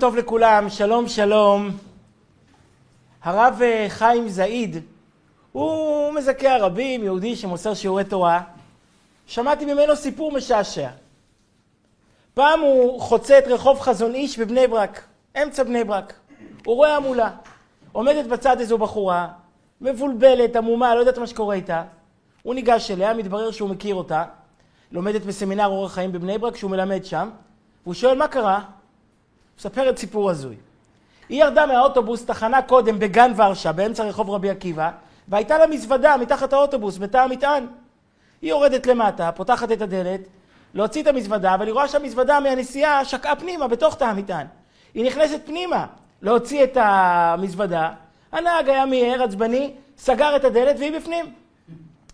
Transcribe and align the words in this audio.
טוב 0.00 0.16
לכולם, 0.16 0.68
שלום 0.68 1.08
שלום. 1.08 1.70
הרב 3.22 3.58
אה, 3.62 3.86
חיים 3.88 4.28
זעיד 4.28 4.76
הוא 5.52 6.12
מזכה 6.14 6.54
הרבים, 6.54 7.04
יהודי 7.04 7.36
שמוסר 7.36 7.74
שיעורי 7.74 8.04
תורה. 8.04 8.40
שמעתי 9.26 9.64
ממנו 9.64 9.96
סיפור 9.96 10.32
משעשע. 10.32 10.88
פעם 12.34 12.60
הוא 12.60 13.00
חוצה 13.00 13.38
את 13.38 13.46
רחוב 13.46 13.80
חזון 13.80 14.14
איש 14.14 14.38
בבני 14.38 14.66
ברק, 14.66 15.04
אמצע 15.42 15.62
בני 15.62 15.84
ברק. 15.84 16.14
הוא 16.66 16.76
רואה 16.76 16.96
המולה. 16.96 17.30
עומדת 17.92 18.26
בצד 18.26 18.60
איזו 18.60 18.78
בחורה, 18.78 19.28
מבולבלת, 19.80 20.56
עמומה, 20.56 20.94
לא 20.94 21.00
יודעת 21.00 21.18
מה 21.18 21.26
שקורה 21.26 21.54
איתה. 21.54 21.82
הוא 22.42 22.54
ניגש 22.54 22.90
אליה, 22.90 23.14
מתברר 23.14 23.50
שהוא 23.50 23.70
מכיר 23.70 23.94
אותה. 23.94 24.24
לומדת 24.92 25.22
בסמינר 25.22 25.66
אורח 25.66 25.94
חיים 25.94 26.12
בבני 26.12 26.38
ברק, 26.38 26.56
שהוא 26.56 26.70
מלמד 26.70 27.04
שם. 27.04 27.30
והוא 27.84 27.94
שואל 27.94 28.18
מה 28.18 28.28
קרה? 28.28 28.60
מספרת 29.60 29.98
סיפור 29.98 30.30
הזוי. 30.30 30.56
היא 31.28 31.44
ירדה 31.44 31.66
מהאוטובוס 31.66 32.24
תחנה 32.24 32.62
קודם 32.62 32.98
בגן 32.98 33.32
ורשה, 33.36 33.72
באמצע 33.72 34.04
רחוב 34.04 34.30
רבי 34.30 34.50
עקיבא, 34.50 34.90
והייתה 35.28 35.58
לה 35.58 35.66
מזוודה 35.66 36.16
מתחת 36.16 36.52
האוטובוס, 36.52 36.98
בתא 36.98 37.16
המטען. 37.16 37.66
היא 38.42 38.50
יורדת 38.50 38.86
למטה, 38.86 39.32
פותחת 39.32 39.72
את 39.72 39.82
הדלת, 39.82 40.20
להוציא 40.74 41.02
את 41.02 41.06
המזוודה, 41.06 41.54
אבל 41.54 41.66
היא 41.66 41.72
רואה 41.72 41.88
שהמזוודה 41.88 42.40
מהנסיעה 42.40 43.04
שקעה 43.04 43.36
פנימה, 43.36 43.68
בתוך 43.68 43.94
תא 43.94 44.04
המטען. 44.04 44.46
היא 44.94 45.04
נכנסת 45.04 45.40
פנימה 45.46 45.86
להוציא 46.22 46.64
את 46.64 46.76
המזוודה, 46.80 47.90
הנהג 48.32 48.68
היה 48.68 48.86
מיהר, 48.86 49.22
עצבני, 49.22 49.72
סגר 49.98 50.36
את 50.36 50.44
הדלת 50.44 50.76
והיא 50.78 50.92
בפנים. 50.92 51.32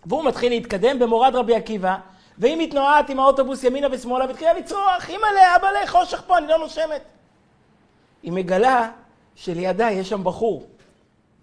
והוא 0.07 0.25
מתחיל 0.25 0.53
להתקדם 0.53 0.99
במורד 0.99 1.37
רבי 1.37 1.55
עקיבא, 1.55 1.97
והיא 2.39 2.57
מתנועת 2.59 3.11
עם 3.11 3.21
האוטובוס 3.21 3.65
ימינה 3.65 3.87
ושמאלה, 3.91 4.27
והתחילה 4.27 4.53
לצרוח, 4.53 5.09
אימא'לה, 5.09 5.57
אבא'לה, 5.57 5.87
חושך 5.87 6.23
פה, 6.27 6.39
אני 6.39 6.47
לא 6.47 6.59
נושמת. 6.59 7.16
היא 8.23 8.33
מגלה 8.33 8.91
שלידה 9.35 9.91
יש 9.91 10.09
שם 10.09 10.25
בחור. 10.25 10.67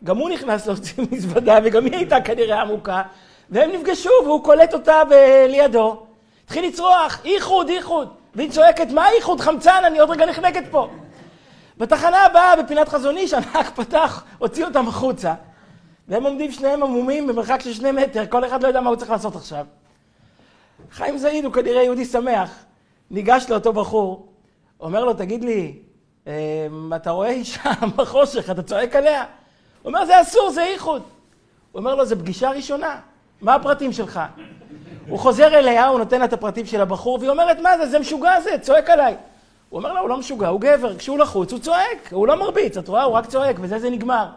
גם 0.04 0.18
הוא 0.18 0.30
נכנס 0.30 0.68
להוציא 0.68 1.04
מזוודה, 1.12 1.58
וגם 1.64 1.86
היא 1.86 1.96
הייתה 1.96 2.22
כנראה 2.22 2.62
עמוקה, 2.62 3.02
והם 3.50 3.72
נפגשו, 3.72 4.10
והוא 4.24 4.44
קולט 4.44 4.74
אותה 4.74 5.02
לידו. 5.50 6.06
התחיל 6.46 6.66
לצרוח, 6.66 7.22
איחוד, 7.26 7.70
איחוד. 7.70 8.14
והיא 8.36 8.52
צועקת, 8.52 8.92
מה 8.92 9.10
איחוד? 9.10 9.42
חמצן, 9.42 9.82
אני 9.86 10.00
עוד 10.00 10.10
רגע 10.10 10.26
נחנקת 10.26 10.64
פה. 10.72 10.90
בתחנה 11.78 12.26
הבאה, 12.26 12.64
בפינת 12.64 12.90
חזון 12.90 13.18
איש, 13.18 13.34
הנהג 13.34 13.66
פתח, 13.76 14.24
הוציא 14.38 14.66
אותם 14.66 14.88
החוצה. 14.88 15.34
והם 16.08 16.24
עומדים 16.24 16.52
שניהם 16.52 16.84
עמומים 16.84 17.28
במרחק 17.28 17.62
של 17.62 17.74
שני 17.74 17.92
מטר, 17.92 18.26
כל 18.30 18.46
אחד 18.46 18.64
לא 18.64 18.68
יודע 18.68 18.82
מה 18.82 18.90
הוא 18.90 18.96
צריך 18.96 19.12
לעשות 19.12 19.36
עכשיו. 19.36 19.66
חיים 20.92 21.18
זעיד 21.18 21.46
הוא 21.46 21.54
כנראה 21.54 21.84
יהודי 21.84 22.06
שמח. 22.06 22.64
ניגש 23.12 23.46
לאותו 23.50 23.74
בחור, 23.74 24.28
אומר 24.80 25.06
לו, 25.06 25.14
תגיד 25.14 25.44
לי, 25.44 25.76
אתה 26.96 27.12
רואה 27.12 27.30
אישה 27.30 27.72
בחושך, 27.96 28.50
אתה 28.50 28.64
צועק 28.64 28.96
עליה? 28.96 29.24
הוא 29.82 29.90
אומר, 29.90 30.06
זה 30.06 30.22
אסור, 30.22 30.52
זה 30.52 30.64
איחוד. 30.64 31.02
הוא 31.72 31.80
אומר 31.80 31.96
לו, 31.96 32.06
זו 32.06 32.16
פגישה 32.20 32.52
ראשונה, 32.52 33.00
מה 33.42 33.56
הפרטים 33.56 33.94
שלך? 33.94 34.20
הוא 35.08 35.20
חוזר 35.20 35.48
אליה, 35.60 35.88
הוא 35.88 36.00
נותן 36.00 36.20
לה 36.20 36.26
את 36.26 36.34
הפרטים 36.34 36.66
של 36.66 36.82
הבחור, 36.82 37.18
והיא 37.20 37.30
אומרת, 37.30 37.60
מה 37.60 37.78
זה, 37.78 37.88
זה 37.88 38.00
משוגע 38.00 38.42
זה, 38.42 38.50
צועק 38.62 38.90
עליי. 38.90 39.16
הוא 39.70 39.78
אומר 39.78 39.94
לה, 39.94 40.00
הוא 40.00 40.10
לא 40.10 40.18
משוגע, 40.18 40.48
הוא 40.48 40.62
גבר, 40.62 40.98
כשהוא 40.98 41.20
לחוץ 41.20 41.52
הוא 41.52 41.60
צועק, 41.60 42.10
הוא 42.12 42.28
לא 42.28 42.36
מרביץ, 42.36 42.78
את 42.78 42.88
רואה? 42.88 43.04
הוא 43.04 43.14
רק 43.14 43.26
צועק, 43.26 43.56
וזה 43.60 43.80
זה 43.80 43.90
נגמר. 43.90 44.30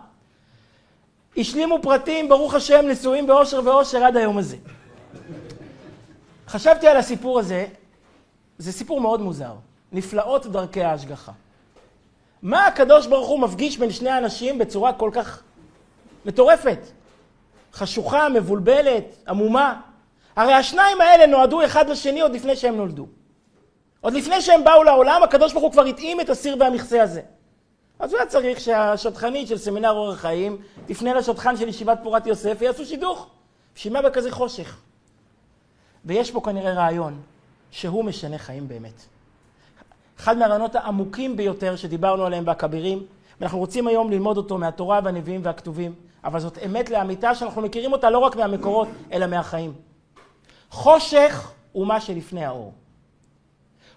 השלימו 1.36 1.78
פרטים, 1.82 2.28
ברוך 2.28 2.54
השם, 2.54 2.84
נשואים 2.88 3.26
באושר 3.26 3.60
ואושר 3.64 4.04
עד 4.04 4.16
היום 4.16 4.38
הזה. 4.38 4.56
חשבתי 6.48 6.88
על 6.88 6.96
הסיפור 6.96 7.38
הזה, 7.38 7.66
זה 8.58 8.72
סיפור 8.72 9.00
מאוד 9.00 9.20
מוזר. 9.20 9.52
נפלאות 9.92 10.46
דרכי 10.46 10.82
ההשגחה. 10.82 11.32
מה 12.42 12.66
הקדוש 12.66 13.06
ברוך 13.06 13.28
הוא 13.28 13.40
מפגיש 13.40 13.78
בין 13.78 13.90
שני 13.90 14.18
אנשים 14.18 14.58
בצורה 14.58 14.92
כל 14.92 15.10
כך 15.12 15.42
מטורפת? 16.24 16.78
חשוכה, 17.72 18.28
מבולבלת, 18.28 19.04
עמומה. 19.28 19.80
הרי 20.36 20.52
השניים 20.52 21.00
האלה 21.00 21.26
נועדו 21.26 21.64
אחד 21.64 21.88
לשני 21.88 22.20
עוד 22.20 22.32
לפני 22.32 22.56
שהם 22.56 22.76
נולדו. 22.76 23.06
עוד 24.00 24.12
לפני 24.12 24.40
שהם 24.40 24.64
באו 24.64 24.82
לעולם, 24.82 25.22
הקדוש 25.22 25.52
ברוך 25.52 25.64
הוא 25.64 25.72
כבר 25.72 25.84
התאים 25.84 26.20
את 26.20 26.30
הסיר 26.30 26.56
והמכסה 26.60 27.02
הזה. 27.02 27.20
אז 27.98 28.12
הוא 28.12 28.20
היה 28.20 28.28
צריך 28.28 28.60
שהשטחנית 28.60 29.48
של 29.48 29.58
סמינר 29.58 29.90
אורח 29.90 30.20
חיים 30.20 30.58
תפנה 30.86 31.14
לשטחן 31.14 31.56
של 31.56 31.68
ישיבת 31.68 31.98
פורת 32.02 32.26
יוסף 32.26 32.56
ויעשו 32.58 32.84
שידוך. 32.84 33.28
בשביל 33.74 33.92
מה 33.92 34.02
בכזה 34.02 34.30
חושך? 34.30 34.76
ויש 36.04 36.30
פה 36.30 36.40
כנראה 36.40 36.72
רעיון 36.72 37.22
שהוא 37.70 38.04
משנה 38.04 38.38
חיים 38.38 38.68
באמת. 38.68 39.15
אחד 40.18 40.38
מהרעיונות 40.38 40.74
העמוקים 40.74 41.36
ביותר 41.36 41.76
שדיברנו 41.76 42.26
עליהם 42.26 42.44
בכבירים, 42.44 43.06
ואנחנו 43.40 43.58
רוצים 43.58 43.86
היום 43.86 44.10
ללמוד 44.10 44.36
אותו 44.36 44.58
מהתורה 44.58 45.00
והנביאים 45.04 45.40
והכתובים, 45.44 45.94
אבל 46.24 46.40
זאת 46.40 46.58
אמת 46.66 46.90
לאמיתה 46.90 47.34
שאנחנו 47.34 47.62
מכירים 47.62 47.92
אותה 47.92 48.10
לא 48.10 48.18
רק 48.18 48.36
מהמקורות, 48.36 48.88
אלא 49.12 49.26
מהחיים. 49.26 49.72
חושך 50.70 51.52
הוא 51.72 51.86
מה 51.86 52.00
שלפני 52.00 52.44
האור. 52.44 52.72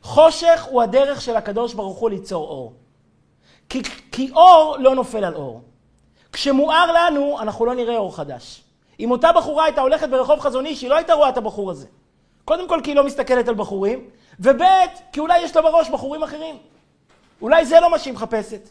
חושך 0.01 0.67
הוא 0.69 0.81
הדרך 0.81 1.21
של 1.21 1.35
הקדוש 1.35 1.73
ברוך 1.73 1.97
הוא 1.97 2.09
ליצור 2.09 2.47
אור. 2.47 2.73
כי, 3.69 3.83
כי 4.11 4.31
אור 4.31 4.77
לא 4.79 4.95
נופל 4.95 5.23
על 5.23 5.35
אור. 5.35 5.61
כשמואר 6.31 6.91
לנו, 6.91 7.39
אנחנו 7.39 7.65
לא 7.65 7.75
נראה 7.75 7.97
אור 7.97 8.15
חדש. 8.15 8.63
אם 8.99 9.11
אותה 9.11 9.31
בחורה 9.31 9.63
הייתה 9.63 9.81
הולכת 9.81 10.09
ברחוב 10.09 10.39
חזון 10.39 10.65
איש, 10.65 10.81
היא 10.81 10.89
לא 10.89 10.95
הייתה 10.95 11.13
רואה 11.13 11.29
את 11.29 11.37
הבחור 11.37 11.71
הזה. 11.71 11.87
קודם 12.45 12.67
כל 12.67 12.79
כי 12.83 12.89
היא 12.89 12.95
לא 12.95 13.05
מסתכלת 13.05 13.47
על 13.47 13.55
בחורים, 13.55 14.09
וב' 14.39 14.61
כי 15.11 15.19
אולי 15.19 15.39
יש 15.39 15.55
לה 15.55 15.61
בראש 15.61 15.89
בחורים 15.89 16.23
אחרים. 16.23 16.57
אולי 17.41 17.65
זה 17.65 17.79
לא 17.79 17.91
מה 17.91 17.99
שהיא 17.99 18.13
מחפשת. 18.13 18.69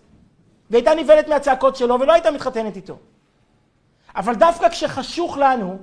והייתה 0.70 0.94
נבהלת 0.94 1.28
מהצעקות 1.28 1.76
שלו 1.76 2.00
ולא 2.00 2.12
הייתה 2.12 2.30
מתחתנת 2.30 2.76
איתו. 2.76 2.96
אבל 4.16 4.34
דווקא 4.34 4.68
כשחשוך 4.68 5.38
לנו, 5.38 5.78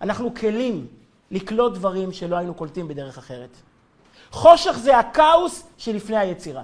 אנחנו 0.00 0.34
כלים 0.34 0.86
לקלוט 1.30 1.74
דברים 1.74 2.12
שלא 2.12 2.36
היינו 2.36 2.54
קולטים 2.54 2.88
בדרך 2.88 3.18
אחרת. 3.18 3.56
חושך 4.30 4.78
זה 4.78 4.98
הכאוס 4.98 5.66
שלפני 5.78 6.16
היצירה. 6.16 6.62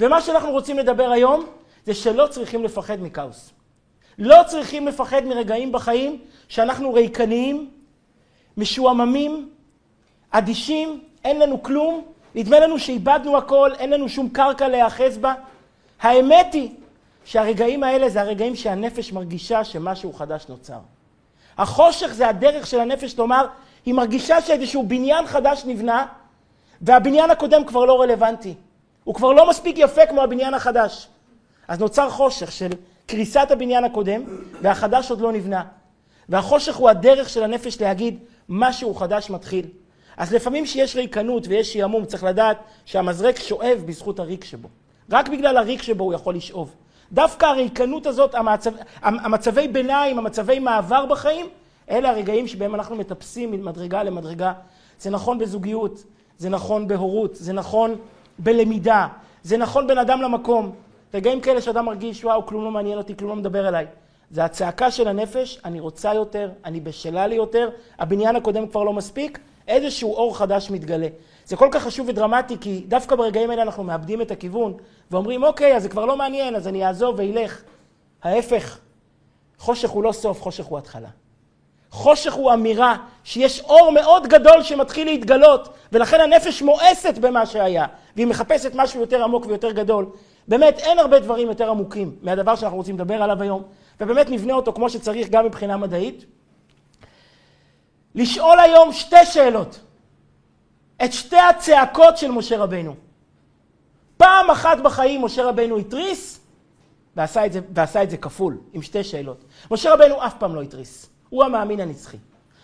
ומה 0.00 0.20
שאנחנו 0.20 0.50
רוצים 0.50 0.78
לדבר 0.78 1.10
היום, 1.10 1.46
זה 1.86 1.94
שלא 1.94 2.26
צריכים 2.30 2.64
לפחד 2.64 3.00
מכאוס. 3.00 3.50
לא 4.18 4.36
צריכים 4.46 4.86
לפחד 4.86 5.24
מרגעים 5.24 5.72
בחיים 5.72 6.20
שאנחנו 6.48 6.92
ריקניים, 6.92 7.70
משועממים, 8.56 9.50
אדישים, 10.30 11.07
אין 11.24 11.38
לנו 11.38 11.62
כלום, 11.62 12.04
נדמה 12.34 12.60
לנו 12.60 12.78
שאיבדנו 12.78 13.36
הכל, 13.36 13.70
אין 13.78 13.90
לנו 13.90 14.08
שום 14.08 14.28
קרקע 14.28 14.68
להיאחז 14.68 15.18
בה. 15.18 15.34
האמת 16.00 16.46
היא 16.52 16.70
שהרגעים 17.24 17.84
האלה 17.84 18.08
זה 18.08 18.20
הרגעים 18.20 18.56
שהנפש 18.56 19.12
מרגישה 19.12 19.64
שמשהו 19.64 20.12
חדש 20.12 20.46
נוצר. 20.48 20.78
החושך 21.58 22.06
זה 22.06 22.28
הדרך 22.28 22.66
של 22.66 22.80
הנפש 22.80 23.18
לומר, 23.18 23.46
היא 23.86 23.94
מרגישה 23.94 24.40
שאיזשהו 24.40 24.82
בניין 24.86 25.26
חדש 25.26 25.64
נבנה, 25.64 26.06
והבניין 26.82 27.30
הקודם 27.30 27.64
כבר 27.64 27.84
לא 27.84 28.00
רלוונטי. 28.00 28.54
הוא 29.04 29.14
כבר 29.14 29.32
לא 29.32 29.50
מספיק 29.50 29.76
יפה 29.78 30.06
כמו 30.06 30.22
הבניין 30.22 30.54
החדש. 30.54 31.08
אז 31.68 31.80
נוצר 31.80 32.10
חושך 32.10 32.52
של 32.52 32.68
קריסת 33.06 33.50
הבניין 33.50 33.84
הקודם, 33.84 34.22
והחדש 34.62 35.10
עוד 35.10 35.20
לא 35.20 35.32
נבנה. 35.32 35.64
והחושך 36.28 36.76
הוא 36.76 36.88
הדרך 36.88 37.28
של 37.28 37.42
הנפש 37.42 37.80
להגיד, 37.80 38.18
משהו 38.48 38.94
חדש 38.94 39.30
מתחיל. 39.30 39.66
אז 40.18 40.34
לפעמים 40.34 40.66
שיש 40.66 40.96
ריקנות 40.96 41.48
ויש 41.48 41.72
שעמום, 41.72 42.04
צריך 42.04 42.24
לדעת 42.24 42.58
שהמזרק 42.84 43.38
שואב 43.38 43.82
בזכות 43.86 44.20
הריק 44.20 44.44
שבו. 44.44 44.68
רק 45.10 45.28
בגלל 45.28 45.56
הריק 45.56 45.82
שבו 45.82 46.04
הוא 46.04 46.14
יכול 46.14 46.34
לשאוב. 46.34 46.74
דווקא 47.12 47.46
הריקנות 47.46 48.06
הזאת, 48.06 48.34
המצב, 48.34 48.70
המצבי 49.02 49.68
ביניים, 49.68 50.18
המצבי 50.18 50.58
מעבר 50.58 51.06
בחיים, 51.06 51.46
אלה 51.90 52.10
הרגעים 52.10 52.48
שבהם 52.48 52.74
אנחנו 52.74 52.96
מטפסים 52.96 53.50
ממדרגה 53.50 54.02
למדרגה. 54.02 54.52
זה 55.00 55.10
נכון 55.10 55.38
בזוגיות, 55.38 56.04
זה 56.38 56.48
נכון 56.48 56.88
בהורות, 56.88 57.34
זה 57.34 57.52
נכון 57.52 57.94
בלמידה, 58.38 59.06
זה 59.42 59.56
נכון 59.56 59.86
בין 59.86 59.98
אדם 59.98 60.22
למקום. 60.22 60.72
רגעים 61.14 61.40
כאלה 61.40 61.60
שאדם 61.60 61.84
מרגיש, 61.84 62.24
וואו, 62.24 62.46
כלום 62.46 62.64
לא 62.64 62.70
מעניין 62.70 62.98
אותי, 62.98 63.16
כלום 63.16 63.30
לא 63.30 63.36
מדבר 63.36 63.68
אליי. 63.68 63.86
זה 64.30 64.44
הצעקה 64.44 64.90
של 64.90 65.08
הנפש, 65.08 65.60
אני 65.64 65.80
רוצה 65.80 66.14
יותר, 66.14 66.50
אני 66.64 66.80
בשלה 66.80 67.26
לי 67.26 67.34
יותר, 67.34 67.70
הבניין 67.98 68.36
הקודם 68.36 68.66
כבר 68.66 68.82
לא 68.82 68.92
מספיק, 68.92 69.38
איזשהו 69.68 70.14
אור 70.14 70.36
חדש 70.36 70.70
מתגלה. 70.70 71.08
זה 71.46 71.56
כל 71.56 71.68
כך 71.72 71.82
חשוב 71.82 72.08
ודרמטי, 72.08 72.56
כי 72.60 72.84
דווקא 72.88 73.16
ברגעים 73.16 73.50
האלה 73.50 73.62
אנחנו 73.62 73.84
מאבדים 73.84 74.22
את 74.22 74.30
הכיוון, 74.30 74.74
ואומרים, 75.10 75.42
אוקיי, 75.42 75.76
אז 75.76 75.82
זה 75.82 75.88
כבר 75.88 76.04
לא 76.04 76.16
מעניין, 76.16 76.54
אז 76.54 76.68
אני 76.68 76.86
אעזוב 76.86 77.14
ואילך. 77.18 77.62
ההפך, 78.22 78.78
חושך 79.58 79.90
הוא 79.90 80.02
לא 80.02 80.12
סוף, 80.12 80.42
חושך 80.42 80.64
הוא 80.64 80.78
התחלה. 80.78 81.08
חושך 81.90 82.32
הוא 82.32 82.52
אמירה 82.52 82.96
שיש 83.24 83.60
אור 83.60 83.90
מאוד 83.90 84.26
גדול 84.26 84.62
שמתחיל 84.62 85.06
להתגלות, 85.06 85.68
ולכן 85.92 86.20
הנפש 86.20 86.62
מואסת 86.62 87.18
במה 87.18 87.46
שהיה, 87.46 87.86
והיא 88.16 88.26
מחפשת 88.26 88.72
משהו 88.74 89.00
יותר 89.00 89.24
עמוק 89.24 89.46
ויותר 89.46 89.70
גדול. 89.70 90.06
באמת, 90.48 90.78
אין 90.78 90.98
הרבה 90.98 91.18
דברים 91.18 91.48
יותר 91.48 91.70
עמוקים 91.70 92.16
מהדבר 92.22 92.56
שאנחנו 92.56 92.76
רוצים 92.76 92.94
לדבר 92.94 93.22
עליו 93.22 93.42
היום, 93.42 93.62
ובאמת 94.00 94.30
נבנה 94.30 94.52
אותו 94.52 94.72
כמו 94.72 94.90
שצריך 94.90 95.28
גם 95.28 95.44
מבחינה 95.44 95.76
מדעית. 95.76 96.24
לשאול 98.14 98.60
היום 98.60 98.92
שתי 98.92 99.24
שאלות. 99.24 99.80
את 101.04 101.12
שתי 101.12 101.38
הצעקות 101.38 102.18
של 102.18 102.30
משה 102.30 102.58
רבנו. 102.58 102.94
פעם 104.16 104.50
אחת 104.50 104.78
בחיים 104.78 105.24
משה 105.24 105.44
רבנו 105.44 105.78
התריס, 105.78 106.40
ועשה 107.16 107.46
את, 107.46 107.52
זה, 107.52 107.60
ועשה 107.74 108.02
את 108.02 108.10
זה 108.10 108.16
כפול, 108.16 108.58
עם 108.72 108.82
שתי 108.82 109.04
שאלות. 109.04 109.44
משה 109.70 109.94
רבנו 109.94 110.26
אף 110.26 110.34
פעם 110.38 110.54
לא 110.54 110.62
התריס, 110.62 111.10
הוא 111.28 111.44
המאמין 111.44 111.80
הנצחי. 111.80 112.16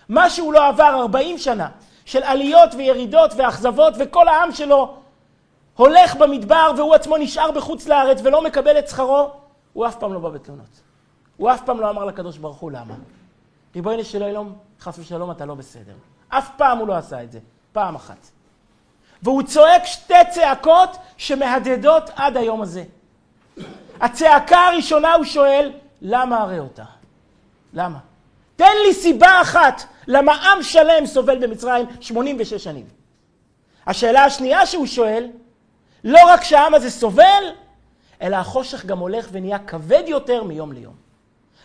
מה 0.09 0.31
שהוא 0.31 0.53
לא 0.53 0.69
עבר 0.69 1.01
40 1.01 1.39
שנה 1.39 1.69
של 2.05 2.23
עליות 2.23 2.75
וירידות 2.75 3.31
ואכזבות, 3.37 3.95
וכל 3.99 4.29
העם 4.29 4.53
שלו 4.53 4.97
הולך 5.77 6.17
במדבר 6.17 6.71
והוא 6.77 6.95
עצמו 6.95 7.17
נשאר 7.17 7.51
בחוץ 7.51 7.89
לארץ 7.89 8.21
ולא 8.25 8.45
מקבל 8.45 8.79
את 8.79 8.89
שכרו, 8.89 9.31
הוא 9.73 9.87
אף 9.87 9.97
פעם 9.97 10.13
לא 10.13 10.19
בא 10.19 10.29
בתלונות. 10.29 10.81
הוא 11.37 11.51
אף 11.51 11.63
פעם 11.65 11.81
לא 11.81 11.91
אמר 11.91 12.05
לקדוש 12.05 12.39
ברוך 12.39 12.57
הוא 12.57 12.71
למה. 12.71 12.95
ריבונו 13.75 14.05
של 14.05 14.23
עולם, 14.23 14.53
חס 14.85 14.99
ושלום, 14.99 15.31
אתה 15.31 15.45
לא 15.45 15.55
בסדר. 15.55 15.95
אף 16.29 16.49
פעם 16.57 16.79
הוא 16.79 16.89
לא 16.89 16.95
עשה 16.95 17.23
את 17.23 17.33
זה, 17.33 17.39
פעם 17.73 17.95
אחת. 17.95 18.31
והוא 19.23 19.43
צועק 19.43 19.85
שתי 19.85 20.15
צעקות 20.31 20.97
שמהדהדות 21.17 22.11
עד 22.17 22.37
היום 22.37 22.63
הזה. 22.63 22.85
הצעקה 24.01 24.59
הראשונה 24.59 25.15
הוא 25.15 25.25
שואל, 25.25 25.73
למה 26.03 26.39
הרי 26.39 26.59
אותה? 26.59 26.85
למה? 27.73 27.99
תן 28.57 28.73
לי 28.87 28.95
סיבה 28.95 29.41
אחת 29.43 29.85
למה 30.07 30.33
עם 30.33 30.63
שלם 30.63 31.07
סובל 31.07 31.47
במצרים 31.47 31.87
86 32.01 32.65
שנים. 32.65 32.87
השאלה 33.87 34.25
השנייה 34.25 34.67
שהוא 34.67 34.87
שואל, 34.87 35.29
לא 36.05 36.21
רק 36.27 36.45
שהעם 36.45 36.75
הזה 36.75 36.91
סובל, 36.91 37.45
אלא 38.23 38.37
החושך 38.37 38.87
גם 38.87 38.99
הולך 38.99 39.29
ונהיה 39.33 39.59
כבד 39.59 40.03
יותר 40.07 40.45
מיום 40.45 40.73
ליום. 40.73 40.95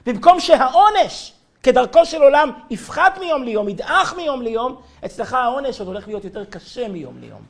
במקום 0.06 0.39
שהעונש, 0.39 1.33
כדרכו 1.63 2.06
של 2.06 2.21
עולם, 2.21 2.51
יפחת 2.69 3.17
מיום 3.19 3.44
ליום, 3.44 3.69
ידעך 3.69 4.15
מיום 4.15 4.41
ליום, 4.41 4.75
אצלך 5.06 5.33
העונש 5.33 5.79
עוד 5.79 5.88
הולך 5.88 6.07
להיות 6.07 6.23
יותר 6.23 6.45
קשה 6.45 6.88
מיום 6.88 7.17
ליום. 7.19 7.41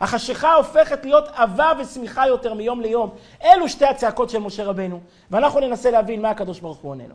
החשיכה 0.00 0.54
הופכת 0.54 1.04
להיות 1.04 1.28
עבה 1.34 1.72
ושמיכה 1.78 2.26
יותר 2.26 2.54
מיום 2.54 2.80
ליום. 2.80 3.10
אלו 3.44 3.68
שתי 3.68 3.86
הצעקות 3.86 4.30
של 4.30 4.38
משה 4.38 4.64
רבנו, 4.64 5.00
ואנחנו 5.30 5.60
ננסה 5.60 5.90
להבין 5.90 6.22
מה 6.22 6.30
הקדוש 6.30 6.60
ברוך 6.60 6.78
הוא 6.78 6.90
עונה 6.90 7.04
לו. 7.08 7.14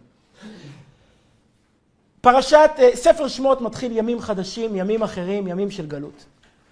פרשת, 2.21 2.71
אה, 2.79 2.89
ספר 2.95 3.27
שמות 3.27 3.61
מתחיל 3.61 3.97
ימים 3.97 4.21
חדשים, 4.21 4.75
ימים 4.75 5.03
אחרים, 5.03 5.47
ימים 5.47 5.71
של 5.71 5.87
גלות. 5.87 6.25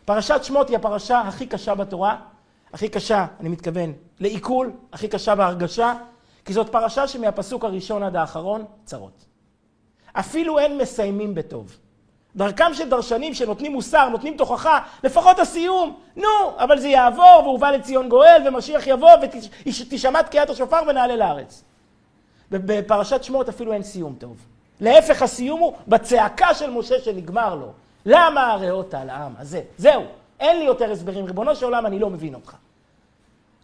פרשת 0.05 0.43
שמות 0.43 0.69
היא 0.69 0.77
הפרשה 0.77 1.19
הכי 1.19 1.45
קשה 1.47 1.75
בתורה, 1.75 2.17
הכי 2.73 2.89
קשה, 2.89 3.25
אני 3.39 3.49
מתכוון, 3.49 3.93
לעיכול, 4.19 4.71
הכי 4.93 5.07
קשה 5.07 5.35
בהרגשה, 5.35 5.93
כי 6.45 6.53
זאת 6.53 6.69
פרשה 6.69 7.07
שמהפסוק 7.07 7.65
הראשון 7.65 8.03
עד 8.03 8.15
האחרון, 8.15 8.65
צרות. 8.85 9.28
אפילו 10.13 10.59
אין 10.59 10.77
מסיימים 10.77 11.35
בטוב. 11.35 11.77
דרכם 12.35 12.73
של 12.73 12.89
דרשנים 12.89 13.33
שנותנים 13.33 13.71
מוסר, 13.71 14.09
נותנים 14.09 14.37
תוכחה, 14.37 14.79
לפחות 15.03 15.39
הסיום, 15.39 15.97
נו, 16.15 16.27
אבל 16.57 16.79
זה 16.79 16.87
יעבור, 16.87 17.41
והובא 17.43 17.71
לציון 17.71 18.09
גואל, 18.09 18.41
ומשיח 18.47 18.87
יבוא, 18.87 19.11
ותשמע 19.65 20.21
תקיעת 20.21 20.49
השופר 20.49 20.79
ונעלה 20.87 21.15
לארץ. 21.15 21.63
בפרשת 22.51 23.23
שמות 23.23 23.49
אפילו 23.49 23.73
אין 23.73 23.83
סיום 23.83 24.15
טוב. 24.19 24.37
להפך, 24.81 25.21
הסיום 25.21 25.59
הוא 25.59 25.73
בצעקה 25.87 26.53
של 26.53 26.69
משה 26.69 26.99
שנגמר 26.99 27.55
לו. 27.55 27.71
למה 28.05 28.51
הריאות 28.51 28.93
על 28.93 29.09
העם 29.09 29.33
הזה? 29.39 29.61
זהו, 29.77 30.03
אין 30.39 30.59
לי 30.59 30.65
יותר 30.65 30.91
הסברים. 30.91 31.25
ריבונו 31.25 31.55
של 31.55 31.65
עולם, 31.65 31.85
אני 31.85 31.99
לא 31.99 32.09
מבין 32.09 32.35
אותך. 32.35 32.55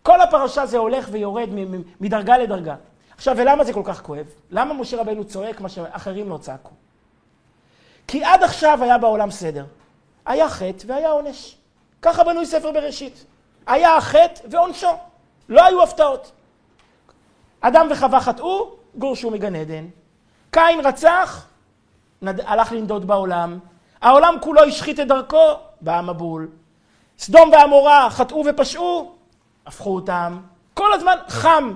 כל 0.02 0.22
הפרשה 0.22 0.66
זה 0.66 0.78
הולך 0.78 1.08
ויורד 1.12 1.50
מדרגה 2.00 2.38
לדרגה. 2.38 2.76
עכשיו, 3.16 3.36
ולמה 3.38 3.64
זה 3.64 3.74
כל 3.74 3.82
כך 3.84 4.02
כואב? 4.02 4.26
למה 4.52 4.74
משה 4.74 5.02
רבנו 5.02 5.26
צועק 5.26 5.62
מה 5.62 5.70
שאחרים 5.70 6.30
לא 6.30 6.38
צעקו? 6.38 6.72
כי 8.08 8.24
עד 8.24 8.44
עכשיו 8.44 8.84
היה 8.84 8.98
בעולם 8.98 9.32
סדר. 9.32 9.66
היה 10.26 10.50
חטא 10.50 10.84
והיה 10.88 11.10
עונש. 11.10 11.58
ככה 12.02 12.24
בנוי 12.24 12.46
ספר 12.46 12.72
בראשית. 12.72 13.26
היה 13.68 13.98
החטא 13.98 14.42
ועונשו. 14.50 14.90
לא 15.50 15.66
היו 15.66 15.84
הפתעות. 15.84 16.32
אדם 17.62 17.88
וחווה 17.92 18.20
חטאו, 18.20 18.76
גורשו 18.96 19.32
מגן 19.32 19.56
עדן. 19.56 19.88
קין 20.52 20.80
רצח, 20.86 21.46
נד... 22.22 22.42
הלך 22.42 22.72
לנדוד 22.72 23.08
בעולם. 23.08 23.60
העולם 24.02 24.36
כולו 24.42 24.64
השחית 24.64 25.00
את 25.00 25.08
דרכו, 25.08 25.54
בא 25.82 25.98
המבול. 25.98 26.50
סדום 27.20 27.50
ועמורה 27.52 28.10
חטאו 28.10 28.44
ופשעו, 28.46 29.16
הפכו 29.66 29.96
אותם. 29.96 30.40
כל 30.74 30.94
הזמן 30.94 31.16
חם 31.28 31.74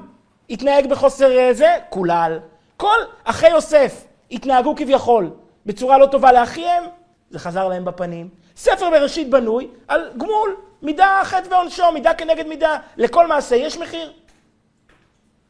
התנהג 0.50 0.88
בחוסר 0.90 1.54
זה, 1.54 1.78
קולל. 1.90 2.40
כל 2.78 2.98
אחי 3.24 3.50
יוסף 3.50 4.06
התנהגו 4.31 4.75
כביכול 4.75 5.30
בצורה 5.66 5.98
לא 5.98 6.06
טובה 6.06 6.31
לאחיהם, 6.31 6.84
זה 7.30 7.40
חזר 7.40 7.68
להם 7.68 7.86
בפנים. 7.86 8.30
ספר 8.57 8.90
בראשית 8.90 9.30
בנוי 9.30 9.68
על 9.88 10.12
גמול, 10.18 10.56
מידה 10.81 11.22
חטא 11.24 11.54
ועונשו, 11.54 11.92
מידה 11.92 12.13
כנגד 12.13 12.48
מידה. 12.48 12.78
לכל 12.98 13.28
מעשה 13.28 13.56
יש 13.56 13.78
מחיר. 13.78 14.13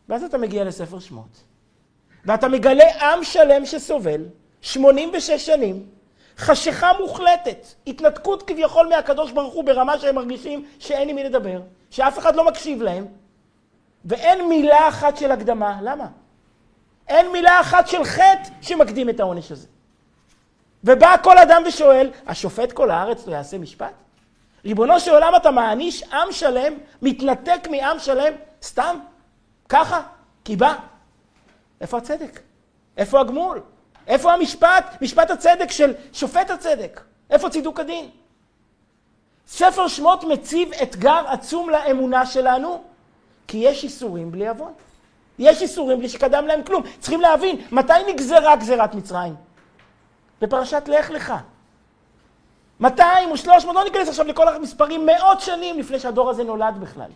ואז 0.09 0.23
אתה 0.23 0.37
מגיע 0.37 0.63
לספר 0.63 0.99
שמות, 0.99 1.43
ואתה 2.25 2.47
מגלה 2.47 3.13
עם 3.13 3.23
שלם 3.23 3.65
שסובל 3.65 4.25
86 4.61 5.31
שנים, 5.45 5.85
חשיכה 6.37 6.91
מוחלטת, 6.99 7.67
התנתקות 7.87 8.43
כביכול 8.43 8.87
מהקדוש 8.87 9.31
ברוך 9.31 9.53
הוא 9.53 9.63
ברמה 9.63 9.99
שהם 9.99 10.15
מרגישים 10.15 10.65
שאין 10.79 11.09
עם 11.09 11.15
מי 11.15 11.23
לדבר, 11.23 11.61
שאף 11.89 12.19
אחד 12.19 12.35
לא 12.35 12.45
מקשיב 12.45 12.81
להם, 12.81 13.05
ואין 14.05 14.47
מילה 14.47 14.87
אחת 14.87 15.17
של 15.17 15.31
הקדמה. 15.31 15.79
למה? 15.81 16.07
אין 17.07 17.31
מילה 17.31 17.61
אחת 17.61 17.87
של 17.87 18.03
חטא 18.03 18.49
שמקדים 18.61 19.09
את 19.09 19.19
העונש 19.19 19.51
הזה. 19.51 19.67
ובא 20.83 21.15
כל 21.23 21.37
אדם 21.37 21.63
ושואל, 21.67 22.11
השופט 22.27 22.71
כל 22.71 22.91
הארץ 22.91 23.27
לא 23.27 23.31
יעשה 23.31 23.57
משפט? 23.57 23.93
ריבונו 24.65 24.99
של 24.99 25.11
עולם, 25.11 25.35
אתה 25.35 25.51
מעניש 25.51 26.03
עם 26.03 26.31
שלם, 26.31 26.73
מתנתק 27.01 27.67
מעם 27.71 27.99
שלם, 27.99 28.33
סתם, 28.61 28.99
ככה, 29.69 30.01
כי 30.43 30.55
בא. 30.55 30.75
איפה 31.81 31.97
הצדק? 31.97 32.39
איפה 32.97 33.19
הגמול? 33.19 33.61
איפה 34.07 34.33
המשפט? 34.33 34.95
משפט 35.01 35.31
הצדק 35.31 35.71
של 35.71 35.93
שופט 36.13 36.49
הצדק. 36.49 37.01
איפה 37.29 37.49
צידוק 37.49 37.79
הדין? 37.79 38.09
ספר 39.47 39.87
שמות 39.87 40.23
מציב 40.23 40.73
אתגר 40.73 41.23
עצום 41.27 41.69
לאמונה 41.69 42.25
שלנו, 42.25 42.83
כי 43.49 43.57
יש 43.57 43.83
איסורים 43.83 44.31
בלי 44.31 44.47
עוון. 44.47 44.71
יש 45.39 45.61
איסורים 45.61 45.97
בלי 45.99 46.09
שקדם 46.09 46.47
להם 46.47 46.63
כלום. 46.63 46.83
צריכים 46.99 47.21
להבין, 47.21 47.55
מתי 47.71 47.93
נגזרה 48.07 48.55
גזירת 48.55 48.95
מצרים? 48.95 49.35
בפרשת 50.41 50.83
לך 50.87 51.11
לך. 51.11 51.33
200 52.79 53.31
או 53.31 53.37
300, 53.37 53.75
לא 53.75 53.83
ניכנס 53.83 54.09
עכשיו 54.09 54.27
לכל 54.27 54.47
המספרים, 54.47 55.05
מאות 55.05 55.41
שנים 55.41 55.79
לפני 55.79 55.99
שהדור 55.99 56.29
הזה 56.29 56.43
נולד 56.43 56.75
בכלל. 56.79 57.09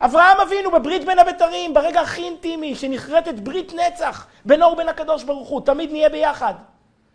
אברהם 0.00 0.40
אבינו 0.40 0.70
בברית 0.70 1.04
בין 1.04 1.18
הבתרים, 1.18 1.74
ברגע 1.74 2.00
הכי 2.00 2.22
אינטימי, 2.22 2.74
שנחרטת 2.74 3.34
ברית 3.34 3.72
נצח 3.74 4.26
בינו 4.44 4.66
ובין 4.66 4.88
הקדוש 4.88 5.24
ברוך 5.24 5.48
הוא, 5.48 5.60
תמיד 5.60 5.90
נהיה 5.92 6.08
ביחד. 6.08 6.54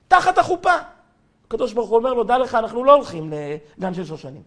תחת 0.07 0.37
החופה. 0.37 0.73
הקדוש 1.47 1.73
ברוך 1.73 1.89
הוא 1.89 1.97
אומר 1.97 2.13
לו, 2.13 2.23
דע 2.23 2.37
לך, 2.37 2.55
אנחנו 2.55 2.83
לא 2.83 2.93
הולכים 2.93 3.33
לגן 3.77 3.93
של 3.93 4.05
שושנים. 4.05 4.43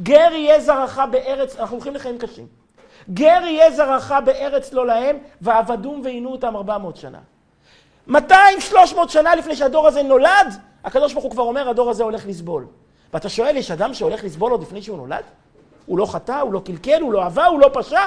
גר 0.00 0.32
יהיה 0.32 0.60
זרעך 0.60 1.00
בארץ, 1.10 1.56
אנחנו 1.56 1.76
הולכים 1.76 1.94
לחיים 1.94 2.18
קשים. 2.18 2.61
גר 3.10 3.40
יהיה 3.44 3.70
זרעך 3.70 4.12
בארץ 4.24 4.72
לא 4.72 4.86
להם, 4.86 5.16
ועבדום 5.40 6.00
ועינו 6.04 6.32
אותם 6.32 6.56
400 6.56 6.96
שנה. 6.96 7.18
200, 8.06 8.60
300 8.60 9.10
שנה 9.10 9.34
לפני 9.34 9.56
שהדור 9.56 9.88
הזה 9.88 10.02
נולד, 10.02 10.58
הקדוש 10.84 11.12
ברוך 11.12 11.24
הוא 11.24 11.32
כבר 11.32 11.42
אומר, 11.42 11.68
הדור 11.68 11.90
הזה 11.90 12.02
הולך 12.02 12.26
לסבול. 12.26 12.66
ואתה 13.12 13.28
שואל, 13.28 13.56
יש 13.56 13.70
אדם 13.70 13.94
שהולך 13.94 14.24
לסבול 14.24 14.52
עוד 14.52 14.62
לפני 14.62 14.82
שהוא 14.82 14.96
נולד? 14.96 15.22
הוא 15.86 15.98
לא 15.98 16.06
חטא, 16.06 16.40
הוא 16.40 16.52
לא 16.52 16.60
קלקל, 16.64 17.00
הוא 17.00 17.12
לא 17.12 17.24
עבר, 17.24 17.44
הוא 17.44 17.60
לא 17.60 17.70
פשע? 17.72 18.00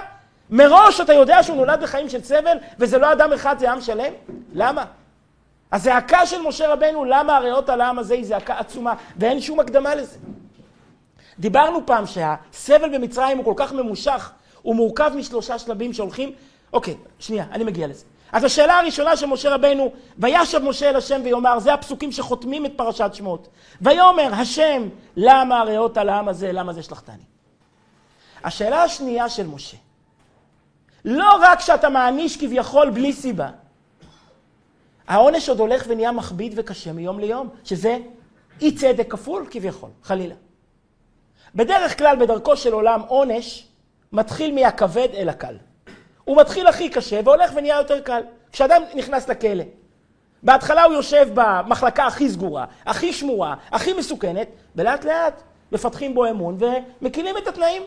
מראש 0.50 1.02
אתה 1.02 1.14
יודע 1.14 1.44
שהוא 1.44 1.58
נולד 1.58 1.82
בחיים 1.82 2.10
של 2.10 2.24
סבל, 2.24 2.58
וזה 2.80 2.98
לא 2.98 3.12
אדם 3.12 3.34
אחד, 3.34 3.60
זה 3.60 3.72
עם 3.72 3.82
שלם? 3.82 4.14
למה? 4.54 4.86
הזעקה 5.72 6.25
של 6.25 6.42
משה 6.42 6.74
רבנו, 6.74 7.06
למה 7.06 7.38
הריאות 7.38 7.70
על 7.70 7.82
העם 7.82 8.00
הזה 8.00 8.14
היא 8.14 8.25
זעקה 8.25 8.60
עצומה, 8.60 8.94
ואין 9.18 9.42
שום 9.42 9.60
הקדמה 9.60 9.96
לזה. 9.96 10.18
דיברנו 11.40 11.86
פעם 11.86 12.06
שהסבל 12.06 12.98
במצרים 12.98 13.38
הוא 13.38 13.46
כל 13.46 13.54
כך 13.56 13.74
ממושך, 13.74 14.32
הוא 14.65 14.75
מורכב 14.75 15.12
משלושה 15.15 15.60
שלבים 15.60 15.93
שהולכים... 15.93 16.31
אוקיי, 16.74 16.95
שנייה, 17.19 17.45
אני 17.51 17.63
מגיע 17.63 17.88
לזה. 17.88 18.05
אז 18.31 18.43
השאלה 18.43 18.79
הראשונה 18.79 19.17
של 19.17 19.25
משה 19.25 19.55
רבנו, 19.55 19.91
וישב 20.17 20.60
משה 20.60 20.89
אל 20.89 20.95
השם 20.95 21.22
ויאמר, 21.24 21.60
זה 21.60 21.74
הפסוקים 21.74 22.12
שחותמים 22.12 22.65
את 22.65 22.72
פרשת 22.75 23.10
שמות. 23.13 23.48
ויאמר, 23.81 24.34
השם, 24.34 24.89
למה 25.17 25.60
הריאות 25.60 25.98
על 25.98 26.10
העם 26.10 26.27
הזה, 26.27 26.51
למה 26.51 26.74
זה 26.74 26.84
שלחתני? 26.84 27.24
השאלה 28.43 28.84
השנייה 28.84 29.29
של 29.29 29.48
משה, 29.48 29.77
לא 31.05 31.38
רק 31.41 31.60
שאתה 31.60 31.89
מעניש 31.89 32.38
כביכול 32.38 32.89
בלי 32.89 33.13
סיבה, 33.13 33.50
העונש 35.07 35.50
עוד 35.50 35.60
הולך 35.60 35.86
ונהיה 35.88 36.12
מכביד 36.12 36.53
וקשה 36.57 36.93
מיום 36.93 37.19
ליום, 37.19 37.50
שזה 37.63 37.98
אי 38.62 38.75
צדק 38.75 39.12
כפול 39.12 39.48
כביכול, 39.51 39.89
חלילה. 40.03 40.36
בדרך 41.55 41.98
כלל, 41.98 42.15
בדרכו 42.15 42.57
של 42.57 42.74
עולם, 42.74 43.01
עונש 43.07 43.67
מתחיל 44.12 44.56
מהכבד 44.56 45.08
אל 45.14 45.30
הקל. 45.30 45.58
הוא 46.24 46.38
מתחיל 46.38 46.68
הכי 46.68 46.90
קשה 46.90 47.20
והולך 47.24 47.52
ונהיה 47.56 47.78
יותר 47.78 48.02
קל. 48.02 48.22
כשאדם 48.52 48.82
נכנס 48.96 49.30
לכלא, 49.30 49.64
בהתחלה 50.44 50.84
הוא 50.84 50.94
יושב 50.94 51.28
במחלקה 51.34 52.06
הכי 52.06 52.30
סגורה, 52.30 52.66
הכי 52.86 53.14
שמורה, 53.14 53.56
הכי 53.72 53.94
מסוכנת, 53.94 54.48
ולאט 54.76 55.06
לאט 55.06 55.42
מפתחים 55.72 56.16
בו 56.16 56.26
אמון 56.26 56.58
ומקילים 56.60 57.38
את 57.38 57.48
התנאים. 57.48 57.84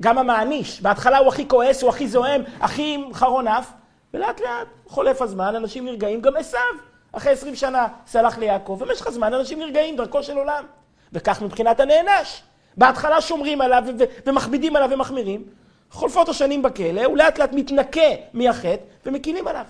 גם 0.00 0.18
המעניש. 0.18 0.80
בהתחלה 0.80 1.18
הוא 1.18 1.28
הכי 1.28 1.48
כועס, 1.48 1.82
הוא 1.82 1.90
הכי 1.90 2.08
זועם, 2.08 2.42
הכי 2.60 2.98
חרון 3.12 3.48
אף, 3.48 3.72
ולאט 4.14 4.40
לאט 4.40 4.68
חולף 4.86 5.22
הזמן, 5.22 5.56
אנשים 5.56 5.84
נרגעים, 5.84 6.20
גם 6.20 6.36
עשיו, 6.36 6.60
אחרי 7.12 7.32
עשרים 7.32 7.56
שנה 7.56 7.86
סלח 8.06 8.38
ליעקב, 8.38 8.78
במשך 8.80 9.06
הזמן 9.06 9.34
אנשים 9.34 9.58
נרגעים, 9.58 9.96
דרכו 9.96 10.22
של 10.22 10.36
עולם. 10.38 10.64
וכך 11.12 11.42
מבחינת 11.42 11.80
הנענש. 11.80 12.42
בהתחלה 12.76 13.20
שומרים 13.20 13.60
עליו 13.60 13.84
ומכבידים 14.26 14.76
עליו 14.76 14.90
ומחמירים, 14.92 15.44
חולפות 15.90 16.28
השנים 16.28 16.62
בכלא, 16.62 17.04
הוא 17.04 17.16
לאט 17.16 17.38
לאט 17.38 17.52
מתנקה 17.52 18.00
מהחטא 18.32 18.82
ומקילים 19.06 19.48
עליו. 19.48 19.64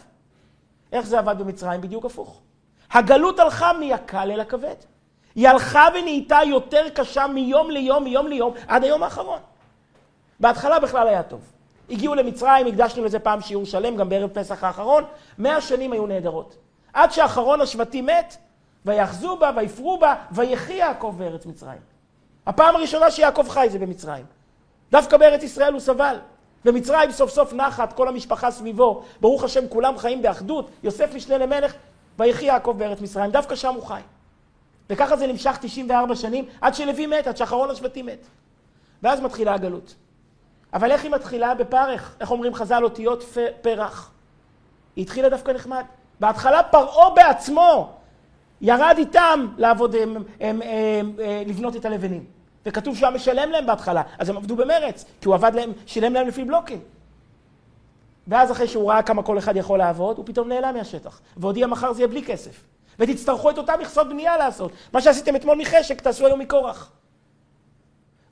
איך 0.93 1.07
זה 1.07 1.19
עבד 1.19 1.39
במצרים? 1.39 1.81
בדיוק 1.81 2.05
הפוך. 2.05 2.41
הגלות 2.93 3.41
הלכה 3.41 3.73
מהקל 3.73 4.31
אל 4.31 4.41
הכבד. 4.41 4.75
היא 5.35 5.49
הלכה 5.49 5.89
ונהייתה 5.95 6.39
יותר 6.47 6.89
קשה 6.95 7.27
מיום 7.27 7.71
ליום, 7.71 8.05
מיום 8.05 8.27
ליום, 8.27 8.55
עד 8.69 8.85
היום 8.85 9.03
האחרון. 9.03 9.39
בהתחלה 10.41 10.79
בכלל 10.79 11.09
היה 11.09 11.23
טוב. 11.23 11.41
הגיעו 11.91 12.15
למצרים, 12.15 12.67
הקדשנו 12.67 13.05
לזה 13.05 13.19
פעם 13.19 13.41
שיעור 13.41 13.65
שלם, 13.65 13.97
גם 13.97 14.09
בערב 14.09 14.31
פסח 14.31 14.65
האחרון, 14.65 15.05
מאה 15.39 15.61
שנים 15.61 15.93
היו 15.93 16.07
נהדרות. 16.07 16.57
עד 16.93 17.13
שאחרון 17.13 17.61
השבטים 17.61 18.07
מת, 18.07 18.37
ויאחזו 18.85 19.37
בה, 19.37 19.51
ויפרו 19.57 19.99
בה, 19.99 20.15
ויחי 20.33 20.73
יעקב 20.73 21.15
בארץ 21.19 21.47
מצרים. 21.47 21.94
הפעם 22.47 22.77
הראשונה 22.77 23.11
שיעקב 23.11 23.49
חי 23.49 23.67
זה 23.71 23.79
במצרים. 23.79 24.25
דווקא 24.91 25.17
בארץ 25.17 25.43
ישראל 25.43 25.73
הוא 25.73 25.81
סבל. 25.81 26.17
במצרים 26.65 27.11
סוף 27.11 27.31
סוף 27.31 27.53
נחת, 27.53 27.93
כל 27.93 28.09
המשפחה 28.09 28.51
סביבו, 28.51 29.03
ברוך 29.21 29.45
השם 29.45 29.69
כולם 29.69 29.99
חיים 29.99 30.23
באחדות, 30.23 30.71
יוסף 30.83 31.15
משנה 31.15 31.39
למלך, 31.39 31.75
ויחי 32.19 32.45
יעקב 32.45 32.75
בארץ 32.79 33.01
מצרים, 33.01 33.31
דווקא 33.31 33.55
שם 33.55 33.75
הוא 33.75 33.83
חי. 33.83 34.01
וככה 34.91 35.17
זה 35.17 35.27
נמשך 35.27 35.57
94 35.61 36.17
שנים, 36.17 36.45
עד 36.61 36.75
שלוי 36.75 37.07
מת, 37.07 37.27
עד 37.27 37.37
שאחרון 37.37 37.71
השבטים 37.71 38.07
מת. 38.07 38.27
ואז 39.03 39.21
מתחילה 39.21 39.55
הגלות. 39.55 39.95
אבל 40.75 40.91
איך 40.93 41.03
היא 41.03 41.11
מתחילה? 41.11 41.55
בפרך. 41.55 42.17
איך 42.21 42.31
אומרים 42.31 42.55
חז"ל 42.55 42.85
אותיות 42.85 43.25
פרח? 43.63 44.11
היא 44.97 45.03
התחילה 45.03 45.29
דווקא 45.29 45.51
נחמד. 45.53 45.85
בהתחלה 46.21 46.63
פרעה 46.63 47.11
בעצמו 47.11 47.93
ירד 48.61 48.95
איתם 48.99 49.47
לעבוד, 49.57 49.95
הם, 49.95 50.17
הם, 50.17 50.23
הם, 50.41 50.63
הם, 50.63 51.13
לבנות 51.47 51.77
את 51.77 51.85
הלבנים. 51.85 52.25
וכתוב 52.67 52.97
שהוא 52.97 53.07
היה 53.07 53.17
משלם 53.17 53.51
להם 53.51 53.67
בהתחלה, 53.67 54.03
אז 54.19 54.29
הם 54.29 54.37
עבדו 54.37 54.57
במרץ, 54.57 55.05
כי 55.21 55.29
הוא 55.29 55.35
עבד 55.35 55.55
להם, 55.55 55.73
שילם 55.87 56.13
להם 56.13 56.29
לפי 56.29 56.45
בלוקים. 56.45 56.81
ואז 58.29 58.53
אחרי 58.53 58.69
שהוא 58.69 58.91
ראה 58.91 59.03
כמה 59.03 59.23
כל 59.23 59.39
אחד 59.39 59.57
יכול 59.57 59.79
לעבוד, 59.79 60.17
הוא 60.17 60.27
פתאום 60.27 60.49
נעלם 60.49 60.75
מהשטח. 60.75 61.21
והודיע 61.37 61.67
מחר 61.67 61.93
זה 61.93 62.01
יהיה 62.01 62.09
בלי 62.09 62.23
כסף. 62.23 62.63
ותצטרכו 62.99 63.51
את 63.51 63.59
אותה 63.59 63.77
מכסות 63.77 64.09
בנייה 64.09 64.37
לעשות. 64.37 64.73
מה 64.93 65.01
שעשיתם 65.01 65.37
אתמול 65.37 65.59
מחשק, 65.59 66.01
תעשו 66.01 66.27
היום 66.27 66.41
מקורח. 66.41 66.93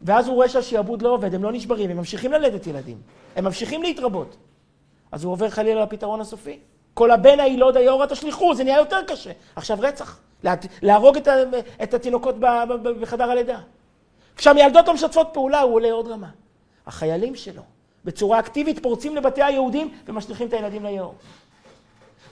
ואז 0.02 0.28
הוא 0.28 0.34
רואה 0.34 0.48
שהשיעבוד 0.48 1.02
לא 1.02 1.08
עובד, 1.08 1.34
הם 1.34 1.42
לא 1.42 1.52
נשברים, 1.52 1.90
הם 1.90 1.96
ממשיכים 1.96 2.32
ללדת 2.32 2.66
ילדים. 2.66 2.96
הם 3.36 3.44
ממשיכים 3.44 3.82
להתרבות. 3.82 4.36
אז 5.12 5.24
הוא 5.24 5.32
עובר 5.32 5.50
חלילה 5.50 5.82
לפתרון 5.82 6.20
הסופי. 6.20 6.58
כל 6.94 7.10
הבן 7.10 7.40
הילוד 7.40 7.76
היאורה 7.76 8.06
תשליכו, 8.06 8.54
זה 8.54 8.64
נהיה 8.64 8.78
יותר 8.78 9.02
קשה. 9.06 9.30
עכשיו 9.56 9.78
רצח. 9.80 10.18
להרוג 10.82 11.16
את, 11.82 11.94
התינוקות 11.94 12.34
בחדר 13.00 13.30
הלידה. 13.30 13.60
כשהמיילדות 14.36 14.88
לא 14.88 14.94
משתפות 14.94 15.28
פעולה, 15.32 15.60
הוא 15.60 15.74
עולה 15.74 15.92
עוד 15.92 16.08
רמה. 16.08 16.28
החיילים 16.86 17.34
שלו, 17.34 17.62
בצורה 18.04 18.38
אקטיבית, 18.38 18.82
פורצים 18.82 19.16
לבתי 19.16 19.42
היהודים 19.42 19.94
ומשליכים 20.06 20.48
את 20.48 20.52
הילדים 20.52 20.84
ליאור. 20.84 21.14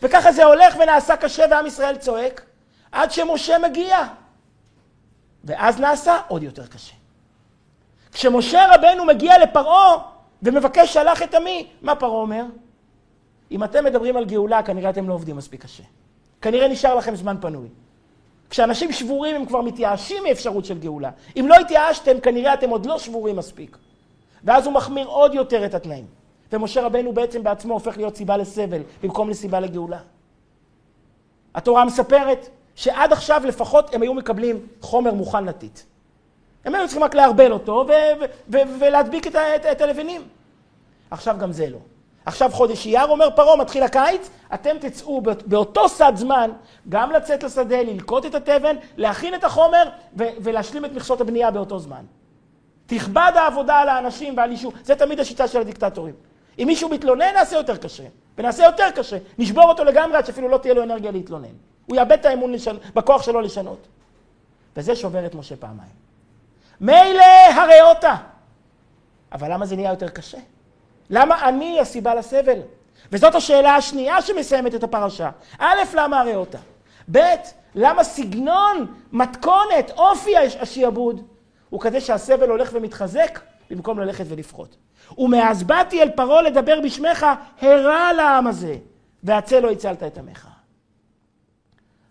וככה 0.02 0.32
זה 0.32 0.44
הולך 0.44 0.76
ונעשה 0.82 1.16
קשה 1.16 1.44
ועם 1.50 1.66
ישראל 1.66 1.96
צועק, 1.96 2.44
עד 2.92 3.12
שמשה 3.12 3.58
מגיע. 3.58 3.98
ואז 5.44 5.80
נעשה 5.80 6.18
עוד 6.28 6.42
יותר 6.42 6.66
קשה. 6.66 6.94
כשמשה 8.12 8.74
רבנו 8.74 9.04
מגיע 9.04 9.38
לפרעה 9.38 9.96
ומבקש 10.42 10.94
שלח 10.94 11.22
את 11.22 11.34
עמי, 11.34 11.70
מה 11.82 11.96
פרעה 11.96 12.20
אומר? 12.20 12.44
אם 13.50 13.64
אתם 13.64 13.84
מדברים 13.84 14.16
על 14.16 14.24
גאולה, 14.24 14.62
כנראה 14.62 14.90
אתם 14.90 15.08
לא 15.08 15.14
עובדים 15.14 15.36
מספיק 15.36 15.62
קשה. 15.62 15.82
כנראה 16.42 16.68
נשאר 16.68 16.94
לכם 16.94 17.16
זמן 17.16 17.36
פנוי. 17.40 17.68
כשאנשים 18.50 18.92
שבורים 18.92 19.36
הם 19.36 19.46
כבר 19.46 19.60
מתייאשים 19.60 20.22
מאפשרות 20.24 20.64
של 20.64 20.78
גאולה. 20.78 21.10
אם 21.36 21.46
לא 21.48 21.54
התייאשתם, 21.54 22.20
כנראה 22.20 22.54
אתם 22.54 22.70
עוד 22.70 22.86
לא 22.86 22.98
שבורים 22.98 23.36
מספיק. 23.36 23.76
ואז 24.44 24.66
הוא 24.66 24.74
מחמיר 24.74 25.06
עוד 25.06 25.34
יותר 25.34 25.64
את 25.64 25.74
התנאים. 25.74 26.06
ומשה 26.52 26.82
רבנו 26.82 27.12
בעצם 27.12 27.42
בעצמו 27.42 27.74
הופך 27.74 27.96
להיות 27.96 28.16
סיבה 28.16 28.36
לסבל, 28.36 28.82
במקום 29.02 29.30
לסיבה 29.30 29.60
לגאולה. 29.60 29.98
התורה 31.54 31.84
מספרת 31.84 32.48
שעד 32.74 33.12
עכשיו 33.12 33.42
לפחות 33.44 33.94
הם 33.94 34.02
היו 34.02 34.14
מקבלים 34.14 34.66
חומר 34.80 35.14
מוכן 35.14 35.44
לטיט. 35.44 35.80
הם 36.64 36.74
היו 36.74 36.84
צריכים 36.84 37.04
רק 37.04 37.14
לערבל 37.14 37.52
אותו 37.52 37.86
ולהדביק 38.48 39.26
את, 39.26 39.34
את, 39.36 39.66
את 39.72 39.80
הלבנים. 39.80 40.22
עכשיו 41.10 41.36
גם 41.38 41.52
זה 41.52 41.70
לא. 41.70 41.78
עכשיו 42.26 42.50
חודש 42.52 42.86
אייר, 42.86 43.06
אומר 43.06 43.30
פרעה, 43.30 43.56
מתחיל 43.56 43.82
הקיץ, 43.82 44.30
אתם 44.54 44.78
תצאו 44.80 45.20
באותו 45.46 45.88
סד 45.88 46.12
זמן 46.14 46.50
גם 46.88 47.10
לצאת 47.10 47.42
לשדה, 47.42 47.82
ללקוט 47.82 48.26
את 48.26 48.34
התבן, 48.34 48.76
להכין 48.96 49.34
את 49.34 49.44
החומר 49.44 49.82
ולהשלים 50.16 50.84
את 50.84 50.92
מכסות 50.92 51.20
הבנייה 51.20 51.50
באותו 51.50 51.78
זמן. 51.78 52.04
תכבד 52.86 53.32
העבודה 53.34 53.78
על 53.78 53.88
האנשים 53.88 54.36
ועל 54.36 54.50
אישור, 54.50 54.72
זה 54.82 54.94
תמיד 54.94 55.20
השיטה 55.20 55.48
של 55.48 55.60
הדיקטטורים. 55.60 56.14
אם 56.58 56.64
מישהו 56.66 56.88
מתלונן, 56.88 57.34
נעשה 57.34 57.56
יותר 57.56 57.76
קשה. 57.76 58.04
ונעשה 58.38 58.64
יותר 58.64 58.90
קשה. 58.94 59.16
נשבור 59.38 59.64
אותו 59.64 59.84
לגמרי 59.84 60.16
עד 60.16 60.26
שאפילו 60.26 60.48
לא 60.48 60.58
תהיה 60.58 60.74
לו 60.74 60.82
אנרגיה 60.82 61.10
להתלונן. 61.10 61.54
הוא 61.86 61.96
יאבד 61.96 62.12
את 62.12 62.24
האמון 62.24 62.52
לשנ... 62.52 62.76
בכוח 62.94 63.22
שלו 63.22 63.40
לשנות. 63.40 63.86
וזה 64.76 64.96
שובר 64.96 65.26
את 65.26 65.34
משה 65.34 65.56
פעמיים. 65.56 65.92
מילא 66.80 67.24
הריאותה. 67.54 68.16
אבל 69.32 69.52
למה 69.52 69.66
זה 69.66 69.76
נהיה 69.76 69.90
יותר 69.90 70.08
קשה? 70.08 70.38
למה 71.10 71.48
אני 71.48 71.80
הסיבה 71.80 72.14
לסבל? 72.14 72.58
וזאת 73.12 73.34
השאלה 73.34 73.76
השנייה 73.76 74.22
שמסיימת 74.22 74.74
את 74.74 74.82
הפרשה. 74.82 75.30
א', 75.58 75.78
למה 75.94 76.20
הריאותה? 76.20 76.58
ב', 77.12 77.18
למה 77.74 78.04
סגנון, 78.04 78.94
מתכונת, 79.12 79.90
אופי 79.96 80.36
השיעבוד 80.36 81.26
הוא 81.70 81.80
כזה 81.80 82.00
שהסבל 82.00 82.50
הולך 82.50 82.70
ומתחזק 82.72 83.40
במקום 83.70 83.98
ללכת 83.98 84.24
ולפחות. 84.28 84.76
ומאז 85.18 85.62
באתי 85.62 86.02
אל 86.02 86.10
פרעה 86.10 86.42
לדבר 86.42 86.80
בשמך, 86.84 87.26
הרע 87.60 88.12
לעם 88.12 88.46
הזה, 88.46 88.76
והצל 89.22 89.60
לא 89.60 89.70
הצלת 89.70 90.02
את 90.02 90.18
עמך. 90.18 90.48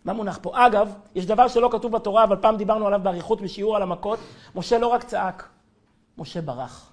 מה 0.05 0.13
מונח 0.13 0.39
פה? 0.41 0.67
אגב, 0.67 0.93
יש 1.15 1.25
דבר 1.25 1.47
שלא 1.47 1.69
כתוב 1.71 1.91
בתורה, 1.91 2.23
אבל 2.23 2.35
פעם 2.35 2.57
דיברנו 2.57 2.87
עליו 2.87 2.99
באריכות 3.03 3.41
בשיעור 3.41 3.75
על 3.75 3.81
המכות. 3.81 4.19
משה 4.55 4.77
לא 4.77 4.87
רק 4.87 5.03
צעק, 5.03 5.49
משה 6.17 6.41
ברח. 6.41 6.88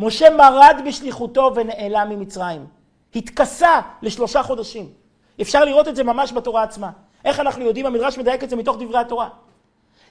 משה 0.00 0.30
מרד 0.30 0.76
בשליחותו 0.86 1.52
ונעלם 1.54 2.08
ממצרים. 2.10 2.66
התכסה 3.14 3.80
לשלושה 4.02 4.42
חודשים. 4.42 4.88
אפשר 5.40 5.64
לראות 5.64 5.88
את 5.88 5.96
זה 5.96 6.04
ממש 6.04 6.32
בתורה 6.32 6.62
עצמה. 6.62 6.90
איך 7.24 7.40
אנחנו 7.40 7.64
יודעים? 7.64 7.86
המדרש 7.86 8.18
מדייק 8.18 8.44
את 8.44 8.50
זה 8.50 8.56
מתוך 8.56 8.76
דברי 8.80 8.98
התורה. 8.98 9.28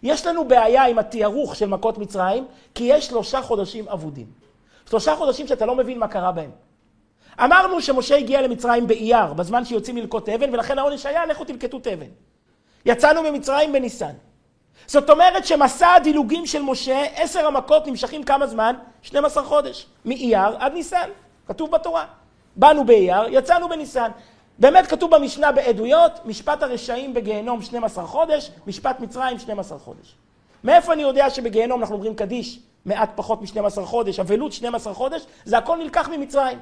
יש 0.04 0.26
לנו 0.26 0.48
בעיה 0.48 0.86
עם 0.86 1.00
התיארוך 1.00 1.56
של 1.56 1.66
מכות 1.66 1.98
מצרים, 1.98 2.46
כי 2.76 2.84
יש 2.84 3.08
שלושה 3.08 3.42
חודשים 3.42 3.88
אבודים. 3.88 4.28
שלושה 4.90 5.16
חודשים 5.16 5.48
שאתה 5.48 5.66
לא 5.66 5.76
מבין 5.76 6.00
מה 6.00 6.08
קרה 6.08 6.32
בהם. 6.32 6.52
אמרנו 7.44 7.82
שמשה 7.82 8.16
הגיע 8.16 8.42
למצרים 8.42 8.88
באייר, 8.88 9.34
בזמן 9.34 9.66
שיוצאים 9.66 9.98
ללקוט 9.98 10.30
אבן, 10.30 10.54
ולכן 10.54 10.80
העונש 10.80 11.06
היה, 11.06 11.26
לכו 11.26 11.46
תלקטו 11.46 11.80
תבן. 11.80 12.10
יצאנו 12.86 13.24
ממצרים 13.24 13.74
בניסן. 13.74 14.14
זאת 14.88 15.10
אומרת 15.10 15.46
שמסע 15.46 15.94
הדילוגים 15.94 16.46
של 16.46 16.62
משה, 16.62 17.04
עשר 17.16 17.48
המכות 17.48 17.88
נמשכים 17.88 18.24
כמה 18.24 18.48
זמן? 18.48 18.76
12 19.02 19.44
חודש. 19.44 19.86
מאייר 20.06 20.58
עד 20.60 20.74
ניסן, 20.74 21.10
כתוב 21.48 21.72
בתורה. 21.72 22.06
באנו 22.56 22.86
באייר, 22.86 23.24
יצאנו 23.30 23.70
בניסן. 23.70 24.12
באמת 24.60 24.88
כתוב 24.88 25.16
במשנה 25.16 25.52
בעדויות, 25.52 26.12
משפט 26.26 26.64
הרשעים 26.64 27.14
בגיהנום 27.14 27.62
12 27.62 28.06
חודש, 28.06 28.52
משפט 28.68 29.00
מצרים 29.00 29.40
12 29.40 29.80
חודש. 29.80 30.16
מאיפה 30.64 30.94
אני 30.94 31.02
יודע 31.02 31.30
שבגיהנום 31.30 31.82
אנחנו 31.82 31.96
אומרים 31.96 32.16
קדיש 32.16 32.60
מעט 32.86 33.10
פחות 33.16 33.42
מ-12 33.42 33.82
חודש, 33.82 34.20
אבלות 34.20 34.54
12 34.54 34.94
חודש, 34.94 35.26
זה 35.46 35.58
הכל 35.58 35.78
נלקח 35.78 36.10
ממצרים. 36.10 36.60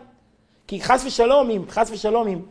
כי 0.67 0.81
חס 0.81 1.03
ושלום, 1.05 1.49
אם, 1.49 1.63
חס 1.69 1.91
ושלום, 1.91 2.27
אם 2.27 2.41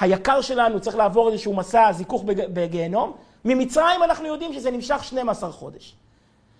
היקר 0.00 0.40
שלנו 0.40 0.80
צריך 0.80 0.96
לעבור 0.96 1.32
איזשהו 1.32 1.54
מסע 1.54 1.92
זיכוך 1.92 2.24
בגיהנום, 2.26 3.12
ממצרים 3.46 4.02
אנחנו 4.02 4.26
יודעים 4.26 4.52
שזה 4.52 4.70
נמשך 4.70 5.04
12 5.04 5.52
חודש. 5.52 5.96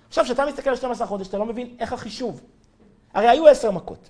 עכשיו, 0.09 0.25
כשאתה 0.25 0.47
מסתכל 0.47 0.71
על 0.71 0.77
12 0.77 1.07
חודש, 1.07 1.29
אתה 1.29 1.39
לא 1.39 1.47
מבין 1.47 1.77
איך 1.79 1.93
החישוב. 1.93 2.41
הרי 3.15 3.29
היו 3.29 3.47
עשר 3.47 3.71
מכות. 3.71 4.09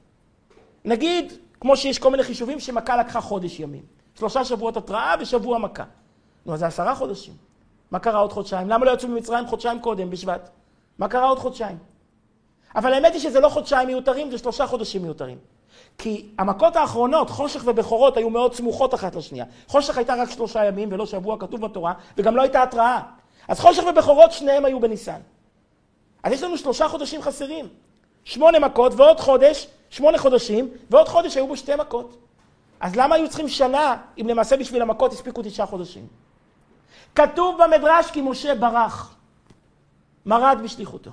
נגיד, 0.85 1.33
כמו 1.61 1.76
שיש 1.76 1.99
כל 1.99 2.11
מיני 2.11 2.23
חישובים, 2.23 2.61
שמכה 2.61 2.97
לקחה 2.97 3.21
חודש 3.21 3.61
ימים. 3.61 3.83
שלושה 4.18 4.45
שבועות 4.45 4.76
התראה 4.76 5.14
ושבוע 5.21 5.59
מכה. 5.59 5.85
נו, 6.47 6.54
אז 6.54 6.61
זה 6.61 6.66
עשרה 6.66 6.95
חודשים. 6.95 7.35
מה 7.90 7.99
קרה 7.99 8.18
עוד 8.18 8.33
חודשיים? 8.33 8.68
למה 8.68 8.87
לא 8.87 8.90
יצאו 8.90 9.09
ממצרים 9.09 9.47
חודשיים 9.47 9.80
קודם, 9.80 10.11
בשבט? 10.11 10.50
מה 10.99 11.09
קרה 11.09 11.28
עוד 11.28 11.38
חודשיים? 11.38 11.78
אבל 12.75 12.92
האמת 12.92 13.12
היא 13.12 13.21
שזה 13.21 13.40
לא 13.40 13.49
חודשיים 13.49 13.88
מיותרים, 13.88 14.30
זה 14.30 14.38
שלושה 14.38 14.66
חודשים 14.66 15.02
מיותרים. 15.02 15.38
כי 15.98 16.28
המכות 16.38 16.76
האחרונות, 16.76 17.30
חושך 17.30 17.62
ובכורות, 17.64 18.16
היו 18.16 18.30
מאוד 18.30 18.54
סמוכות 18.54 18.94
אחת 18.94 19.14
לשנייה. 19.16 19.44
חושך 19.66 19.98
הייתה 19.98 20.14
רק 20.14 20.30
שלושה 20.30 20.64
ימים 20.64 20.88
ולא 20.92 21.06
שבוע, 21.06 21.36
כתוב 21.40 21.60
בתורה, 21.60 21.92
וגם 22.16 22.36
לא 22.36 22.42
הייתה 22.42 22.62
התראה. 22.62 23.00
אז 23.48 23.60
חושך 23.60 23.82
ובכורות, 23.90 24.32
שניהם 24.32 24.64
היו 24.64 24.80
בניסן. 24.80 25.20
אז 26.22 26.32
יש 26.32 26.42
לנו 26.42 26.58
שלושה 26.58 26.88
חודשים 26.88 27.22
חסרים. 27.22 27.68
שמונה 28.24 28.58
מכות 28.58 28.92
ועוד 28.96 29.20
חודש, 29.20 29.66
שמונה 29.90 30.18
חודשים, 30.18 30.68
ועוד 30.90 31.08
חודש 31.08 31.36
היו 31.36 31.46
בו 31.46 31.56
שתי 31.56 31.76
מכות. 31.76 32.16
אז 32.80 32.96
למה 32.96 33.14
היו 33.14 33.28
צריכים 33.28 33.48
שנה, 33.48 33.96
אם 34.20 34.26
למעשה 34.28 34.56
בשביל 34.56 34.82
המכות 34.82 35.12
הספיקו 35.12 35.42
תשעה 35.42 35.66
חודשים? 35.66 36.06
כתוב 37.14 37.62
במדרש 37.62 38.10
כי 38.10 38.20
משה 38.20 38.54
ברח, 38.54 39.14
מרד 40.26 40.58
בשליחותו. 40.64 41.10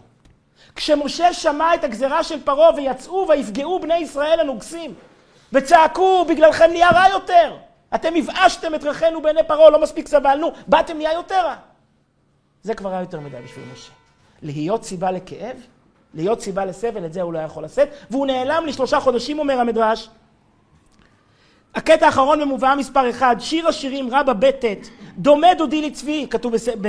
כשמשה 0.75 1.34
שמע 1.34 1.75
את 1.75 1.84
הגזרה 1.84 2.24
של 2.24 2.43
פרעה 2.43 2.75
ויצאו 2.75 3.25
ויפגעו 3.29 3.79
בני 3.79 3.98
ישראל 3.98 4.39
הנוגסים 4.39 4.93
וצעקו 5.53 6.25
בגללכם 6.25 6.70
נהיה 6.72 6.89
רע 6.89 7.10
יותר. 7.10 7.58
אתם 7.96 8.13
הבאשתם 8.15 8.75
את 8.75 8.84
רכינו 8.84 9.22
בעיני 9.22 9.43
פרעה 9.48 9.70
לא 9.70 9.82
מספיק 9.82 10.08
סבלנו 10.08 10.51
באתם 10.67 10.98
נהיה 10.98 11.13
יותר 11.13 11.46
רע. 11.46 11.55
זה 12.62 12.74
כבר 12.74 12.89
היה 12.89 13.00
יותר 13.00 13.20
מדי 13.20 13.38
בשביל 13.46 13.65
משה. 13.74 13.91
להיות 14.41 14.84
סיבה 14.84 15.12
לכאב 15.12 15.58
להיות 16.13 16.41
סיבה 16.41 16.65
לסבל 16.65 17.05
את 17.05 17.13
זה 17.13 17.22
הוא 17.22 17.34
לא 17.34 17.39
יכול 17.39 17.63
לשאת. 17.63 17.89
והוא 18.12 18.27
נעלם 18.27 18.65
לשלושה 18.65 19.00
חודשים 19.00 19.39
אומר 19.39 19.60
המדרש. 19.60 20.10
הקטע 21.75 22.05
האחרון 22.05 22.41
במובאה 22.41 22.75
מספר 22.75 23.10
אחד, 23.10 23.36
שיר 23.39 23.67
השירים 23.67 24.15
רבה 24.15 24.34
בטט, 24.34 24.88
דומה 25.17 25.53
דודי 25.53 25.82
לצבי, 25.82 26.27
כתוב 26.29 26.53
בס... 26.53 26.67
ב... 26.82 26.88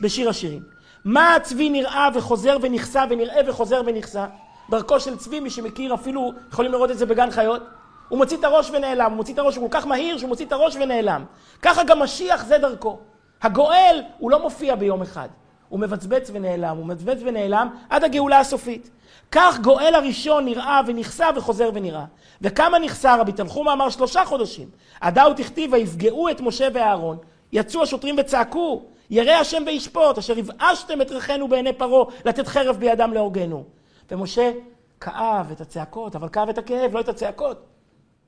בשיר 0.00 0.28
השירים. 0.28 0.62
מה 1.06 1.34
הצבי 1.34 1.70
נראה 1.70 2.08
וחוזר 2.14 2.56
ונכסה 2.62 3.04
ונראה 3.10 3.40
וחוזר 3.46 3.82
ונכסה? 3.86 4.26
דרכו 4.70 5.00
של 5.00 5.16
צבי, 5.16 5.40
מי 5.40 5.50
שמכיר 5.50 5.94
אפילו, 5.94 6.32
יכולים 6.52 6.72
לראות 6.72 6.90
את 6.90 6.98
זה 6.98 7.06
בגן 7.06 7.30
חיות, 7.30 7.62
הוא 8.08 8.18
מוציא 8.18 8.36
את 8.36 8.44
הראש 8.44 8.70
ונעלם, 8.70 9.10
הוא 9.10 9.16
מוציא 9.16 9.34
את 9.34 9.38
הראש, 9.38 9.56
הוא 9.56 9.70
כל 9.70 9.78
כך 9.78 9.86
מהיר 9.86 10.18
שהוא 10.18 10.28
מוציא 10.28 10.46
את 10.46 10.52
הראש 10.52 10.76
ונעלם. 10.76 11.24
ככה 11.62 11.84
גם 11.84 12.02
משיח 12.02 12.44
זה 12.44 12.58
דרכו. 12.58 12.98
הגואל 13.42 14.02
הוא 14.18 14.30
לא 14.30 14.42
מופיע 14.42 14.74
ביום 14.74 15.02
אחד, 15.02 15.28
הוא 15.68 15.80
מבצבץ 15.80 16.30
ונעלם, 16.32 16.76
הוא 16.76 16.86
מבצבץ 16.86 17.18
ונעלם 17.24 17.68
עד 17.90 18.04
הגאולה 18.04 18.38
הסופית. 18.38 18.90
כך 19.32 19.58
גואל 19.62 19.94
הראשון 19.94 20.44
נראה 20.44 20.80
ונכסה 20.86 21.26
וחוזר 21.36 21.70
ונראה. 21.74 22.04
וכמה 22.42 22.78
נכסה 22.78 23.16
רבי 23.16 23.32
תנחומה 23.32 23.72
אמר 23.72 23.90
שלושה 23.90 24.24
חודשים. 24.24 24.68
עדה 25.00 25.28
ותכתיב 25.28 25.72
ויפגעו 25.72 26.28
את 26.28 26.40
משה 26.40 26.68
ואהרון, 26.74 27.16
יצאו 27.52 27.82
השוטרים 27.82 28.16
וצעקו, 28.18 28.82
ירא 29.10 29.32
השם 29.32 29.62
וישפוט, 29.66 30.18
אשר 30.18 30.38
הבאשתם 30.38 31.00
את 31.00 31.10
ריחנו 31.10 31.48
בעיני 31.48 31.72
פרעה, 31.72 32.14
לתת 32.24 32.46
חרב 32.46 32.76
בידם 32.76 33.12
להורגנו. 33.14 33.64
ומשה 34.10 34.52
כאב 35.00 35.50
את 35.52 35.60
הצעקות, 35.60 36.16
אבל 36.16 36.28
כאב 36.28 36.48
את 36.48 36.58
הכאב, 36.58 36.94
לא 36.94 37.00
את 37.00 37.08
הצעקות, 37.08 37.66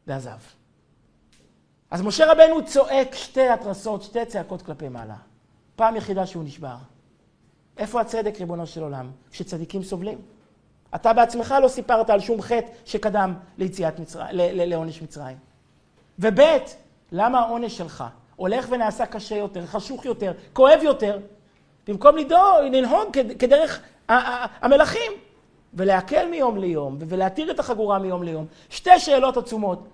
ועזב. 0.06 0.38
אז 1.90 2.02
משה 2.02 2.32
רבנו 2.32 2.66
צועק 2.66 3.14
שתי 3.14 3.48
התרסות, 3.48 4.02
שתי 4.02 4.24
צעקות 4.24 4.62
כלפי 4.62 4.88
מעלה. 4.88 5.16
פעם 5.76 5.96
יחידה 5.96 6.26
שהוא 6.26 6.44
נשבר. 6.44 6.76
איפה 7.76 8.00
הצדק, 8.00 8.40
ריבונו 8.40 8.66
של 8.66 8.82
עולם, 8.82 9.10
שצדיקים 9.32 9.82
סובלים? 9.82 10.18
אתה 10.94 11.12
בעצמך 11.12 11.54
לא 11.62 11.68
סיפרת 11.68 12.10
על 12.10 12.20
שום 12.20 12.42
חטא 12.42 12.66
שקדם 12.84 13.34
ליציאת 13.58 13.98
מצרים, 13.98 14.28
לעונש 14.32 15.02
מצרים. 15.02 15.36
וב', 16.18 16.40
למה 17.12 17.38
העונש 17.38 17.76
שלך 17.76 18.04
הולך 18.38 18.66
ונעשה 18.70 19.06
קשה 19.06 19.36
יותר, 19.36 19.66
חשוך 19.66 20.04
יותר, 20.04 20.32
כואב 20.52 20.80
יותר, 20.82 21.18
במקום 21.88 22.16
לדאוג, 22.16 22.64
לנהוג 22.72 23.18
כדרך 23.38 23.80
המלכים, 24.08 25.12
ולהקל 25.74 26.28
מיום 26.30 26.56
ליום, 26.56 26.98
ולהתיר 27.00 27.50
את 27.50 27.60
החגורה 27.60 27.98
מיום 27.98 28.22
ליום. 28.22 28.46
שתי 28.70 28.98
שאלות 28.98 29.36
עצומות. 29.36 29.88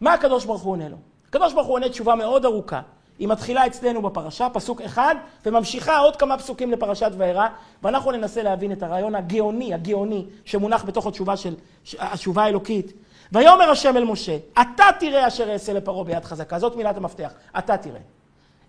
מה 0.00 0.12
הקדוש 0.12 0.44
ברוך 0.44 0.62
הוא 0.62 0.72
עונה 0.72 0.88
לו? 0.88 0.96
הקדוש 1.28 1.52
ברוך 1.52 1.66
הוא 1.66 1.74
עונה 1.74 1.88
תשובה 1.88 2.14
מאוד 2.14 2.44
ארוכה. 2.44 2.80
היא 3.18 3.28
מתחילה 3.28 3.66
אצלנו 3.66 4.02
בפרשה, 4.02 4.48
פסוק 4.52 4.80
אחד, 4.80 5.14
וממשיכה 5.46 5.98
עוד 5.98 6.16
כמה 6.16 6.38
פסוקים 6.38 6.70
לפרשת 6.70 7.10
וארא, 7.16 7.48
ואנחנו 7.82 8.12
ננסה 8.12 8.42
להבין 8.42 8.72
את 8.72 8.82
הרעיון 8.82 9.14
הגאוני, 9.14 9.74
הגאוני, 9.74 10.26
שמונח 10.44 10.84
בתוך 10.84 11.06
התשובה 11.06 11.36
של, 11.36 11.54
התשובה 11.98 12.44
האלוקית. 12.44 12.92
ויאמר 13.32 13.70
השם 13.70 13.96
אל 13.96 14.04
משה, 14.04 14.36
אתה 14.60 14.84
תראה 15.00 15.28
אשר 15.28 15.52
אעשה 15.52 15.72
לפרעה 15.72 16.04
ביד 16.04 16.24
חזקה. 16.24 16.58
זאת 16.58 16.76
מילת 16.76 16.96
המפתח, 16.96 17.32
אתה 17.58 17.76
תראה. 17.76 18.00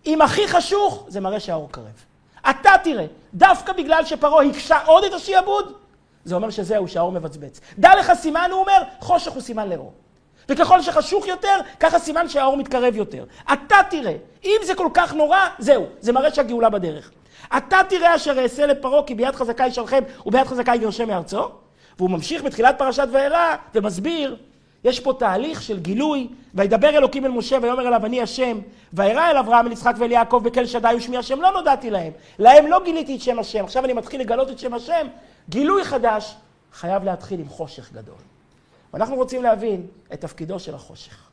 אם 0.05 0.21
הכי 0.21 0.47
חשוך, 0.47 1.05
זה 1.07 1.19
מראה 1.19 1.39
שהאור 1.39 1.67
קרב. 1.71 2.05
אתה 2.49 2.71
תראה, 2.83 3.05
דווקא 3.33 3.73
בגלל 3.73 4.05
שפרעה 4.05 4.45
הקשה 4.45 4.77
עוד 4.85 5.03
את 5.03 5.13
השיעבוד, 5.13 5.73
זה 6.25 6.35
אומר 6.35 6.49
שזהו, 6.49 6.87
שהאור 6.87 7.11
מבצבץ. 7.11 7.59
דע 7.79 7.95
לך 7.99 8.13
סימן, 8.13 8.49
הוא 8.51 8.59
אומר, 8.59 8.81
חושך 8.99 9.31
הוא 9.31 9.41
סימן 9.41 9.69
לאור. 9.69 9.93
וככל 10.49 10.81
שחשוך 10.81 11.27
יותר, 11.27 11.59
ככה 11.79 11.99
סימן 11.99 12.29
שהאור 12.29 12.57
מתקרב 12.57 12.95
יותר. 12.95 13.25
אתה 13.53 13.75
תראה, 13.89 14.13
אם 14.45 14.57
זה 14.63 14.75
כל 14.75 14.87
כך 14.93 15.13
נורא, 15.13 15.39
זהו, 15.59 15.85
זה 15.99 16.11
מראה 16.11 16.33
שהגאולה 16.33 16.69
בדרך. 16.69 17.11
אתה 17.57 17.77
תראה 17.89 18.15
אשר 18.15 18.39
אעשה 18.39 18.65
לפרעה, 18.65 19.03
כי 19.03 19.15
ביד 19.15 19.35
חזקה 19.35 19.67
ישלחם 19.67 20.01
וביד 20.25 20.47
חזקה 20.47 20.75
יגרשם 20.75 21.07
מארצו. 21.07 21.49
והוא 21.97 22.09
ממשיך 22.09 22.43
בתחילת 22.43 22.75
פרשת 22.77 23.07
וארא 23.11 23.55
ומסביר, 23.75 24.35
יש 24.83 24.99
פה 24.99 25.13
תהליך 25.19 25.61
של 25.61 25.79
גילוי, 25.79 26.27
וידבר 26.53 26.89
אלוקים 26.89 27.25
אל 27.25 27.31
משה 27.31 27.57
ויאמר 27.61 27.87
אליו 27.87 28.05
אני 28.05 28.21
השם, 28.21 28.59
וירא 28.93 29.31
אל 29.31 29.37
אברהם 29.37 29.67
אל 29.67 29.71
יצחק 29.71 29.93
ואל 29.97 30.11
יעקב 30.11 30.41
בקל 30.43 30.65
שדי 30.65 30.93
ושמי 30.97 31.17
השם, 31.17 31.41
לא 31.41 31.51
נודעתי 31.51 31.89
להם, 31.89 32.11
להם 32.39 32.67
לא 32.67 32.81
גיליתי 32.83 33.15
את 33.15 33.21
שם 33.21 33.39
השם, 33.39 33.63
עכשיו 33.63 33.85
אני 33.85 33.93
מתחיל 33.93 34.21
לגלות 34.21 34.49
את 34.49 34.59
שם 34.59 34.73
השם, 34.73 35.07
גילוי 35.49 35.83
חדש 35.83 36.35
חייב 36.73 37.03
להתחיל 37.03 37.39
עם 37.39 37.49
חושך 37.49 37.93
גדול. 37.93 38.15
ואנחנו 38.93 39.15
רוצים 39.15 39.43
להבין 39.43 39.87
את 40.13 40.21
תפקידו 40.21 40.59
של 40.59 40.75
החושך. 40.75 41.29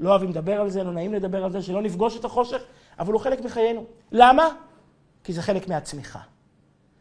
לא 0.00 0.10
אוהבים 0.10 0.30
לדבר 0.30 0.60
על 0.60 0.70
זה, 0.70 0.84
לא 0.84 0.92
נעים 0.92 1.14
לדבר 1.14 1.44
על 1.44 1.52
זה, 1.52 1.62
שלא 1.62 1.82
נפגוש 1.82 2.16
את 2.16 2.24
החושך, 2.24 2.62
אבל 2.98 3.12
הוא 3.12 3.20
חלק 3.20 3.40
מחיינו. 3.40 3.84
למה? 4.12 4.48
כי 5.24 5.32
זה 5.32 5.42
חלק 5.42 5.68
מהצמיחה. 5.68 6.18